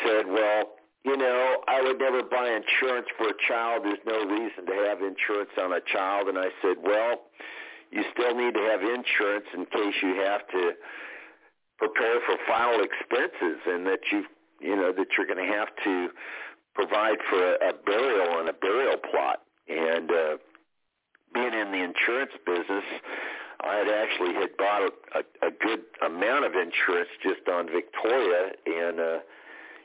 said, 0.05 0.27
"Well, 0.27 0.73
you 1.05 1.17
know, 1.17 1.57
I 1.67 1.83
would 1.83 1.99
never 1.99 2.23
buy 2.23 2.47
insurance 2.49 3.09
for 3.19 3.29
a 3.29 3.39
child. 3.49 3.85
There's 3.85 3.99
no 4.07 4.25
reason 4.25 4.67
to 4.67 4.75
have 4.87 5.03
insurance 5.03 5.51
on 5.59 5.73
a 5.73 5.81
child. 5.81 6.29
And 6.29 6.39
I 6.39 6.51
said, 6.63 6.77
well, 6.83 7.23
you 7.91 8.05
still 8.13 8.35
need 8.37 8.55
to 8.55 8.61
have 8.71 8.83
insurance 8.83 9.47
in 9.53 9.67
case 9.67 9.95
you 10.03 10.15
have 10.23 10.47
to 10.49 10.73
prepare 11.79 12.21
for 12.25 12.37
final 12.47 12.85
expenses 12.85 13.59
and 13.67 13.87
that 13.87 13.99
you, 14.13 14.25
you 14.61 14.77
know, 14.77 14.93
that 14.93 15.07
you're 15.19 15.27
going 15.27 15.45
to 15.45 15.53
have 15.53 15.69
to 15.83 16.09
provide 16.75 17.19
for 17.29 17.55
a, 17.57 17.71
a 17.71 17.73
burial 17.85 18.39
and 18.39 18.49
a 18.49 18.53
burial 18.53 18.97
plot. 19.11 19.43
And 19.69 20.11
uh, 20.11 20.37
being 21.35 21.53
in 21.53 21.73
the 21.73 21.83
insurance 21.83 22.33
business, 22.47 22.85
I 23.61 23.75
had 23.77 23.89
actually 23.89 24.35
had 24.35 24.57
bought 24.57 24.83
a, 24.83 25.19
a, 25.19 25.49
a 25.49 25.51
good 25.51 25.81
amount 26.07 26.45
of 26.45 26.53
insurance 26.53 27.11
just 27.25 27.49
on 27.49 27.67
Victoria 27.67 28.53
and. 28.67 29.01
uh 29.01 29.19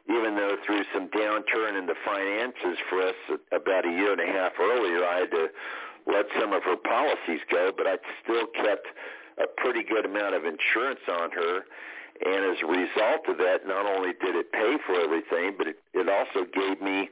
even 0.09 0.35
though 0.35 0.55
through 0.65 0.83
some 0.93 1.07
downturn 1.09 1.77
in 1.77 1.85
the 1.85 1.95
finances 2.05 2.79
for 2.89 3.01
us 3.01 3.15
about 3.51 3.85
a 3.85 3.91
year 3.91 4.11
and 4.11 4.21
a 4.21 4.31
half 4.31 4.53
earlier, 4.59 5.03
I 5.05 5.19
had 5.19 5.31
to 5.31 5.47
let 6.07 6.25
some 6.39 6.53
of 6.53 6.63
her 6.63 6.77
policies 6.77 7.41
go, 7.51 7.71
but 7.75 7.85
I 7.87 7.97
still 8.23 8.47
kept 8.55 8.87
a 9.37 9.47
pretty 9.57 9.83
good 9.83 10.05
amount 10.05 10.35
of 10.35 10.45
insurance 10.45 11.03
on 11.07 11.31
her. 11.31 11.65
And 12.25 12.41
as 12.49 12.57
a 12.63 12.65
result 12.65 13.27
of 13.27 13.37
that, 13.37 13.67
not 13.67 13.85
only 13.85 14.13
did 14.23 14.35
it 14.35 14.51
pay 14.51 14.77
for 14.87 14.95
everything, 14.95 15.53
but 15.57 15.67
it, 15.67 15.77
it 15.93 16.09
also 16.09 16.49
gave 16.49 16.81
me 16.81 17.09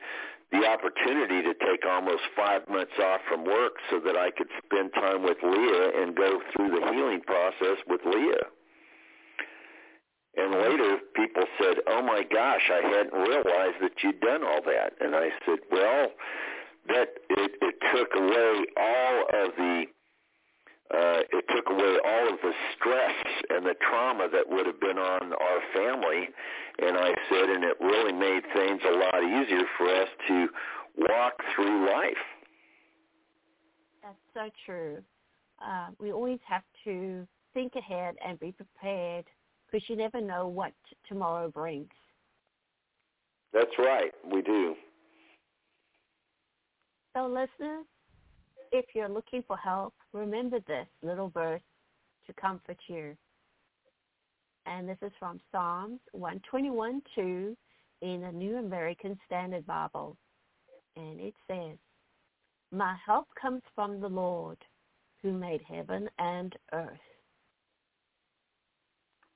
the 0.52 0.66
opportunity 0.66 1.42
to 1.44 1.54
take 1.54 1.86
almost 1.86 2.24
five 2.36 2.68
months 2.70 2.96
off 3.04 3.22
from 3.28 3.44
work 3.44 3.74
so 3.90 4.00
that 4.00 4.16
I 4.16 4.32
could 4.32 4.48
spend 4.64 4.94
time 4.94 5.22
with 5.24 5.38
Leah 5.44 6.02
and 6.02 6.16
go 6.16 6.42
through 6.56 6.70
the 6.70 6.82
healing 6.94 7.22
process 7.22 7.78
with 7.88 8.02
Leah. 8.06 8.50
And 10.38 10.52
later 10.52 10.98
people 11.16 11.44
said, 11.60 11.78
oh 11.88 12.02
my 12.02 12.24
gosh, 12.32 12.70
I 12.70 12.82
hadn't 12.88 13.14
realized 13.14 13.78
that 13.82 13.92
you'd 14.04 14.20
done 14.20 14.44
all 14.44 14.62
that. 14.66 14.94
And 15.00 15.16
I 15.16 15.30
said, 15.46 15.60
well, 15.72 16.10
that 16.88 17.08
it, 17.30 17.52
it 17.62 17.76
took 17.94 18.10
away 18.16 18.66
all 18.78 19.22
of 19.46 19.52
the, 19.58 19.84
uh, 20.94 21.22
it 21.32 21.46
took 21.56 21.70
away 21.70 21.98
all 22.06 22.34
of 22.34 22.40
the 22.44 22.52
stress 22.76 23.16
and 23.50 23.66
the 23.66 23.76
trauma 23.90 24.28
that 24.32 24.48
would 24.48 24.66
have 24.66 24.80
been 24.80 24.98
on 24.98 25.34
our 25.34 25.62
family. 25.74 26.28
And 26.80 26.98
I 26.98 27.14
said, 27.30 27.50
and 27.50 27.64
it 27.64 27.78
really 27.80 28.14
made 28.14 28.44
things 28.54 28.82
a 28.86 28.92
lot 28.92 29.24
easier 29.24 29.64
for 29.78 29.88
us 29.88 30.10
to 30.28 30.48
walk 30.98 31.34
through 31.56 31.90
life. 31.90 32.14
That's 34.04 34.16
so 34.34 34.50
true. 34.66 34.98
Uh, 35.66 35.88
we 36.00 36.12
always 36.12 36.40
have 36.48 36.64
to 36.84 37.26
think 37.54 37.76
ahead 37.76 38.16
and 38.24 38.40
be 38.40 38.52
prepared 38.52 39.26
because 39.76 39.90
you 39.90 39.98
never 39.98 40.22
know 40.22 40.48
what 40.48 40.72
tomorrow 41.06 41.50
brings. 41.50 41.90
That's 43.52 43.78
right. 43.78 44.12
We 44.32 44.42
do. 44.42 44.74
So 47.14 47.26
listeners, 47.26 47.86
if 48.72 48.86
you're 48.94 49.10
looking 49.10 49.44
for 49.46 49.58
help, 49.58 49.94
remember 50.14 50.60
this 50.66 50.88
little 51.04 51.28
verse 51.28 51.62
to 52.26 52.34
comfort 52.34 52.78
you. 52.88 53.18
And 54.66 54.88
this 54.88 54.98
is 55.02 55.12
from 55.20 55.42
Psalms 55.52 56.00
121.2 56.16 57.56
in 58.02 58.22
the 58.22 58.32
New 58.32 58.56
American 58.58 59.20
Standard 59.26 59.68
Bible. 59.68 60.16
And 60.96 61.20
it 61.20 61.34
says, 61.50 61.78
My 62.72 62.96
help 63.06 63.28
comes 63.40 63.62
from 63.76 64.00
the 64.00 64.08
Lord 64.08 64.58
who 65.22 65.34
made 65.34 65.62
heaven 65.68 66.08
and 66.18 66.56
earth. 66.72 67.15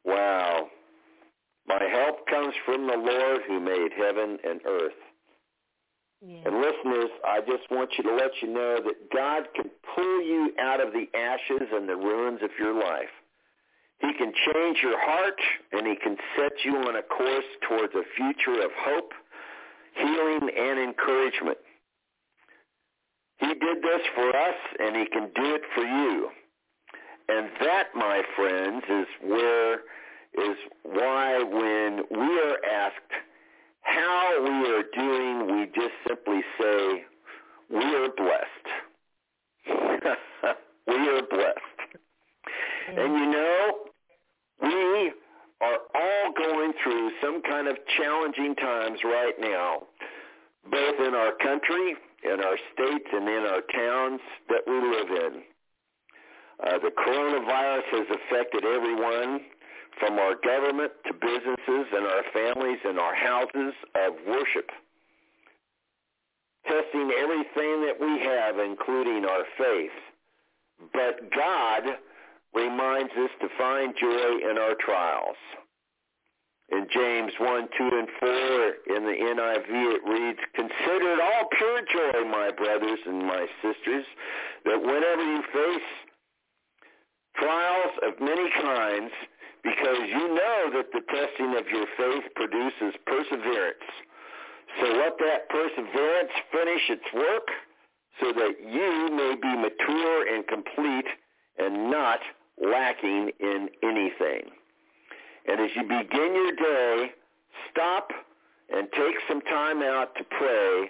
Wow. 0.06 0.68
My 1.68 1.84
help 1.91 2.26
comes 2.28 2.54
from 2.66 2.88
the 2.88 2.97
Lord 2.97 3.41
who 3.47 3.60
made 3.60 3.91
heaven 3.95 4.38
and 4.43 4.60
earth. 4.66 4.97
Yeah. 6.22 6.41
And 6.45 6.56
listeners, 6.56 7.12
I 7.24 7.39
just 7.41 7.70
want 7.72 7.91
you 7.97 8.04
to 8.04 8.16
let 8.16 8.32
you 8.41 8.50
know 8.50 8.80
that 8.84 9.12
God 9.14 9.47
can 9.56 9.70
pull 9.95 10.22
you 10.24 10.52
out 10.60 10.82
of 10.82 10.91
the 10.91 11.06
ashes 11.18 11.68
and 11.72 11.88
the 11.88 11.95
ruins 11.95 12.41
of 12.43 12.50
your 12.60 12.74
life. 12.74 13.14
He 14.00 14.14
can 14.18 14.34
change 14.34 14.80
your 14.82 15.00
heart 15.00 15.39
and 15.72 15.86
he 15.86 15.95
can 15.95 16.18
set 16.38 16.54
you 16.64 16.76
on 16.76 16.95
a 16.95 17.04
course 17.04 17.45
towards 17.68 17.93
a 17.95 18.04
future 18.16 18.62
of 18.64 18.72
hope, 18.78 19.12
healing, 19.95 20.50
and 20.58 20.80
encouragement. 20.80 21.58
He 23.38 23.47
did 23.47 23.82
this 23.82 24.02
for 24.16 24.30
us 24.30 24.56
and 24.80 24.95
he 24.95 25.06
can 25.06 25.30
do 25.36 25.56
it 25.56 25.62
for 25.74 25.84
you. 25.84 26.30
And 27.30 27.50
that, 27.62 27.88
my 27.94 28.24
friends, 28.36 28.84
is 28.90 29.08
where 29.22 29.74
is 30.34 30.58
why 30.84 31.44
when 31.44 32.04
we 32.10 32.40
are 32.40 32.58
asked 32.66 33.14
how 33.82 34.44
we 34.44 34.68
are 34.70 34.84
doing, 34.96 35.56
we 35.56 35.66
just 35.68 35.94
simply 36.08 36.42
say, 36.60 37.06
we 37.70 37.84
are 37.84 38.10
blessed. 38.18 38.68
we 40.88 40.96
are 40.96 41.22
blessed. 41.30 41.60
And 42.88 43.14
you 43.14 43.28
know, 43.28 43.78
we 44.62 45.12
are 45.62 45.80
all 45.94 46.34
going 46.36 46.74
through 46.84 47.12
some 47.22 47.44
kind 47.44 47.68
of 47.68 47.78
challenging 47.98 48.56
times 48.56 49.00
right 49.04 49.36
now, 49.40 49.84
both 50.72 51.00
in 51.00 51.14
our 51.14 51.34
country, 51.44 51.96
in 52.24 52.44
our 52.44 52.58
states, 52.74 53.06
and 53.14 53.28
in 53.30 53.46
our 53.46 53.62
towns 53.74 54.22
that 54.50 54.62
we 54.66 54.74
live 54.74 55.34
in. 55.34 55.44
Uh, 56.60 56.78
the 56.80 56.91
coronavirus 56.91 57.84
has 57.91 58.07
affected 58.12 58.66
everyone 58.66 59.41
from 59.99 60.20
our 60.20 60.36
government 60.43 60.91
to 61.05 61.14
businesses 61.14 61.88
and 61.93 62.05
our 62.05 62.24
families 62.34 62.80
and 62.84 62.99
our 62.99 63.16
houses 63.16 63.74
of 63.95 64.14
worship. 64.28 64.70
Testing 66.66 67.12
everything 67.18 67.86
that 67.88 67.95
we 67.99 68.20
have, 68.20 68.60
including 68.60 69.26
our 69.26 69.43
faith. 69.57 69.95
But 70.93 71.32
God 71.32 71.97
reminds 72.53 73.12
us 73.14 73.32
to 73.41 73.47
find 73.57 73.93
joy 73.99 74.49
in 74.49 74.57
our 74.57 74.76
trials. 74.80 75.38
In 76.72 76.86
James 76.93 77.32
1, 77.39 77.68
2, 77.78 77.89
and 77.93 78.07
4 78.20 78.30
in 78.95 79.03
the 79.03 79.18
NIV 79.18 79.95
it 79.95 80.01
reads, 80.05 80.39
Consider 80.53 81.14
it 81.14 81.22
all 81.22 81.47
pure 81.57 81.82
joy, 81.91 82.30
my 82.30 82.51
brothers 82.51 82.99
and 83.07 83.26
my 83.26 83.47
sisters, 83.62 84.05
that 84.66 84.80
whenever 84.80 85.24
you 85.24 85.41
face 85.51 85.89
trials 87.40 87.94
of 88.04 88.20
many 88.20 88.50
kinds, 88.62 89.12
because 89.64 89.98
you 90.08 90.36
know 90.36 90.72
that 90.74 90.92
the 90.94 91.02
testing 91.10 91.56
of 91.58 91.68
your 91.68 91.86
faith 91.98 92.24
produces 92.36 92.96
perseverance. 93.06 93.90
So 94.80 94.88
let 94.88 95.18
that 95.20 95.50
perseverance 95.50 96.32
finish 96.52 96.90
its 96.90 97.14
work 97.14 97.48
so 98.20 98.34
that 98.34 98.54
you 98.60 99.16
may 99.16 99.36
be 99.42 99.56
mature 99.56 100.36
and 100.36 100.48
complete 100.48 101.08
and 101.58 101.90
not 101.90 102.20
lacking 102.64 103.32
in 103.40 103.70
anything. 103.84 104.52
And 105.48 105.60
as 105.60 105.72
you 105.76 105.84
begin 105.84 106.36
your 106.36 106.56
day, 106.56 107.12
stop 107.72 108.12
and 108.70 108.88
take 108.92 109.16
some 109.28 109.42
time 109.42 109.82
out 109.82 110.16
to 110.16 110.24
pray 110.24 110.90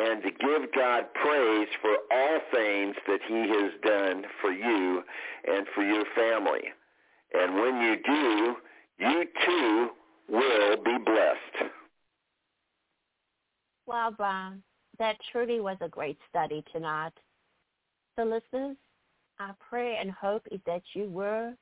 and 0.00 0.22
to 0.22 0.30
give 0.30 0.72
God 0.74 1.04
praise 1.14 1.68
for 1.80 1.96
all 2.12 2.38
things 2.52 2.94
that 3.06 3.20
he 3.26 3.48
has 3.48 3.72
done 3.82 4.24
for 4.40 4.52
you 4.52 5.02
and 5.46 5.66
for 5.74 5.82
your 5.82 6.04
family. 6.14 6.62
And 7.34 7.54
when 7.54 7.80
you 7.80 7.96
do, 8.06 8.56
you 8.98 9.24
too 9.44 9.88
will 10.28 10.76
be 10.76 10.98
blessed. 11.04 11.72
Well, 13.86 14.10
Brian, 14.10 14.62
that 14.98 15.16
truly 15.32 15.60
was 15.60 15.78
a 15.80 15.88
great 15.88 16.18
study 16.28 16.62
tonight. 16.72 17.12
So 18.16 18.24
listeners, 18.24 18.76
our 19.40 19.56
prayer 19.68 19.96
and 20.00 20.10
hope 20.10 20.46
is 20.50 20.60
that 20.66 20.82
you 20.94 21.08
were 21.08 21.54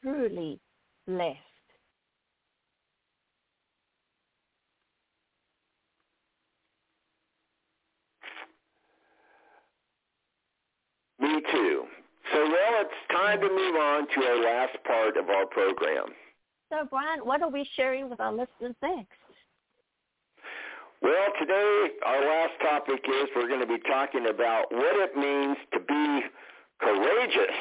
truly 0.00 0.58
blessed. 1.06 1.47
Me 11.28 11.42
too. 11.52 11.84
So, 12.32 12.38
well, 12.40 12.80
it's 12.80 13.12
time 13.12 13.40
to 13.40 13.48
move 13.48 13.76
on 13.76 14.08
to 14.08 14.20
our 14.24 14.42
last 14.42 14.82
part 14.84 15.18
of 15.18 15.28
our 15.28 15.44
program. 15.44 16.06
So, 16.70 16.86
Brian, 16.88 17.20
what 17.20 17.42
are 17.42 17.50
we 17.50 17.68
sharing 17.76 18.08
with 18.08 18.18
our 18.18 18.32
listeners 18.32 18.74
next? 18.82 19.12
Well, 21.02 21.26
today 21.38 21.88
our 22.06 22.24
last 22.24 22.54
topic 22.62 23.04
is 23.04 23.28
we're 23.36 23.46
going 23.46 23.60
to 23.60 23.66
be 23.66 23.78
talking 23.86 24.26
about 24.26 24.72
what 24.72 24.96
it 24.96 25.16
means 25.16 25.58
to 25.74 25.80
be 25.80 26.20
courageous. 26.80 27.56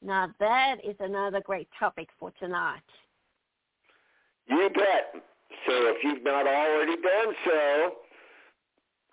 Now, 0.00 0.32
that 0.38 0.76
is 0.84 0.96
another 1.00 1.40
great 1.40 1.68
topic 1.76 2.08
for 2.20 2.32
tonight. 2.38 2.80
You 4.46 4.70
bet. 4.72 5.22
So 5.66 5.72
if 5.88 6.04
you've 6.04 6.22
not 6.22 6.46
already 6.46 6.96
done 6.96 7.34
so, 7.44 7.92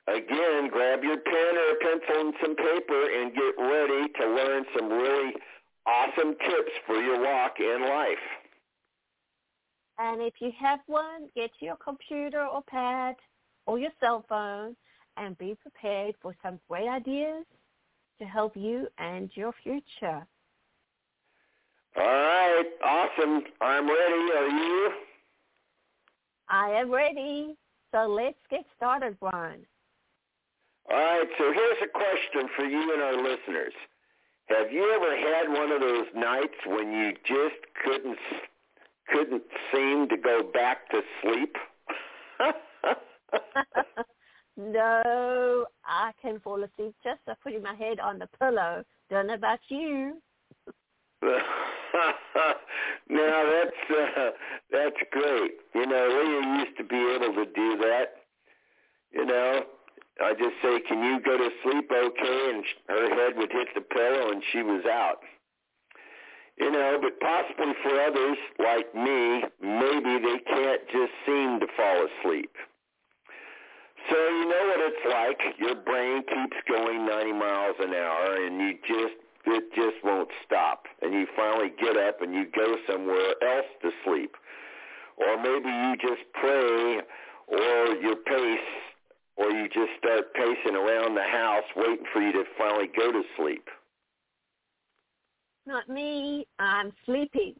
again, 0.08 0.70
grab 0.72 1.04
your 1.04 1.18
pen 1.18 1.58
or 1.58 1.72
a 1.72 1.80
pencil 1.82 2.22
and 2.22 2.34
some 2.42 2.56
paper 2.56 3.04
and 3.10 3.34
get 3.34 3.54
ready 3.60 4.08
to 4.20 4.28
learn 4.28 4.66
some 4.76 4.90
really 4.90 5.34
awesome 5.86 6.36
tips 6.40 6.72
for 6.86 6.96
your 6.96 7.22
walk 7.22 7.60
in 7.60 7.82
life. 7.82 8.18
And 10.00 10.22
if 10.22 10.36
you 10.40 10.52
have 10.60 10.80
one, 10.88 11.30
get 11.36 11.52
your 11.60 11.76
computer 11.78 12.46
or 12.46 12.62
pad 12.62 13.16
or 13.66 13.80
your 13.80 13.92
cell 14.00 14.26
phone 14.30 14.76
and 15.18 15.38
be 15.38 15.58
prepared 15.62 16.16
for 16.22 16.36
some 16.44 16.60
great 16.70 16.88
ideas 16.88 17.46
to 18.20 18.26
help 18.26 18.56
you 18.56 18.88
and 18.98 19.32
your 19.36 19.54
future. 19.64 20.26
All 21.98 22.04
right, 22.04 22.66
awesome. 22.84 23.44
I'm 23.60 23.88
ready. 23.88 24.32
Are 24.38 24.48
you? 24.50 24.92
I 26.50 26.70
am 26.80 26.92
ready. 26.92 27.56
So 27.92 28.06
let's 28.06 28.38
get 28.52 28.66
started, 28.76 29.18
Brian. 29.20 29.66
All 30.90 30.98
right, 30.98 31.28
so 31.38 31.52
here's 31.52 31.78
a 31.84 31.88
question 31.88 32.50
for 32.56 32.66
you 32.66 32.94
and 32.94 33.02
our 33.02 33.18
listeners. 33.18 33.74
Have 34.48 34.72
you 34.72 34.90
ever 34.94 35.18
had 35.18 35.50
one 35.50 35.72
of 35.72 35.82
those 35.82 36.06
nights 36.16 36.56
when 36.66 36.94
you 36.94 37.12
just 37.26 37.56
couldn't 37.84 38.18
couldn't 39.10 39.44
seem 39.74 40.08
to 40.08 40.18
go 40.18 40.42
back 40.54 40.90
to 40.92 41.02
sleep? 41.22 41.58
no, 44.58 45.66
I 45.86 46.12
can 46.22 46.40
fall 46.40 46.64
asleep 46.64 46.96
just 47.04 47.20
by 47.26 47.34
putting 47.44 47.62
my 47.64 47.76
head 47.76 48.00
on 48.00 48.20
the 48.20 48.28
pillow. 48.40 48.84
Don't 49.10 49.28
know 49.28 49.34
about 49.34 49.60
you. 49.68 50.22
now 51.22 51.40
that's 53.10 53.90
uh, 53.90 54.30
that's 54.72 54.96
great. 55.12 55.52
You 55.76 55.86
know, 55.86 56.08
Leah 56.08 56.60
used 56.60 56.78
to 56.78 56.84
be 56.86 56.96
able 56.96 57.34
to 57.34 57.46
do 57.54 57.78
that. 57.78 58.06
You 59.12 59.26
know, 59.26 59.64
I 60.22 60.34
just 60.34 60.56
say, 60.62 60.80
"Can 60.82 61.04
you 61.04 61.20
go 61.20 61.38
to 61.38 61.50
sleep 61.64 61.92
okay?" 61.92 62.50
And 62.50 62.66
her 62.90 63.10
head 63.16 63.38
would 63.38 63.52
hit 63.52 63.74
the 63.76 63.82
pillow, 63.82 64.32
and 64.32 64.44
she 64.52 64.64
was 64.64 64.86
out. 64.86 65.24
You 66.58 66.72
know, 66.72 66.98
but 67.02 67.20
possibly 67.20 67.74
for 67.84 68.02
others 68.02 68.38
like 68.58 68.94
me, 68.96 69.44
maybe 69.62 70.18
they 70.18 70.40
can't 70.40 70.88
just 70.90 71.14
seem 71.26 71.60
to 71.60 71.68
fall 71.78 72.08
asleep. 72.08 72.56
So 74.10 74.16
you 74.16 74.46
know 74.46 74.64
what 74.68 74.80
it's 74.80 75.06
like. 75.06 75.42
Your 75.60 75.76
brain 75.76 76.24
keeps 76.24 76.58
going 76.68 77.06
90 77.06 77.34
miles 77.34 77.76
an 77.80 77.94
hour, 77.94 78.44
and 78.46 78.60
you 78.60 78.74
just 78.88 79.16
it 79.46 79.74
just 79.74 80.04
won't 80.04 80.30
stop. 80.46 80.88
And 81.02 81.14
you 81.14 81.26
finally 81.36 81.70
get 81.80 81.96
up 81.96 82.22
and 82.22 82.34
you 82.34 82.46
go 82.54 82.78
somewhere 82.90 83.34
else 83.42 83.68
to 83.82 83.92
sleep. 84.04 84.36
or 85.18 85.38
maybe 85.38 85.70
you 85.70 85.96
just 85.98 86.22
pray 86.34 87.02
or 87.48 87.96
you 88.02 88.16
pace 88.26 88.70
or 89.38 89.52
you 89.52 89.68
just 89.70 89.92
start 90.00 90.34
pacing 90.34 90.76
around 90.76 91.16
the 91.16 91.24
house 91.24 91.64
waiting 91.76 92.06
for 92.12 92.22
you 92.22 92.34
to 92.34 92.44
finally 92.58 92.90
go 92.96 93.12
to 93.12 93.22
sleep. 93.38 93.68
Not 95.66 95.88
me. 95.90 96.48
I'm 96.60 96.92
sleeping. 97.06 97.54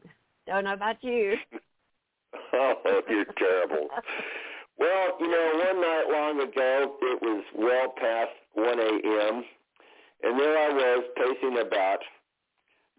Don't 0.46 0.64
know 0.64 0.72
about 0.72 1.02
you. 1.02 1.34
oh, 2.52 3.02
you're 3.08 3.24
terrible. 3.36 3.88
Well, 4.78 5.16
you 5.20 5.28
know, 5.28 5.62
one 5.66 5.80
night 5.80 6.06
long 6.10 6.40
ago, 6.40 6.96
it 7.02 7.22
was 7.22 7.44
well 7.54 7.94
past 8.00 8.30
1 8.54 8.78
a.m., 8.78 9.44
and 10.22 10.38
there 10.38 10.58
I 10.58 10.68
was 10.72 11.04
pacing 11.16 11.58
about, 11.60 11.98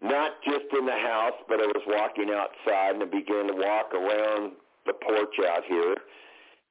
not 0.00 0.32
just 0.44 0.64
in 0.78 0.86
the 0.86 0.92
house, 0.92 1.36
but 1.48 1.60
I 1.60 1.66
was 1.66 1.82
walking 1.86 2.30
outside 2.32 2.94
and 2.94 3.02
I 3.02 3.06
began 3.06 3.48
to 3.48 3.54
walk 3.54 3.92
around 3.92 4.52
the 4.86 4.94
porch 4.94 5.34
out 5.46 5.64
here. 5.68 5.96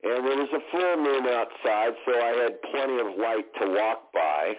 And 0.04 0.26
there 0.26 0.38
was 0.38 0.50
a 0.54 0.62
full 0.72 0.98
moon 0.98 1.28
outside, 1.28 1.94
so 2.06 2.14
I 2.14 2.44
had 2.44 2.62
plenty 2.72 3.00
of 3.00 3.18
light 3.20 3.46
to 3.62 3.68
walk 3.68 4.14
by. 4.14 4.54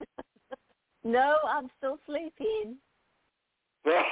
no, 1.04 1.36
I'm 1.48 1.68
still 1.78 1.98
sleeping. 2.06 2.76
Anyways, 3.86 4.02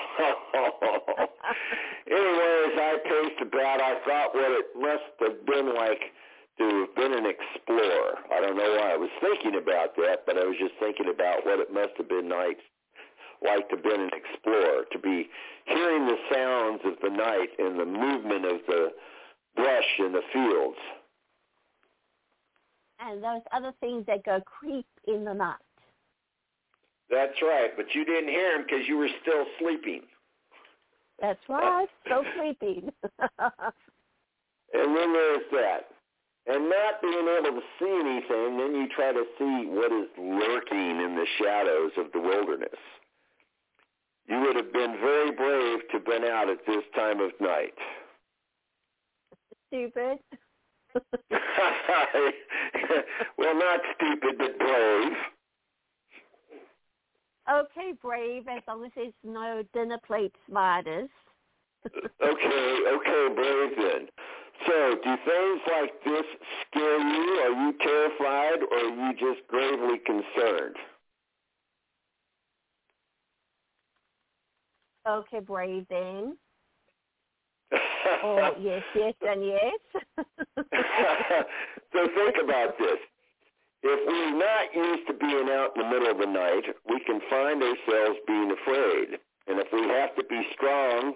I 2.78 2.97
paced 3.05 3.42
about. 3.42 3.80
I 3.80 3.99
thought 4.07 4.34
what 4.34 4.51
it 4.51 4.66
must 4.76 5.03
have 5.20 5.47
been 5.47 5.74
like 5.74 6.12
to 6.59 6.86
have 6.86 6.95
been 6.95 7.12
an 7.12 7.26
explorer. 7.26 8.18
I 8.32 8.40
don't 8.40 8.57
know 8.57 8.76
why 8.78 8.92
I 8.92 8.97
was 8.97 9.11
thinking 9.20 9.57
about 9.59 9.97
that, 9.97 10.24
but 10.26 10.38
I 10.38 10.45
was 10.45 10.57
just 10.59 10.74
thinking 10.78 11.09
about 11.09 11.45
what 11.45 11.59
it 11.59 11.72
must 11.72 11.97
have 11.99 12.09
been 12.09 12.28
like, 12.28 12.59
like 13.42 13.68
to 13.70 13.76
have 13.76 13.84
been 13.84 14.01
an 14.01 14.11
explorer, 14.14 14.84
to 14.92 14.99
be 14.99 15.28
hearing 15.66 16.07
the 16.07 16.18
sounds 16.32 16.80
of 16.84 16.95
the 17.03 17.11
night 17.11 17.51
and 17.59 17.78
the 17.78 17.86
movement 17.86 18.45
of 18.45 18.61
the 18.68 18.92
brush 19.57 19.98
in 19.98 20.12
the 20.12 20.22
fields. 20.32 20.78
And 23.00 23.22
those 23.22 23.42
other 23.52 23.72
things 23.80 24.07
that 24.07 24.24
go 24.24 24.40
creep 24.40 24.86
in 25.07 25.24
the 25.24 25.34
night. 25.34 25.57
That's 27.11 27.40
right, 27.42 27.70
but 27.76 27.86
you 27.94 28.05
didn't 28.05 28.30
hear 28.30 28.57
him 28.57 28.62
because 28.62 28.88
you 28.88 28.96
were 28.96 29.11
still 29.22 29.44
sleeping. 29.61 30.02
That's 31.20 31.40
right, 31.48 31.86
still 32.05 32.24
sleeping. 32.36 32.90
and 33.38 34.96
then 34.96 35.12
there's 35.12 35.46
that. 35.52 35.88
And 36.46 36.68
not 36.68 37.00
being 37.00 37.26
able 37.28 37.61
to 37.61 37.66
see 37.78 37.88
anything, 37.88 38.59
then 38.59 38.74
you 38.74 38.88
try 38.94 39.12
to 39.12 39.24
see 39.38 39.66
what 39.68 39.92
is 39.92 40.09
lurking 40.18 41.00
in 41.00 41.14
the 41.16 41.26
shadows 41.40 41.92
of 41.96 42.12
the 42.12 42.20
wilderness. 42.20 42.78
You 44.28 44.40
would 44.40 44.57
have 44.57 44.72
been 44.72 44.96
very 45.00 45.30
brave 45.32 45.80
to 45.88 45.92
have 45.98 46.05
been 46.05 46.24
out 46.24 46.50
at 46.50 46.66
this 46.66 46.84
time 46.94 47.20
of 47.20 47.30
night. 47.40 47.74
Stupid. 49.75 50.18
well, 53.37 53.59
not 53.59 53.81
stupid, 53.97 54.39
but 54.39 54.57
brave. 54.57 55.12
Okay, 57.51 57.93
brave, 58.01 58.45
as 58.49 58.62
long 58.68 58.85
as 58.85 58.93
there's 58.95 59.12
no 59.25 59.64
dinner 59.75 59.99
plate 60.07 60.33
spiders. 60.49 61.11
okay, 61.87 62.79
okay, 62.89 63.29
brave 63.35 63.77
then. 63.77 64.07
So, 64.64 64.95
do 65.03 65.16
things 65.27 65.61
like 65.72 66.05
this 66.05 66.25
scare 66.68 67.01
you? 67.01 67.41
Are 67.41 67.66
you 67.66 67.72
terrified, 67.81 68.62
or 68.70 68.79
are 68.79 69.09
you 69.09 69.12
just 69.14 69.45
gravely 69.49 69.99
concerned? 70.07 70.77
Okay, 75.09 75.41
brave 75.41 75.85
then. 75.91 76.37
Oh, 78.22 78.50
yes, 78.61 78.82
yes, 78.94 79.14
and 79.22 79.44
yes. 79.44 79.78
so 81.92 82.09
think 82.14 82.36
about 82.42 82.78
this. 82.78 82.98
If 83.82 84.00
we're 84.07 84.38
not 84.38 84.74
used 84.74 85.07
to 85.09 85.14
being 85.14 85.48
out 85.50 85.76
in 85.76 85.82
the 85.82 85.88
middle 85.88 86.11
of 86.11 86.18
the 86.18 86.26
night, 86.26 86.64
we 86.88 87.00
can 87.05 87.20
find 87.28 87.62
ourselves 87.62 88.18
being 88.26 88.50
afraid. 88.50 89.18
And 89.46 89.61
if 89.61 89.66
we 89.72 89.82
have 89.88 90.16
to 90.16 90.24
be 90.24 90.42
strong 90.55 91.14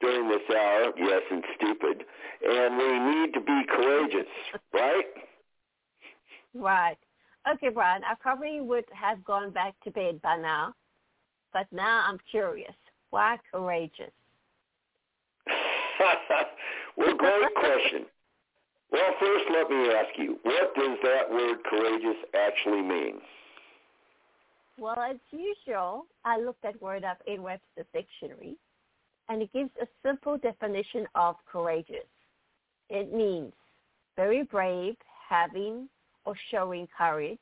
during 0.00 0.28
this 0.28 0.42
hour, 0.50 0.92
yes, 0.96 1.22
and 1.30 1.42
stupid, 1.56 2.04
and 2.46 2.78
we 2.78 2.98
need 3.16 3.34
to 3.34 3.40
be 3.40 3.62
courageous, 3.68 4.30
right? 4.72 5.04
Right. 6.54 6.98
Okay, 7.52 7.68
Brian, 7.68 8.02
I 8.04 8.14
probably 8.20 8.60
would 8.60 8.84
have 8.92 9.24
gone 9.24 9.50
back 9.50 9.74
to 9.84 9.90
bed 9.90 10.22
by 10.22 10.36
now, 10.36 10.72
but 11.52 11.66
now 11.72 12.04
I'm 12.08 12.18
curious. 12.30 12.74
Why 13.10 13.38
courageous? 13.52 14.12
Well, 16.96 17.16
great 17.16 17.54
question. 17.54 18.06
Well, 18.90 19.14
first 19.18 19.44
let 19.50 19.70
me 19.70 19.88
ask 19.90 20.16
you, 20.16 20.38
what 20.42 20.74
does 20.74 20.98
that 21.02 21.30
word 21.30 21.58
courageous 21.64 22.16
actually 22.34 22.82
mean? 22.82 23.20
Well, 24.78 24.98
as 24.98 25.16
usual, 25.30 26.06
I 26.24 26.38
looked 26.38 26.62
that 26.62 26.80
word 26.82 27.04
up 27.04 27.18
in 27.26 27.42
Webster's 27.42 27.86
dictionary, 27.92 28.56
and 29.28 29.42
it 29.42 29.52
gives 29.52 29.70
a 29.80 29.86
simple 30.04 30.36
definition 30.38 31.06
of 31.14 31.36
courageous. 31.50 32.06
It 32.90 33.12
means 33.12 33.52
very 34.16 34.42
brave, 34.42 34.96
having 35.28 35.88
or 36.24 36.34
showing 36.50 36.88
courage, 36.96 37.38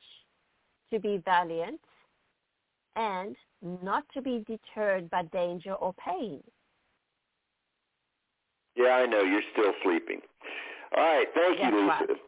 to 0.90 0.98
be 0.98 1.22
valiant, 1.24 1.80
and 2.96 3.36
not 3.82 4.04
to 4.14 4.20
be 4.20 4.44
deterred 4.46 5.08
by 5.10 5.22
danger 5.24 5.72
or 5.74 5.94
pain. 5.94 6.42
Yeah, 8.76 8.90
I 8.90 9.06
know. 9.06 9.22
You're 9.22 9.42
still 9.52 9.72
sleeping. 9.82 10.20
All 10.96 11.02
right, 11.02 11.26
thank 11.34 11.58
you, 11.58 11.80
Lisa. 11.82 12.20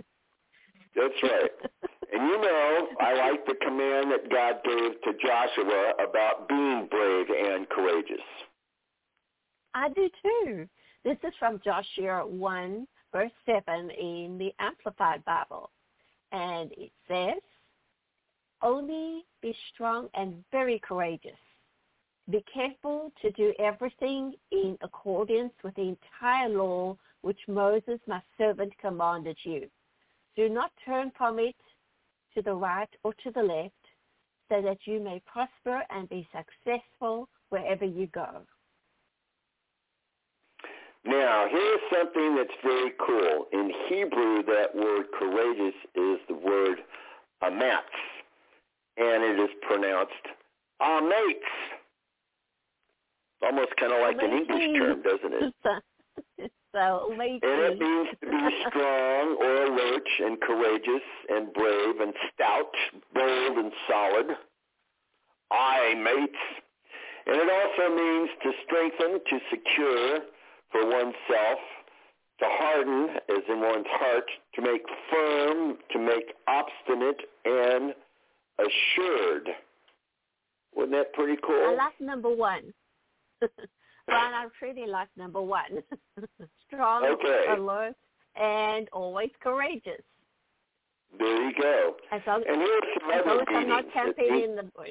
That's 0.97 1.23
right. 1.23 1.51
and 2.13 2.29
you 2.29 2.41
know, 2.41 2.89
I 3.01 3.15
like 3.15 3.47
the 3.47 3.55
command 3.61 4.13
that 4.13 4.31
God 4.31 4.57
gave 4.65 5.01
to 5.03 5.13
Joshua 5.21 5.93
about 6.09 6.49
being 6.49 6.89
brave 6.91 7.27
and 7.31 7.69
courageous. 7.69 8.25
I 9.75 9.89
do 9.89 10.09
too. 10.23 10.69
This 11.05 11.17
is 11.25 11.35
from 11.39 11.61
Joshua 11.65 12.27
1, 12.27 12.87
verse 13.13 13.31
7 13.45 13.91
in 13.91 14.39
the 14.39 14.55
Amplified 14.59 15.25
Bible. 15.25 15.71
And 16.33 16.71
it 16.73 16.93
says, 17.09 17.43
Only 18.63 19.25
be 19.43 19.55
strong 19.75 20.09
and 20.15 20.45
very 20.53 20.81
courageous. 20.87 21.33
Be 22.31 22.45
careful 22.53 23.13
to 23.21 23.31
do 23.33 23.53
everything 23.59 24.35
in 24.51 24.79
accordance 24.83 25.53
with 25.63 25.75
the 25.75 25.95
entire 25.97 26.49
law 26.49 26.97
which 27.21 27.41
Moses, 27.49 28.01
my 28.07 28.23
servant, 28.39 28.73
commanded 28.81 29.37
you. 29.45 29.69
Do 30.37 30.49
not 30.49 30.73
turn 30.85 31.13
from 31.17 31.39
it 31.39 31.57
to 32.35 32.43
the 32.43 32.55
right 32.55 32.89
or 33.03 33.15
to 33.25 33.31
the 33.31 33.43
left, 33.43 33.75
so 34.49 34.63
that 34.63 34.79
you 34.85 35.01
may 35.01 35.23
prosper 35.27 35.83
and 35.91 36.09
be 36.09 36.27
successful 36.33 37.29
wherever 37.51 37.85
you 37.85 38.07
go. 38.09 38.43
Now, 41.05 41.47
here's 41.51 41.81
something 41.93 42.37
that's 42.37 42.59
very 42.63 42.93
cool. 43.07 43.47
In 43.53 43.71
Hebrew, 43.89 44.43
that 44.45 44.75
word 44.75 45.07
courageous 45.19 45.75
is 45.95 46.19
the 46.29 46.35
word 46.35 46.79
amatz, 47.43 47.83
and 48.97 49.23
it 49.23 49.39
is 49.39 49.51
pronounced 49.63 50.13
amates. 50.81 51.84
Almost 53.45 53.77
kind 53.79 53.93
of 53.93 54.01
like 54.01 54.17
an 54.23 54.33
English 54.33 54.79
term, 54.79 55.03
doesn't 55.03 55.35
it? 55.35 55.55
So 56.75 57.13
And 57.13 57.23
it 57.23 57.79
means 57.79 58.09
to 58.21 58.27
be 58.27 58.65
strong 58.69 59.37
or 59.41 59.65
alert 59.67 60.09
and 60.19 60.41
courageous 60.41 61.07
and 61.29 61.53
brave 61.53 62.01
and 62.01 62.13
stout, 62.35 62.75
bold 63.15 63.59
and 63.59 63.73
solid. 63.89 64.37
I, 65.53 65.95
mates. 65.95 66.35
And 67.27 67.37
it 67.37 67.49
also 67.49 67.95
means 67.95 68.31
to 68.43 68.51
strengthen, 68.67 69.21
to 69.21 69.39
secure 69.51 70.19
for 70.73 70.85
oneself, 70.85 71.61
to 72.41 72.45
harden, 72.45 73.17
as 73.29 73.43
in 73.49 73.61
one's 73.61 73.87
heart, 73.91 74.29
to 74.57 74.63
make 74.63 74.83
firm, 75.13 75.77
to 75.93 75.99
make 76.01 76.35
obstinate 76.49 77.21
and 77.45 77.95
assured. 78.59 79.49
Wasn't 80.75 80.93
that 80.93 81.13
pretty 81.13 81.41
cool? 81.47 81.69
I 81.71 81.75
like 81.77 82.01
number 82.01 82.35
one. 82.35 82.75
Ron, 84.09 84.35
I 84.35 84.47
really 84.61 84.87
like 84.87 85.09
number 85.17 85.41
one. 85.41 85.83
Strong, 86.67 87.05
okay. 87.05 87.47
alert, 87.57 87.95
and 88.37 88.89
always 88.93 89.31
courageous. 89.43 90.03
There 91.19 91.49
you 91.49 91.53
go. 91.61 91.95
As 92.11 92.21
long, 92.27 92.43
and 92.49 92.57
here's 92.57 92.83
some 93.01 93.11
as, 93.11 93.21
other 93.21 93.37
long 93.37 93.41
as 93.41 93.47
I'm 93.55 93.69
not 93.69 93.85
camping 93.93 94.43
in 94.43 94.57
the 94.57 94.65
bush. 94.65 94.91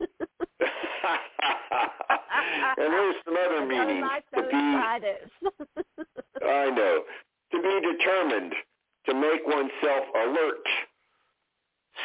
and 0.00 0.08
here's 2.76 3.16
some 3.24 3.36
other 3.36 3.58
I 3.62 3.66
meanings. 3.66 4.02
Like 4.02 4.30
to 4.34 4.42
be, 4.48 4.56
I 6.46 6.70
know. 6.70 7.02
To 7.50 7.62
be 7.62 7.80
determined, 7.80 8.54
to 9.06 9.14
make 9.14 9.46
oneself 9.46 10.04
alert, 10.14 10.66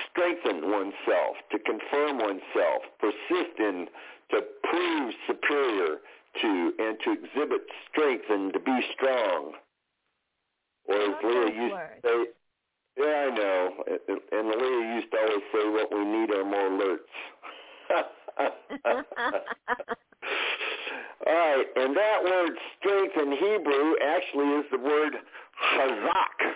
strengthen 0.10 0.72
oneself, 0.72 1.36
to 1.52 1.60
confirm 1.60 2.18
oneself, 2.18 2.82
persist 3.00 3.60
in, 3.60 3.88
to 4.34 4.42
prove 4.64 5.14
superior, 5.28 5.98
to 6.42 6.74
and 6.80 6.98
to 7.04 7.12
exhibit 7.12 7.62
strength 7.92 8.26
and 8.30 8.54
to 8.54 8.60
be 8.60 8.80
strong. 8.96 9.54
Or 10.86 10.96
as 10.96 11.24
Leah 11.24 11.52
used 11.54 11.76
to 11.76 11.88
say, 12.04 12.26
yeah, 12.98 13.06
I 13.06 13.36
know. 13.36 13.70
And 14.32 14.48
Leah 14.48 14.96
used 14.96 15.12
to 15.12 15.18
always 15.18 15.44
say, 15.54 15.70
what 15.70 15.92
we 15.94 16.04
need 16.06 16.32
are 16.32 16.44
more 16.44 16.70
alerts. 16.70 17.14
All 21.26 21.34
right, 21.34 21.66
and 21.76 21.96
that 21.96 22.24
word 22.24 22.52
strength 22.80 23.16
in 23.18 23.32
Hebrew 23.32 23.96
actually 24.04 24.50
is 24.60 24.66
the 24.72 24.80
word 24.80 25.14
chazak. 25.74 26.54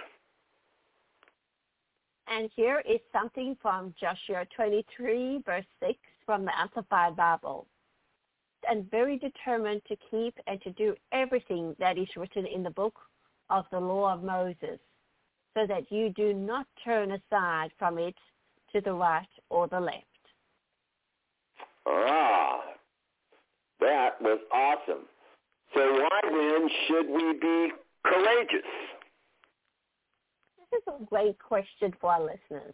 And 2.29 2.49
here 2.55 2.83
is 2.87 2.99
something 3.13 3.55
from 3.61 3.93
Joshua 3.99 4.45
23, 4.55 5.43
verse 5.45 5.65
6 5.79 5.97
from 6.27 6.45
the 6.45 6.51
Amplified 6.59 7.15
Bible. 7.15 7.65
And 8.69 8.91
very 8.91 9.17
determined 9.17 9.81
to 9.87 9.95
keep 10.11 10.35
and 10.45 10.61
to 10.61 10.71
do 10.73 10.93
everything 11.11 11.75
that 11.79 11.97
is 11.97 12.07
written 12.15 12.45
in 12.45 12.61
the 12.61 12.69
book 12.69 12.93
of 13.49 13.65
the 13.71 13.79
law 13.79 14.13
of 14.13 14.23
Moses, 14.23 14.79
so 15.55 15.65
that 15.65 15.89
you 15.89 16.09
do 16.09 16.33
not 16.33 16.67
turn 16.83 17.13
aside 17.13 17.71
from 17.79 17.97
it 17.97 18.15
to 18.73 18.81
the 18.81 18.93
right 18.93 19.27
or 19.49 19.67
the 19.67 19.79
left. 19.79 20.03
Ah, 21.87 22.59
that 23.79 24.21
was 24.21 24.39
awesome. 24.51 25.05
So 25.73 25.81
why 25.81 26.19
then 26.23 26.69
should 26.87 27.09
we 27.09 27.33
be 27.39 27.71
courageous? 28.03 28.67
This 30.71 30.81
is 30.81 30.93
a 31.01 31.05
great 31.05 31.39
question 31.39 31.93
for 32.01 32.11
our 32.11 32.21
listeners. 32.21 32.73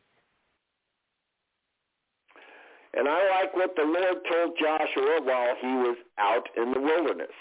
And 2.95 3.07
I 3.07 3.41
like 3.41 3.55
what 3.55 3.75
the 3.75 3.83
Lord 3.83 4.17
told 4.31 4.57
Joshua 4.59 5.21
while 5.23 5.55
he 5.59 5.67
was 5.67 5.97
out 6.19 6.47
in 6.55 6.71
the 6.71 6.79
wilderness. 6.79 7.33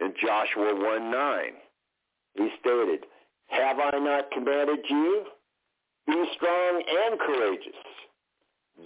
In 0.00 0.14
Joshua 0.20 0.74
1 0.74 1.10
9, 1.10 1.44
he 2.34 2.48
stated, 2.60 3.04
Have 3.48 3.78
I 3.78 3.98
not 3.98 4.30
commanded 4.30 4.78
you? 4.88 5.24
Be 6.06 6.24
strong 6.36 6.82
and 6.88 7.20
courageous. 7.20 7.80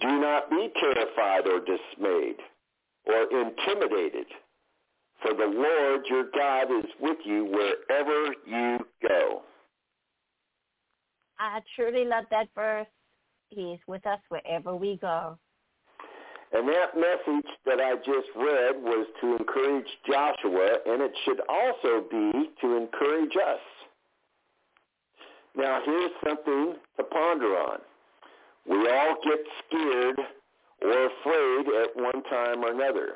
Do 0.01 0.19
not 0.19 0.49
be 0.49 0.69
terrified 0.79 1.47
or 1.47 1.59
dismayed 1.59 2.37
or 3.05 3.23
intimidated, 3.23 4.27
for 5.21 5.33
the 5.33 5.45
Lord 5.45 6.01
your 6.09 6.25
God 6.35 6.63
is 6.77 6.85
with 6.99 7.17
you 7.25 7.45
wherever 7.45 8.33
you 8.45 8.77
go. 9.07 9.41
I 11.39 11.61
truly 11.75 12.05
love 12.05 12.25
that 12.31 12.49
verse. 12.53 12.87
He 13.49 13.73
is 13.73 13.79
with 13.87 14.05
us 14.05 14.19
wherever 14.29 14.75
we 14.75 14.97
go. 14.97 15.37
And 16.53 16.67
that 16.69 16.95
message 16.95 17.51
that 17.65 17.79
I 17.81 17.95
just 17.97 18.29
read 18.35 18.75
was 18.81 19.07
to 19.21 19.35
encourage 19.35 19.87
Joshua, 20.05 20.77
and 20.85 21.01
it 21.01 21.11
should 21.25 21.41
also 21.49 22.05
be 22.09 22.49
to 22.61 22.77
encourage 22.77 23.35
us. 23.35 23.59
Now, 25.55 25.81
here's 25.83 26.11
something 26.25 26.75
to 26.97 27.03
ponder 27.03 27.57
on. 27.57 27.79
We 28.69 28.77
all 28.89 29.15
get 29.23 29.39
scared 29.65 30.19
or 30.81 31.07
afraid 31.07 31.67
at 31.81 31.95
one 31.95 32.23
time 32.23 32.63
or 32.63 32.71
another. 32.71 33.13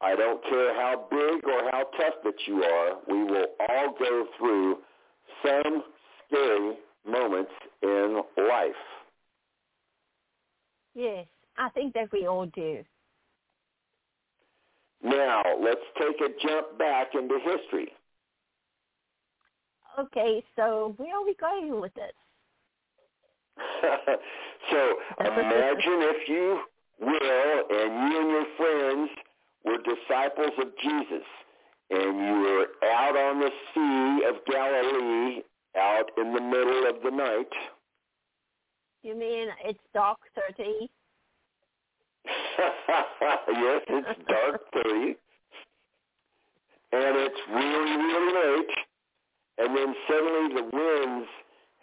I 0.00 0.14
don't 0.14 0.42
care 0.44 0.74
how 0.74 1.06
big 1.10 1.44
or 1.44 1.70
how 1.70 1.84
tough 1.96 2.14
that 2.24 2.34
you 2.46 2.62
are, 2.62 2.96
we 3.08 3.24
will 3.24 3.46
all 3.68 3.94
go 3.98 4.26
through 4.38 4.78
some 5.44 5.82
scary 6.26 6.76
moments 7.06 7.52
in 7.82 8.22
life. 8.36 8.74
Yes, 10.94 11.26
I 11.58 11.68
think 11.70 11.94
that 11.94 12.12
we 12.12 12.26
all 12.26 12.46
do. 12.46 12.84
Now, 15.02 15.42
let's 15.60 15.80
take 15.98 16.20
a 16.20 16.28
jump 16.46 16.78
back 16.78 17.14
into 17.14 17.38
history. 17.44 17.88
Okay, 19.98 20.42
so 20.56 20.94
where 20.96 21.16
are 21.16 21.24
we 21.24 21.34
going 21.34 21.80
with 21.80 21.92
this? 21.94 22.12
so 24.70 24.94
imagine, 25.20 26.00
if 26.02 26.28
you 26.28 26.60
will, 27.00 27.64
and 27.70 28.12
you 28.12 28.20
and 28.20 28.30
your 28.30 28.46
friends 28.56 29.10
were 29.64 29.78
disciples 29.78 30.52
of 30.58 30.68
Jesus, 30.82 31.26
and 31.90 32.18
you 32.18 32.40
were 32.40 32.66
out 32.88 33.16
on 33.16 33.40
the 33.40 33.50
Sea 33.74 34.26
of 34.28 34.44
Galilee, 34.46 35.42
out 35.76 36.10
in 36.16 36.32
the 36.32 36.40
middle 36.40 36.88
of 36.88 37.02
the 37.04 37.10
night. 37.10 37.52
You 39.04 39.14
mean 39.14 39.48
it's 39.62 39.78
dark 39.92 40.16
30? 40.48 40.64
yes, 42.24 43.82
it's 43.84 44.18
dark 44.26 44.62
30. 44.72 45.16
And 46.92 47.12
it's 47.20 47.40
really, 47.52 47.96
really 48.00 48.32
late. 48.32 48.74
And 49.58 49.76
then 49.76 49.94
suddenly 50.08 50.54
the 50.56 50.64
winds 50.72 51.28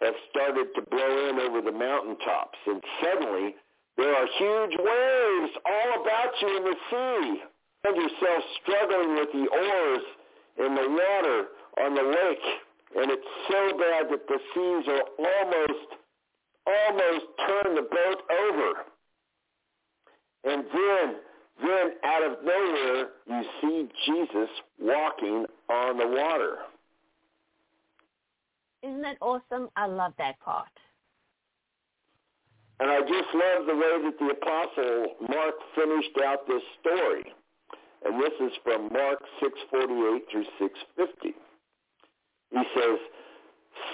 have 0.00 0.14
started 0.30 0.66
to 0.74 0.82
blow 0.90 1.30
in 1.30 1.38
over 1.38 1.62
the 1.62 1.70
mountaintops. 1.70 2.58
And 2.66 2.82
suddenly 3.00 3.54
there 3.96 4.16
are 4.16 4.26
huge 4.38 4.74
waves 4.82 5.52
all 5.62 6.02
about 6.02 6.32
you 6.42 6.56
in 6.56 6.64
the 6.64 6.76
sea. 6.90 7.42
Find 7.84 7.96
yourself 8.02 8.42
struggling 8.62 9.14
with 9.14 9.30
the 9.30 9.46
oars 9.46 10.04
in 10.58 10.74
the 10.74 10.88
water 10.90 11.46
on 11.86 11.94
the 11.94 12.02
lake. 12.02 12.46
And 12.98 13.12
it's 13.12 13.30
so 13.46 13.78
bad 13.78 14.10
that 14.10 14.26
the 14.26 14.38
seas 14.52 14.90
are 14.90 15.06
almost, 15.22 16.01
almost 16.66 17.26
turn 17.46 17.74
the 17.74 17.82
boat 17.82 18.22
over. 18.30 18.72
And 20.44 20.64
then, 20.72 21.16
then 21.62 21.92
out 22.04 22.22
of 22.22 22.44
nowhere, 22.44 23.08
you 23.26 23.42
see 23.60 23.88
Jesus 24.06 24.48
walking 24.80 25.46
on 25.68 25.98
the 25.98 26.06
water. 26.06 26.56
Isn't 28.82 29.02
that 29.02 29.16
awesome? 29.20 29.68
I 29.76 29.86
love 29.86 30.12
that 30.18 30.40
part. 30.40 30.66
And 32.80 32.90
I 32.90 33.00
just 33.00 33.32
love 33.32 33.66
the 33.66 33.76
way 33.76 34.02
that 34.02 34.18
the 34.18 34.30
apostle 34.30 35.28
Mark 35.28 35.54
finished 35.76 36.18
out 36.24 36.48
this 36.48 36.62
story. 36.80 37.32
And 38.04 38.20
this 38.20 38.32
is 38.40 38.52
from 38.64 38.88
Mark 38.92 39.22
6:48 39.40 40.28
through 40.30 40.46
6:50. 40.58 41.34
He 42.50 42.62
says, 42.74 42.98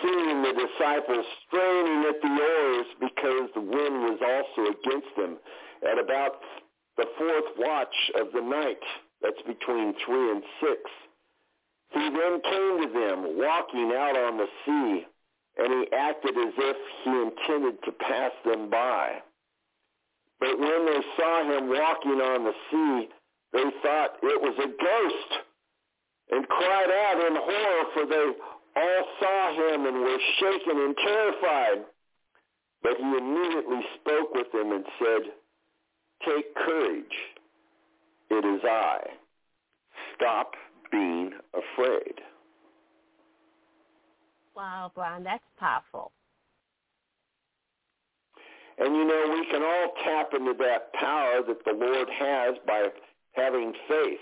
seeing 0.02 0.42
the 0.42 0.52
disciples 0.52 1.26
straining 1.46 2.04
at 2.08 2.20
the 2.22 2.28
oars 2.28 2.86
because 3.00 3.50
the 3.54 3.60
wind 3.60 3.96
was 4.02 4.20
also 4.22 4.70
against 4.70 5.14
them, 5.16 5.38
at 5.90 5.98
about 5.98 6.40
the 6.96 7.06
fourth 7.16 7.56
watch 7.58 7.94
of 8.20 8.28
the 8.32 8.40
night, 8.40 8.82
that's 9.22 9.42
between 9.46 9.94
three 10.04 10.30
and 10.30 10.42
six, 10.60 10.80
he 11.90 12.00
then 12.00 12.40
came 12.42 12.82
to 12.82 12.90
them 12.92 13.38
walking 13.38 13.92
out 13.96 14.16
on 14.16 14.36
the 14.36 14.46
sea, 14.66 15.06
and 15.58 15.72
he 15.72 15.92
acted 15.96 16.36
as 16.36 16.54
if 16.56 16.76
he 17.04 17.10
intended 17.10 17.82
to 17.84 17.92
pass 17.92 18.32
them 18.44 18.68
by. 18.68 19.22
But 20.40 20.58
when 20.58 20.86
they 20.86 21.00
saw 21.16 21.42
him 21.44 21.68
walking 21.68 22.20
on 22.20 22.44
the 22.44 22.54
sea, 22.70 23.08
they 23.52 23.64
thought 23.82 24.18
it 24.22 24.40
was 24.40 24.54
a 24.58 24.68
ghost 24.68 25.44
and 26.30 26.46
cried 26.48 26.90
out 26.90 27.26
in 27.26 27.34
horror, 27.36 27.84
for 27.94 28.06
they 28.06 28.32
all 28.78 29.04
saw 29.20 29.52
him 29.54 29.86
and 29.86 29.96
were 30.00 30.18
shaken 30.38 30.78
and 30.78 30.96
terrified. 30.96 31.84
But 32.82 32.92
he 32.96 33.04
immediately 33.04 33.80
spoke 34.00 34.34
with 34.34 34.50
them 34.52 34.72
and 34.72 34.84
said, 34.98 35.32
Take 36.26 36.54
courage. 36.54 37.04
It 38.30 38.44
is 38.44 38.60
I. 38.64 38.98
Stop 40.14 40.52
being 40.90 41.32
afraid. 41.54 42.14
Wow, 44.54 44.90
Brian, 44.94 45.22
that's 45.24 45.42
powerful. 45.58 46.12
And 48.78 48.94
you 48.94 49.04
know, 49.04 49.30
we 49.32 49.46
can 49.50 49.62
all 49.62 49.92
tap 50.04 50.34
into 50.34 50.54
that 50.58 50.92
power 50.94 51.42
that 51.46 51.64
the 51.64 51.72
Lord 51.72 52.08
has 52.08 52.54
by 52.66 52.88
having 53.32 53.72
faith. 53.88 54.20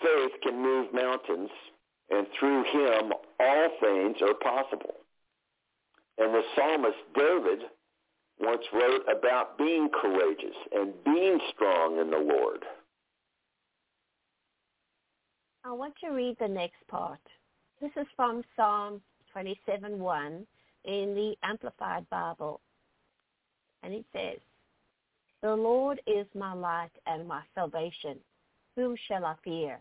Faith 0.00 0.32
can 0.42 0.60
move 0.60 0.92
mountains, 0.92 1.50
and 2.10 2.26
through 2.38 2.64
him 2.64 3.12
all 3.42 3.68
things 3.80 4.16
are 4.22 4.34
possible. 4.34 4.94
And 6.18 6.32
the 6.32 6.42
psalmist 6.54 6.98
David 7.14 7.60
once 8.40 8.62
wrote 8.72 9.02
about 9.08 9.58
being 9.58 9.88
courageous 10.00 10.56
and 10.72 10.92
being 11.04 11.38
strong 11.54 11.98
in 11.98 12.10
the 12.10 12.18
Lord. 12.18 12.64
I 15.64 15.72
want 15.72 15.94
to 16.02 16.10
read 16.10 16.36
the 16.40 16.48
next 16.48 16.86
part. 16.88 17.20
This 17.80 17.92
is 17.96 18.06
from 18.16 18.42
Psalm 18.56 19.00
27.1 19.34 20.44
in 20.84 21.14
the 21.14 21.34
Amplified 21.42 22.08
Bible. 22.10 22.60
And 23.82 23.94
it 23.94 24.04
says, 24.12 24.38
The 25.40 25.54
Lord 25.54 26.00
is 26.06 26.26
my 26.34 26.52
light 26.52 26.90
and 27.06 27.26
my 27.26 27.42
salvation. 27.54 28.18
Whom 28.76 28.96
shall 29.08 29.24
I 29.24 29.34
fear? 29.44 29.78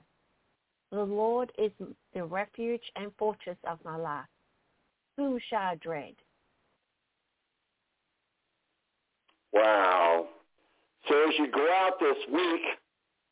The 0.91 1.03
Lord 1.03 1.51
is 1.57 1.71
the 2.13 2.23
refuge 2.23 2.83
and 2.95 3.11
fortress 3.17 3.57
of 3.65 3.79
my 3.85 3.95
life. 3.95 4.25
Whom 5.17 5.39
shall 5.49 5.61
I 5.61 5.75
dread? 5.75 6.15
Wow. 9.53 10.27
So 11.07 11.15
as 11.29 11.35
you 11.37 11.49
go 11.51 11.67
out 11.71 11.99
this 11.99 12.17
week 12.33 12.61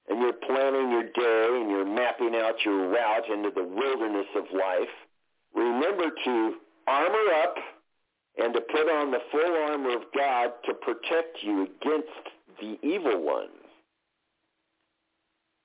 and 0.08 0.22
you're 0.22 0.34
planning 0.34 0.92
your 0.92 1.04
day 1.04 1.62
and 1.62 1.70
you're 1.70 1.86
mapping 1.86 2.36
out 2.36 2.56
your 2.64 2.90
route 2.90 3.30
into 3.30 3.52
the 3.54 3.64
wilderness 3.64 4.28
of 4.36 4.46
life, 4.54 4.90
remember 5.54 6.10
to 6.26 6.54
armor 6.88 7.34
up 7.44 7.56
and 8.38 8.54
to 8.54 8.62
put 8.62 8.90
on 8.90 9.12
the 9.12 9.20
full 9.32 9.58
armor 9.70 9.98
of 9.98 10.04
God 10.16 10.52
to 10.66 10.74
protect 10.76 11.38
you 11.42 11.64
against 11.64 12.08
the 12.60 12.78
evil 12.88 13.22
one. 13.22 13.50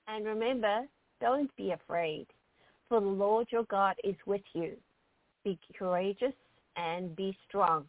And 0.08 0.24
remember, 0.26 0.82
don't 1.20 1.54
be 1.56 1.72
afraid, 1.72 2.26
for 2.88 3.00
the 3.00 3.06
Lord 3.06 3.48
your 3.50 3.64
God 3.64 3.96
is 4.04 4.16
with 4.26 4.42
you. 4.52 4.72
Be 5.44 5.58
courageous 5.78 6.34
and 6.76 7.14
be 7.14 7.36
strong. 7.48 7.84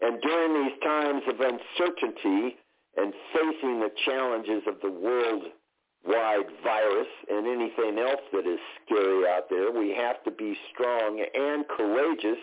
And 0.00 0.20
during 0.22 0.64
these 0.64 0.78
times 0.82 1.22
of 1.28 1.40
uncertainty 1.40 2.56
and 2.96 3.12
facing 3.34 3.80
the 3.80 3.90
challenges 4.04 4.62
of 4.66 4.76
the 4.82 4.90
worldwide 4.90 6.46
virus 6.64 7.08
and 7.30 7.46
anything 7.46 7.98
else 7.98 8.22
that 8.32 8.46
is 8.46 8.58
scary 8.84 9.28
out 9.28 9.50
there, 9.50 9.70
we 9.70 9.94
have 9.94 10.22
to 10.24 10.30
be 10.30 10.56
strong 10.72 11.24
and 11.34 11.68
courageous 11.68 12.38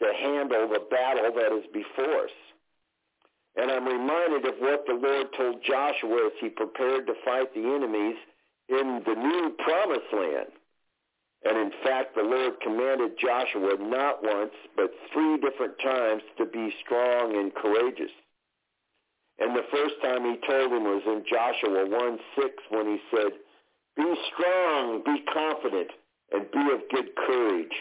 to 0.00 0.12
handle 0.20 0.68
the 0.68 0.80
battle 0.90 1.30
that 1.34 1.56
is 1.56 1.64
before 1.72 2.24
us. 2.24 2.30
And 3.60 3.70
I'm 3.70 3.84
reminded 3.84 4.46
of 4.46 4.54
what 4.58 4.86
the 4.86 4.94
Lord 4.94 5.26
told 5.36 5.62
Joshua 5.62 6.26
as 6.26 6.32
he 6.40 6.48
prepared 6.48 7.06
to 7.06 7.12
fight 7.26 7.52
the 7.52 7.60
enemies 7.60 8.16
in 8.70 9.02
the 9.04 9.14
new 9.14 9.54
promised 9.58 10.08
land. 10.14 10.48
And 11.44 11.58
in 11.58 11.70
fact, 11.84 12.14
the 12.14 12.22
Lord 12.22 12.54
commanded 12.62 13.18
Joshua 13.20 13.76
not 13.78 14.24
once, 14.24 14.52
but 14.76 14.90
three 15.12 15.36
different 15.36 15.74
times 15.84 16.22
to 16.38 16.46
be 16.46 16.72
strong 16.82 17.36
and 17.36 17.54
courageous. 17.54 18.12
And 19.38 19.54
the 19.54 19.68
first 19.70 19.94
time 20.02 20.24
he 20.24 20.40
told 20.48 20.72
him 20.72 20.84
was 20.84 21.02
in 21.04 21.24
Joshua 21.28 21.84
1, 21.84 22.18
6 22.40 22.54
when 22.70 22.86
he 22.86 22.98
said, 23.14 23.32
Be 23.96 24.14
strong, 24.32 25.02
be 25.04 25.22
confident, 25.32 25.90
and 26.32 26.50
be 26.50 26.64
of 26.72 26.80
good 26.90 27.14
courage. 27.14 27.76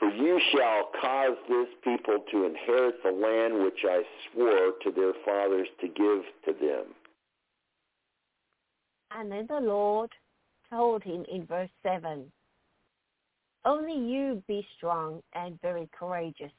For 0.00 0.08
you 0.08 0.40
shall 0.50 0.90
cause 0.98 1.36
this 1.46 1.68
people 1.84 2.24
to 2.32 2.46
inherit 2.46 3.02
the 3.04 3.12
land 3.12 3.62
which 3.62 3.84
I 3.84 4.02
swore 4.32 4.72
to 4.82 4.90
their 4.90 5.12
fathers 5.26 5.68
to 5.82 5.88
give 5.88 6.24
to 6.46 6.58
them. 6.58 6.86
And 9.10 9.30
then 9.30 9.46
the 9.46 9.60
Lord 9.60 10.10
told 10.70 11.02
him 11.02 11.26
in 11.30 11.44
verse 11.44 11.68
7, 11.82 12.32
Only 13.66 13.92
you 13.92 14.42
be 14.48 14.66
strong 14.78 15.22
and 15.34 15.60
very 15.60 15.86
courageous, 15.92 16.52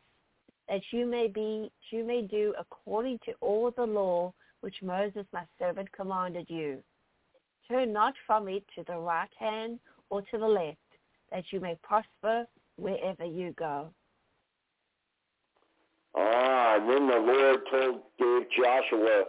that 0.69 0.81
you 0.91 1.07
may 1.07 1.27
be 1.27 1.71
you 1.89 2.03
may 2.03 2.21
do 2.21 2.53
according 2.59 3.19
to 3.25 3.33
all 3.41 3.71
the 3.71 3.85
law 3.85 4.33
which 4.59 4.75
Moses 4.83 5.25
my 5.33 5.45
servant 5.57 5.91
commanded 5.93 6.45
you. 6.47 6.77
Turn 7.67 7.91
not 7.91 8.13
from 8.27 8.47
it 8.47 8.63
to 8.75 8.83
the 8.85 8.97
right 8.97 9.31
hand 9.39 9.79
or 10.11 10.21
to 10.21 10.37
the 10.37 10.47
left, 10.47 10.77
that 11.31 11.45
you 11.51 11.59
may 11.59 11.75
prosper 11.81 12.45
wherever 12.81 13.25
you 13.25 13.53
go. 13.57 13.91
Ah, 16.15 16.75
and 16.75 16.89
then 16.89 17.07
the 17.07 17.19
Lord 17.19 17.59
told 17.71 18.01
gave 18.19 18.49
Joshua 18.57 19.23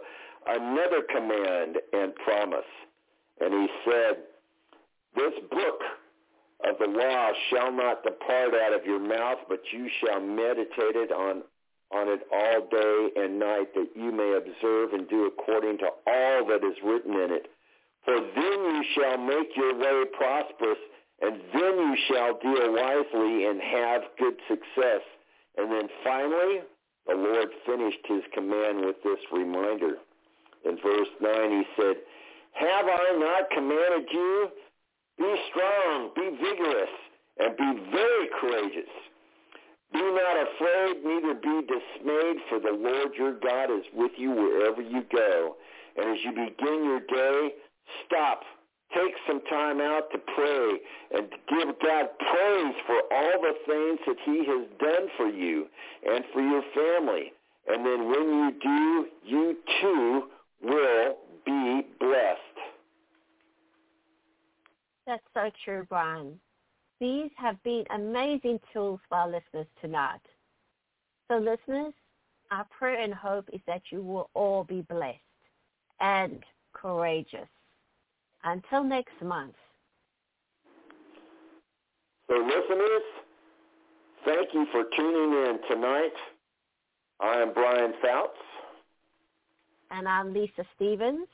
another 0.47 1.01
command 1.09 1.77
and 1.93 2.13
promise. 2.15 2.65
And 3.39 3.53
he 3.53 3.67
said, 3.85 4.17
This 5.15 5.33
book 5.49 5.79
of 6.67 6.75
the 6.79 6.87
law 6.87 7.31
shall 7.49 7.71
not 7.71 8.03
depart 8.03 8.53
out 8.53 8.73
of 8.73 8.85
your 8.85 8.99
mouth, 8.99 9.39
but 9.47 9.61
you 9.71 9.89
shall 10.01 10.19
meditate 10.19 10.95
it 10.95 11.11
on 11.11 11.43
on 11.91 12.09
it 12.09 12.21
all 12.33 12.67
day 12.71 13.21
and 13.21 13.37
night, 13.37 13.69
that 13.75 13.89
you 13.95 14.11
may 14.11 14.33
observe 14.35 14.93
and 14.93 15.07
do 15.09 15.27
according 15.27 15.77
to 15.77 15.85
all 15.85 16.45
that 16.47 16.65
is 16.65 16.75
written 16.83 17.13
in 17.13 17.29
it. 17.31 17.45
For 18.03 18.19
then 18.19 18.59
you 18.75 18.83
shall 18.95 19.17
make 19.19 19.55
your 19.55 19.77
way 19.77 20.03
prosperous, 20.17 20.79
and 21.21 21.39
then 21.53 21.73
you 21.77 21.95
shall 22.07 22.39
deal 22.39 22.73
wisely 22.73 23.45
and 23.45 23.61
have 23.61 24.01
good 24.19 24.35
success. 24.47 25.01
And 25.57 25.71
then 25.71 25.87
finally, 26.03 26.61
the 27.07 27.15
Lord 27.15 27.49
finished 27.65 28.03
his 28.07 28.23
command 28.33 28.85
with 28.85 28.97
this 29.03 29.19
reminder. 29.31 29.97
In 30.65 30.77
verse 30.81 31.07
9 31.21 31.51
he 31.51 31.63
said, 31.75 31.95
Have 32.53 32.85
I 32.85 33.17
not 33.19 33.49
commanded 33.51 34.09
you? 34.11 34.49
Be 35.17 35.35
strong, 35.51 36.11
be 36.15 36.29
vigorous, 36.41 36.89
and 37.37 37.55
be 37.57 37.91
very 37.91 38.27
courageous. 38.39 38.89
Be 39.93 40.01
not 40.01 40.47
afraid, 40.47 41.05
neither 41.05 41.35
be 41.35 41.67
dismayed, 41.67 42.37
for 42.49 42.59
the 42.59 42.75
Lord 42.75 43.13
your 43.15 43.33
God 43.39 43.69
is 43.69 43.85
with 43.93 44.11
you 44.17 44.31
wherever 44.31 44.81
you 44.81 45.03
go. 45.11 45.55
And 45.95 46.17
as 46.17 46.23
you 46.23 46.31
begin 46.31 46.83
your 46.83 46.99
day, 47.01 47.53
stop 48.05 48.41
take 48.93 49.13
some 49.27 49.41
time 49.49 49.81
out 49.81 50.11
to 50.11 50.17
pray 50.35 50.79
and 51.11 51.29
give 51.49 51.75
God 51.81 52.07
praise 52.19 52.75
for 52.85 53.01
all 53.11 53.41
the 53.41 53.53
things 53.65 53.99
that 54.07 54.17
he 54.25 54.45
has 54.45 54.67
done 54.79 55.07
for 55.17 55.27
you 55.27 55.67
and 56.09 56.23
for 56.33 56.41
your 56.41 56.63
family. 56.73 57.33
And 57.67 57.85
then 57.85 58.05
when 58.09 58.27
you 58.39 58.53
do, 58.61 59.07
you 59.23 59.57
too 59.81 60.23
will 60.61 61.17
be 61.45 61.87
blessed. 61.99 62.39
That's 65.05 65.23
so 65.33 65.49
true, 65.65 65.85
Brian. 65.89 66.39
These 66.99 67.31
have 67.35 67.61
been 67.63 67.83
amazing 67.93 68.59
tools 68.71 68.99
for 69.09 69.17
our 69.17 69.27
listeners 69.27 69.67
tonight. 69.81 70.21
So 71.29 71.37
listeners, 71.37 71.93
our 72.51 72.65
prayer 72.77 73.01
and 73.01 73.13
hope 73.13 73.49
is 73.51 73.61
that 73.67 73.81
you 73.91 74.01
will 74.01 74.29
all 74.33 74.63
be 74.63 74.81
blessed 74.81 75.19
and 75.99 76.43
courageous. 76.73 77.47
Until 78.43 78.83
next 78.83 79.21
month. 79.23 79.55
So 82.27 82.35
listeners, 82.35 83.03
thank 84.25 84.53
you 84.53 84.65
for 84.71 84.83
tuning 84.97 85.31
in 85.45 85.59
tonight. 85.69 86.13
I 87.19 87.41
am 87.41 87.53
Brian 87.53 87.93
Foutz. 88.03 88.27
And 89.91 90.07
I'm 90.07 90.33
Lisa 90.33 90.65
Stevens. 90.75 91.27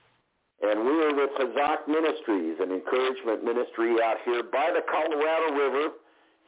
And 0.61 0.81
we 0.81 0.91
are 0.91 1.15
with 1.15 1.29
Hazak 1.39 1.87
Ministries, 1.87 2.57
an 2.59 2.71
encouragement 2.71 3.43
ministry 3.43 3.95
out 4.03 4.17
here 4.25 4.43
by 4.43 4.71
the 4.73 4.81
Colorado 4.91 5.53
River 5.53 5.93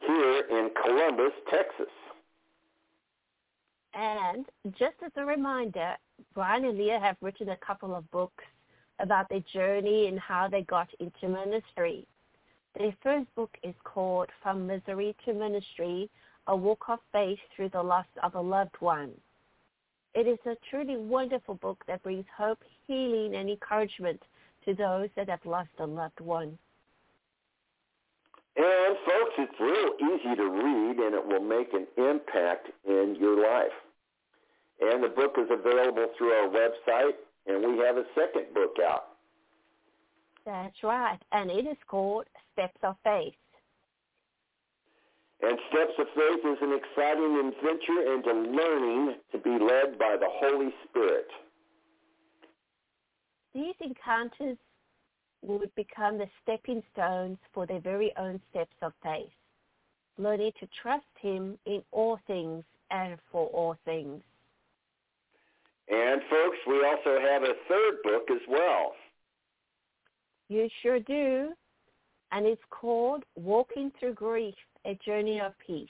here 0.06 0.40
in 0.50 0.70
Columbus, 0.84 1.32
Texas. 1.50 1.86
And 3.94 4.46
just 4.78 4.96
as 5.04 5.12
a 5.16 5.24
reminder, 5.24 5.96
Brian 6.34 6.64
and 6.64 6.78
Leah 6.78 7.00
have 7.00 7.16
written 7.20 7.50
a 7.50 7.56
couple 7.56 7.94
of 7.94 8.10
books 8.10 8.44
about 8.98 9.28
their 9.28 9.44
journey 9.52 10.08
and 10.08 10.18
how 10.18 10.48
they 10.48 10.62
got 10.62 10.88
into 11.00 11.28
ministry. 11.28 12.06
Their 12.78 12.94
first 13.02 13.34
book 13.34 13.56
is 13.62 13.74
called 13.84 14.28
From 14.42 14.66
Misery 14.66 15.14
to 15.24 15.32
Ministry, 15.34 16.08
A 16.46 16.56
Walk 16.56 16.84
of 16.88 16.98
Faith 17.12 17.38
Through 17.54 17.70
the 17.70 17.82
Loss 17.82 18.06
of 18.22 18.34
a 18.34 18.40
Loved 18.40 18.76
One. 18.80 19.12
It 20.14 20.26
is 20.26 20.38
a 20.46 20.56
truly 20.68 20.96
wonderful 20.96 21.54
book 21.54 21.82
that 21.86 22.02
brings 22.02 22.26
hope, 22.36 22.58
healing, 22.86 23.34
and 23.34 23.48
encouragement 23.48 24.22
to 24.64 24.74
those 24.74 25.08
that 25.16 25.28
have 25.28 25.44
lost 25.44 25.70
a 25.78 25.86
loved 25.86 26.20
one. 26.20 26.58
And 28.56 28.96
folks, 29.06 29.32
it's 29.38 29.60
real 29.60 30.12
easy 30.12 30.36
to 30.36 30.44
read 30.44 30.98
and 30.98 31.14
it 31.14 31.26
will 31.26 31.40
make 31.40 31.72
an 31.72 31.86
impact 31.96 32.68
in 32.86 33.16
your 33.18 33.42
life. 33.42 33.72
And 34.80 35.02
the 35.02 35.08
book 35.08 35.36
is 35.38 35.48
available 35.50 36.06
through 36.18 36.32
our 36.32 36.48
website, 36.48 37.14
and 37.46 37.76
we 37.76 37.84
have 37.84 37.96
a 37.96 38.04
second 38.14 38.54
book 38.54 38.76
out. 38.84 39.08
That's 40.44 40.82
right, 40.82 41.18
and 41.32 41.50
it 41.50 41.66
is 41.66 41.76
called 41.86 42.24
Steps 42.52 42.78
of 42.82 42.96
Faith. 43.04 43.34
And 45.42 45.58
Steps 45.70 45.92
of 45.98 46.06
Faith 46.14 46.44
is 46.44 46.58
an 46.62 46.78
exciting 46.78 47.52
adventure 47.52 48.14
into 48.14 48.32
learning 48.50 49.16
to 49.32 49.38
be 49.38 49.50
led 49.50 49.98
by 49.98 50.16
the 50.18 50.28
Holy 50.28 50.72
Spirit. 50.88 51.26
These 53.54 53.74
encounters 53.80 54.56
would 55.42 55.74
become 55.74 56.18
the 56.18 56.28
stepping 56.42 56.82
stones 56.92 57.38
for 57.52 57.66
their 57.66 57.80
very 57.80 58.12
own 58.16 58.40
steps 58.50 58.76
of 58.82 58.92
faith, 59.02 59.32
learning 60.16 60.52
to 60.60 60.68
trust 60.80 61.04
him 61.20 61.58
in 61.66 61.82
all 61.90 62.18
things 62.26 62.64
and 62.90 63.18
for 63.30 63.48
all 63.48 63.76
things. 63.84 64.22
And 65.88 66.22
folks, 66.30 66.58
we 66.66 66.84
also 66.84 67.20
have 67.20 67.42
a 67.42 67.54
third 67.68 67.94
book 68.04 68.30
as 68.30 68.42
well. 68.48 68.92
You 70.48 70.68
sure 70.82 71.00
do. 71.00 71.52
And 72.30 72.46
it's 72.46 72.62
called 72.70 73.24
Walking 73.36 73.92
Through 73.98 74.14
Grief, 74.14 74.54
A 74.86 74.98
Journey 75.04 75.40
of 75.40 75.52
Peace. 75.66 75.88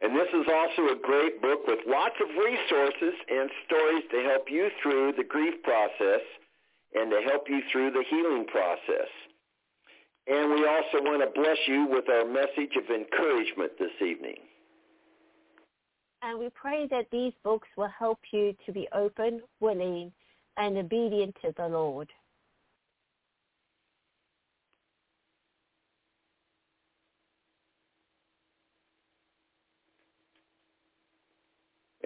And 0.00 0.14
this 0.14 0.28
is 0.32 0.46
also 0.46 0.94
a 0.94 0.98
great 1.02 1.42
book 1.42 1.66
with 1.66 1.80
lots 1.86 2.14
of 2.22 2.28
resources 2.28 3.14
and 3.28 3.50
stories 3.66 4.04
to 4.12 4.22
help 4.30 4.44
you 4.48 4.70
through 4.80 5.12
the 5.16 5.24
grief 5.24 5.54
process 5.64 6.22
and 6.94 7.10
to 7.10 7.20
help 7.28 7.48
you 7.48 7.60
through 7.72 7.90
the 7.90 8.04
healing 8.08 8.46
process. 8.46 9.10
And 10.28 10.50
we 10.50 10.66
also 10.66 11.02
want 11.02 11.22
to 11.22 11.40
bless 11.40 11.58
you 11.66 11.88
with 11.90 12.08
our 12.08 12.24
message 12.24 12.76
of 12.76 12.88
encouragement 12.94 13.72
this 13.78 13.96
evening. 14.00 14.36
And 16.22 16.38
we 16.38 16.50
pray 16.50 16.86
that 16.90 17.06
these 17.12 17.32
books 17.44 17.68
will 17.76 17.90
help 17.96 18.18
you 18.32 18.54
to 18.66 18.72
be 18.72 18.88
open, 18.92 19.40
willing, 19.60 20.12
and 20.56 20.76
obedient 20.76 21.36
to 21.42 21.52
the 21.56 21.68
Lord. 21.68 22.08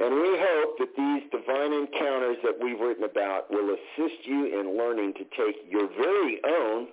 And 0.03 0.15
we 0.15 0.37
hope 0.37 0.79
that 0.79 0.97
these 0.97 1.31
divine 1.31 1.73
encounters 1.73 2.37
that 2.43 2.59
we've 2.61 2.81
written 2.81 3.05
about 3.05 3.51
will 3.51 3.71
assist 3.71 4.27
you 4.27 4.61
in 4.61 4.77
learning 4.77 5.15
to 5.15 5.25
take 5.37 5.57
your 5.71 5.87
very 5.87 6.41
own 6.45 6.89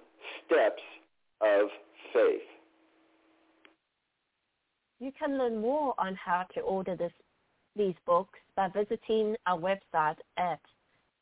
steps 0.45 0.83
of 1.41 1.69
faith. 2.13 2.48
You 4.99 5.11
can 5.17 5.37
learn 5.37 5.61
more 5.61 5.93
on 5.97 6.15
how 6.15 6.43
to 6.53 6.59
order 6.61 6.95
this, 6.95 7.11
these 7.75 7.95
books 8.05 8.37
by 8.55 8.67
visiting 8.67 9.35
our 9.45 9.57
website 9.57 10.17
at 10.37 10.59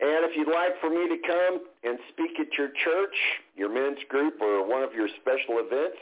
And 0.00 0.24
if 0.24 0.36
you'd 0.36 0.46
like 0.46 0.80
for 0.80 0.90
me 0.90 1.08
to 1.08 1.16
come 1.26 1.66
and 1.82 1.98
speak 2.12 2.38
at 2.38 2.56
your 2.56 2.68
church, 2.84 3.16
your 3.56 3.68
men's 3.68 3.98
group, 4.08 4.40
or 4.40 4.62
one 4.68 4.84
of 4.84 4.94
your 4.94 5.08
special 5.20 5.58
events, 5.58 5.98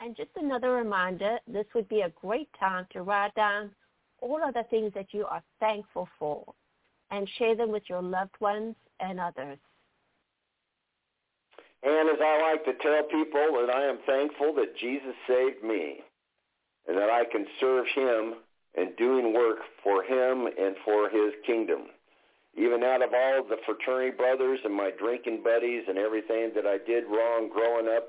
And 0.00 0.16
just 0.16 0.30
another 0.36 0.72
reminder, 0.72 1.38
this 1.46 1.66
would 1.74 1.88
be 1.88 2.00
a 2.00 2.12
great 2.20 2.48
time 2.58 2.86
to 2.92 3.02
write 3.02 3.34
down 3.34 3.70
all 4.20 4.40
of 4.46 4.54
the 4.54 4.64
things 4.70 4.92
that 4.94 5.12
you 5.12 5.24
are 5.26 5.42
thankful 5.60 6.08
for 6.18 6.44
and 7.10 7.28
share 7.38 7.54
them 7.54 7.70
with 7.70 7.84
your 7.88 8.02
loved 8.02 8.34
ones 8.40 8.74
and 9.00 9.20
others. 9.20 9.58
And 11.82 12.08
as 12.08 12.16
I 12.20 12.52
like 12.52 12.64
to 12.64 12.82
tell 12.82 13.02
people 13.04 13.60
that 13.60 13.74
I 13.74 13.84
am 13.84 13.98
thankful 14.06 14.54
that 14.54 14.76
Jesus 14.76 15.14
saved 15.28 15.62
me 15.62 16.00
and 16.88 16.96
that 16.96 17.10
I 17.10 17.24
can 17.30 17.46
serve 17.60 17.86
him 17.94 18.34
and 18.76 18.96
doing 18.96 19.32
work 19.32 19.58
for 19.82 20.02
him 20.02 20.46
and 20.46 20.76
for 20.84 21.08
his 21.08 21.32
kingdom. 21.46 21.86
Even 22.56 22.84
out 22.84 23.02
of 23.02 23.10
all 23.12 23.42
the 23.42 23.58
fraternity 23.66 24.16
brothers 24.16 24.60
and 24.64 24.74
my 24.74 24.90
drinking 24.98 25.42
buddies 25.42 25.84
and 25.88 25.98
everything 25.98 26.52
that 26.54 26.66
I 26.66 26.78
did 26.78 27.04
wrong 27.04 27.50
growing 27.52 27.88
up, 27.88 28.08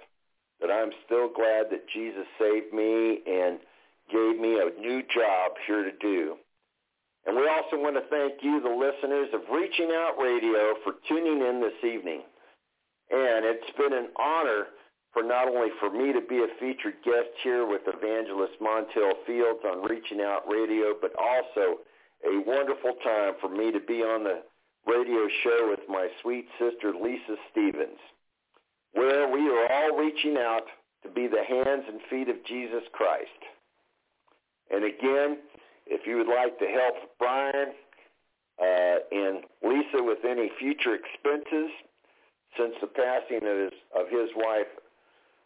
that 0.62 0.72
I'm 0.72 0.92
still 1.06 1.30
glad 1.30 1.68
that 1.72 1.90
Jesus 1.94 2.26
saved 2.40 2.74
me 2.74 3.22
and 3.26 3.60
gave 4.12 4.40
me 4.40 4.60
a 4.60 4.80
new 4.80 5.02
job 5.14 5.54
here 5.66 5.84
to 5.84 5.92
do. 6.00 6.36
And 7.26 7.36
we 7.36 7.50
also 7.50 7.82
want 7.82 7.96
to 7.96 8.06
thank 8.10 8.44
you, 8.44 8.62
the 8.62 8.70
listeners 8.70 9.30
of 9.34 9.42
Reaching 9.52 9.90
Out 9.92 10.14
Radio, 10.22 10.76
for 10.84 10.94
tuning 11.10 11.42
in 11.42 11.60
this 11.60 11.82
evening. 11.84 12.22
And 13.10 13.46
it's 13.46 13.78
been 13.78 13.94
an 13.94 14.10
honor 14.18 14.68
for 15.16 15.24
not 15.24 15.48
only 15.48 15.70
for 15.80 15.90
me 15.90 16.12
to 16.12 16.20
be 16.20 16.44
a 16.44 16.60
featured 16.60 16.96
guest 17.06 17.32
here 17.42 17.66
with 17.66 17.82
Evangelist 17.88 18.60
Montel 18.62 19.14
Fields 19.26 19.62
on 19.66 19.82
Reaching 19.82 20.20
Out 20.20 20.44
Radio, 20.46 20.94
but 21.00 21.14
also 21.18 21.80
a 22.28 22.44
wonderful 22.46 22.96
time 23.02 23.34
for 23.40 23.48
me 23.48 23.72
to 23.72 23.80
be 23.80 24.04
on 24.04 24.26
the 24.26 24.44
radio 24.86 25.26
show 25.42 25.70
with 25.70 25.80
my 25.88 26.10
sweet 26.22 26.48
sister 26.60 26.92
Lisa 26.94 27.38
Stevens, 27.50 27.98
where 28.92 29.32
we 29.32 29.48
are 29.48 29.72
all 29.72 29.98
reaching 29.98 30.36
out 30.36 30.66
to 31.04 31.10
be 31.10 31.28
the 31.28 31.46
hands 31.48 31.86
and 31.88 32.02
feet 32.10 32.28
of 32.28 32.44
Jesus 32.46 32.84
Christ. 32.92 33.30
And 34.70 34.84
again, 34.84 35.38
if 35.88 36.06
you 36.06 36.18
would 36.18 36.28
like 36.28 36.60
to 36.60 36.66
help 36.66 36.96
Brian 37.20 37.72
uh, 38.62 38.98
and 39.14 39.44
Lisa 39.64 40.04
with 40.04 40.26
any 40.28 40.52
future 40.60 40.94
expenses, 40.94 41.72
since 42.58 42.74
the 42.82 42.88
passing 42.88 43.48
of 43.48 43.58
his, 43.58 43.80
of 43.96 44.10
his 44.10 44.30
wife, 44.36 44.68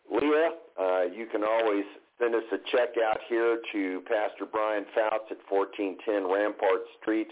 Leah, 0.09 0.49
uh, 0.79 1.03
you 1.13 1.27
can 1.31 1.43
always 1.43 1.85
send 2.19 2.35
us 2.35 2.43
a 2.51 2.57
check 2.75 2.97
out 2.97 3.19
here 3.29 3.59
to 3.71 4.01
Pastor 4.07 4.45
Brian 4.51 4.85
Foutz 4.97 5.29
at 5.31 5.37
1410 5.47 6.25
Rampart 6.25 6.81
Street, 6.99 7.29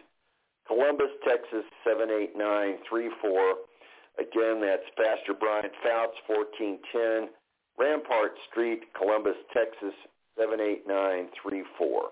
Columbus, 0.68 1.10
Texas 1.28 1.66
78934. 1.84 3.56
Again, 4.20 4.62
that's 4.62 4.86
Pastor 4.96 5.34
Brian 5.34 5.72
Foutz, 5.82 6.14
1410 6.30 7.34
Rampart 7.78 8.34
Street, 8.50 8.84
Columbus, 8.94 9.36
Texas 9.54 9.94
78934. 10.38 12.12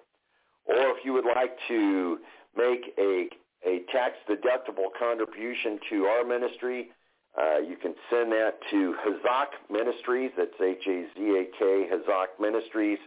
Or 0.65 0.97
if 0.97 1.05
you 1.05 1.13
would 1.13 1.25
like 1.25 1.55
to 1.67 2.17
make 2.57 2.93
a, 2.97 3.29
a 3.65 3.85
tax-deductible 3.91 4.89
contribution 4.97 5.79
to 5.89 6.05
our 6.05 6.25
ministry, 6.25 6.89
uh, 7.37 7.59
you 7.59 7.75
can 7.75 7.93
send 8.09 8.31
that 8.31 8.57
to 8.71 8.95
Hazak 9.05 9.47
Ministries. 9.69 10.31
That's 10.37 10.55
H-A-Z-A-K, 10.59 11.89
Hazak 11.91 12.39
Ministries, 12.39 12.97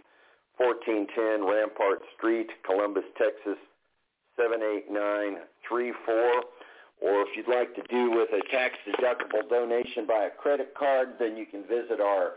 1410 0.58 1.48
Rampart 1.48 2.02
Street, 2.16 2.50
Columbus, 2.64 3.04
Texas, 3.16 3.56
78934. 4.36 6.44
Or 7.00 7.22
if 7.22 7.28
you'd 7.36 7.46
like 7.48 7.74
to 7.76 7.82
do 7.88 8.10
with 8.10 8.28
a 8.32 8.42
tax-deductible 8.50 9.48
donation 9.48 10.04
by 10.06 10.24
a 10.24 10.30
credit 10.30 10.74
card, 10.76 11.14
then 11.18 11.36
you 11.36 11.46
can 11.46 11.62
visit 11.62 12.00
our 12.00 12.32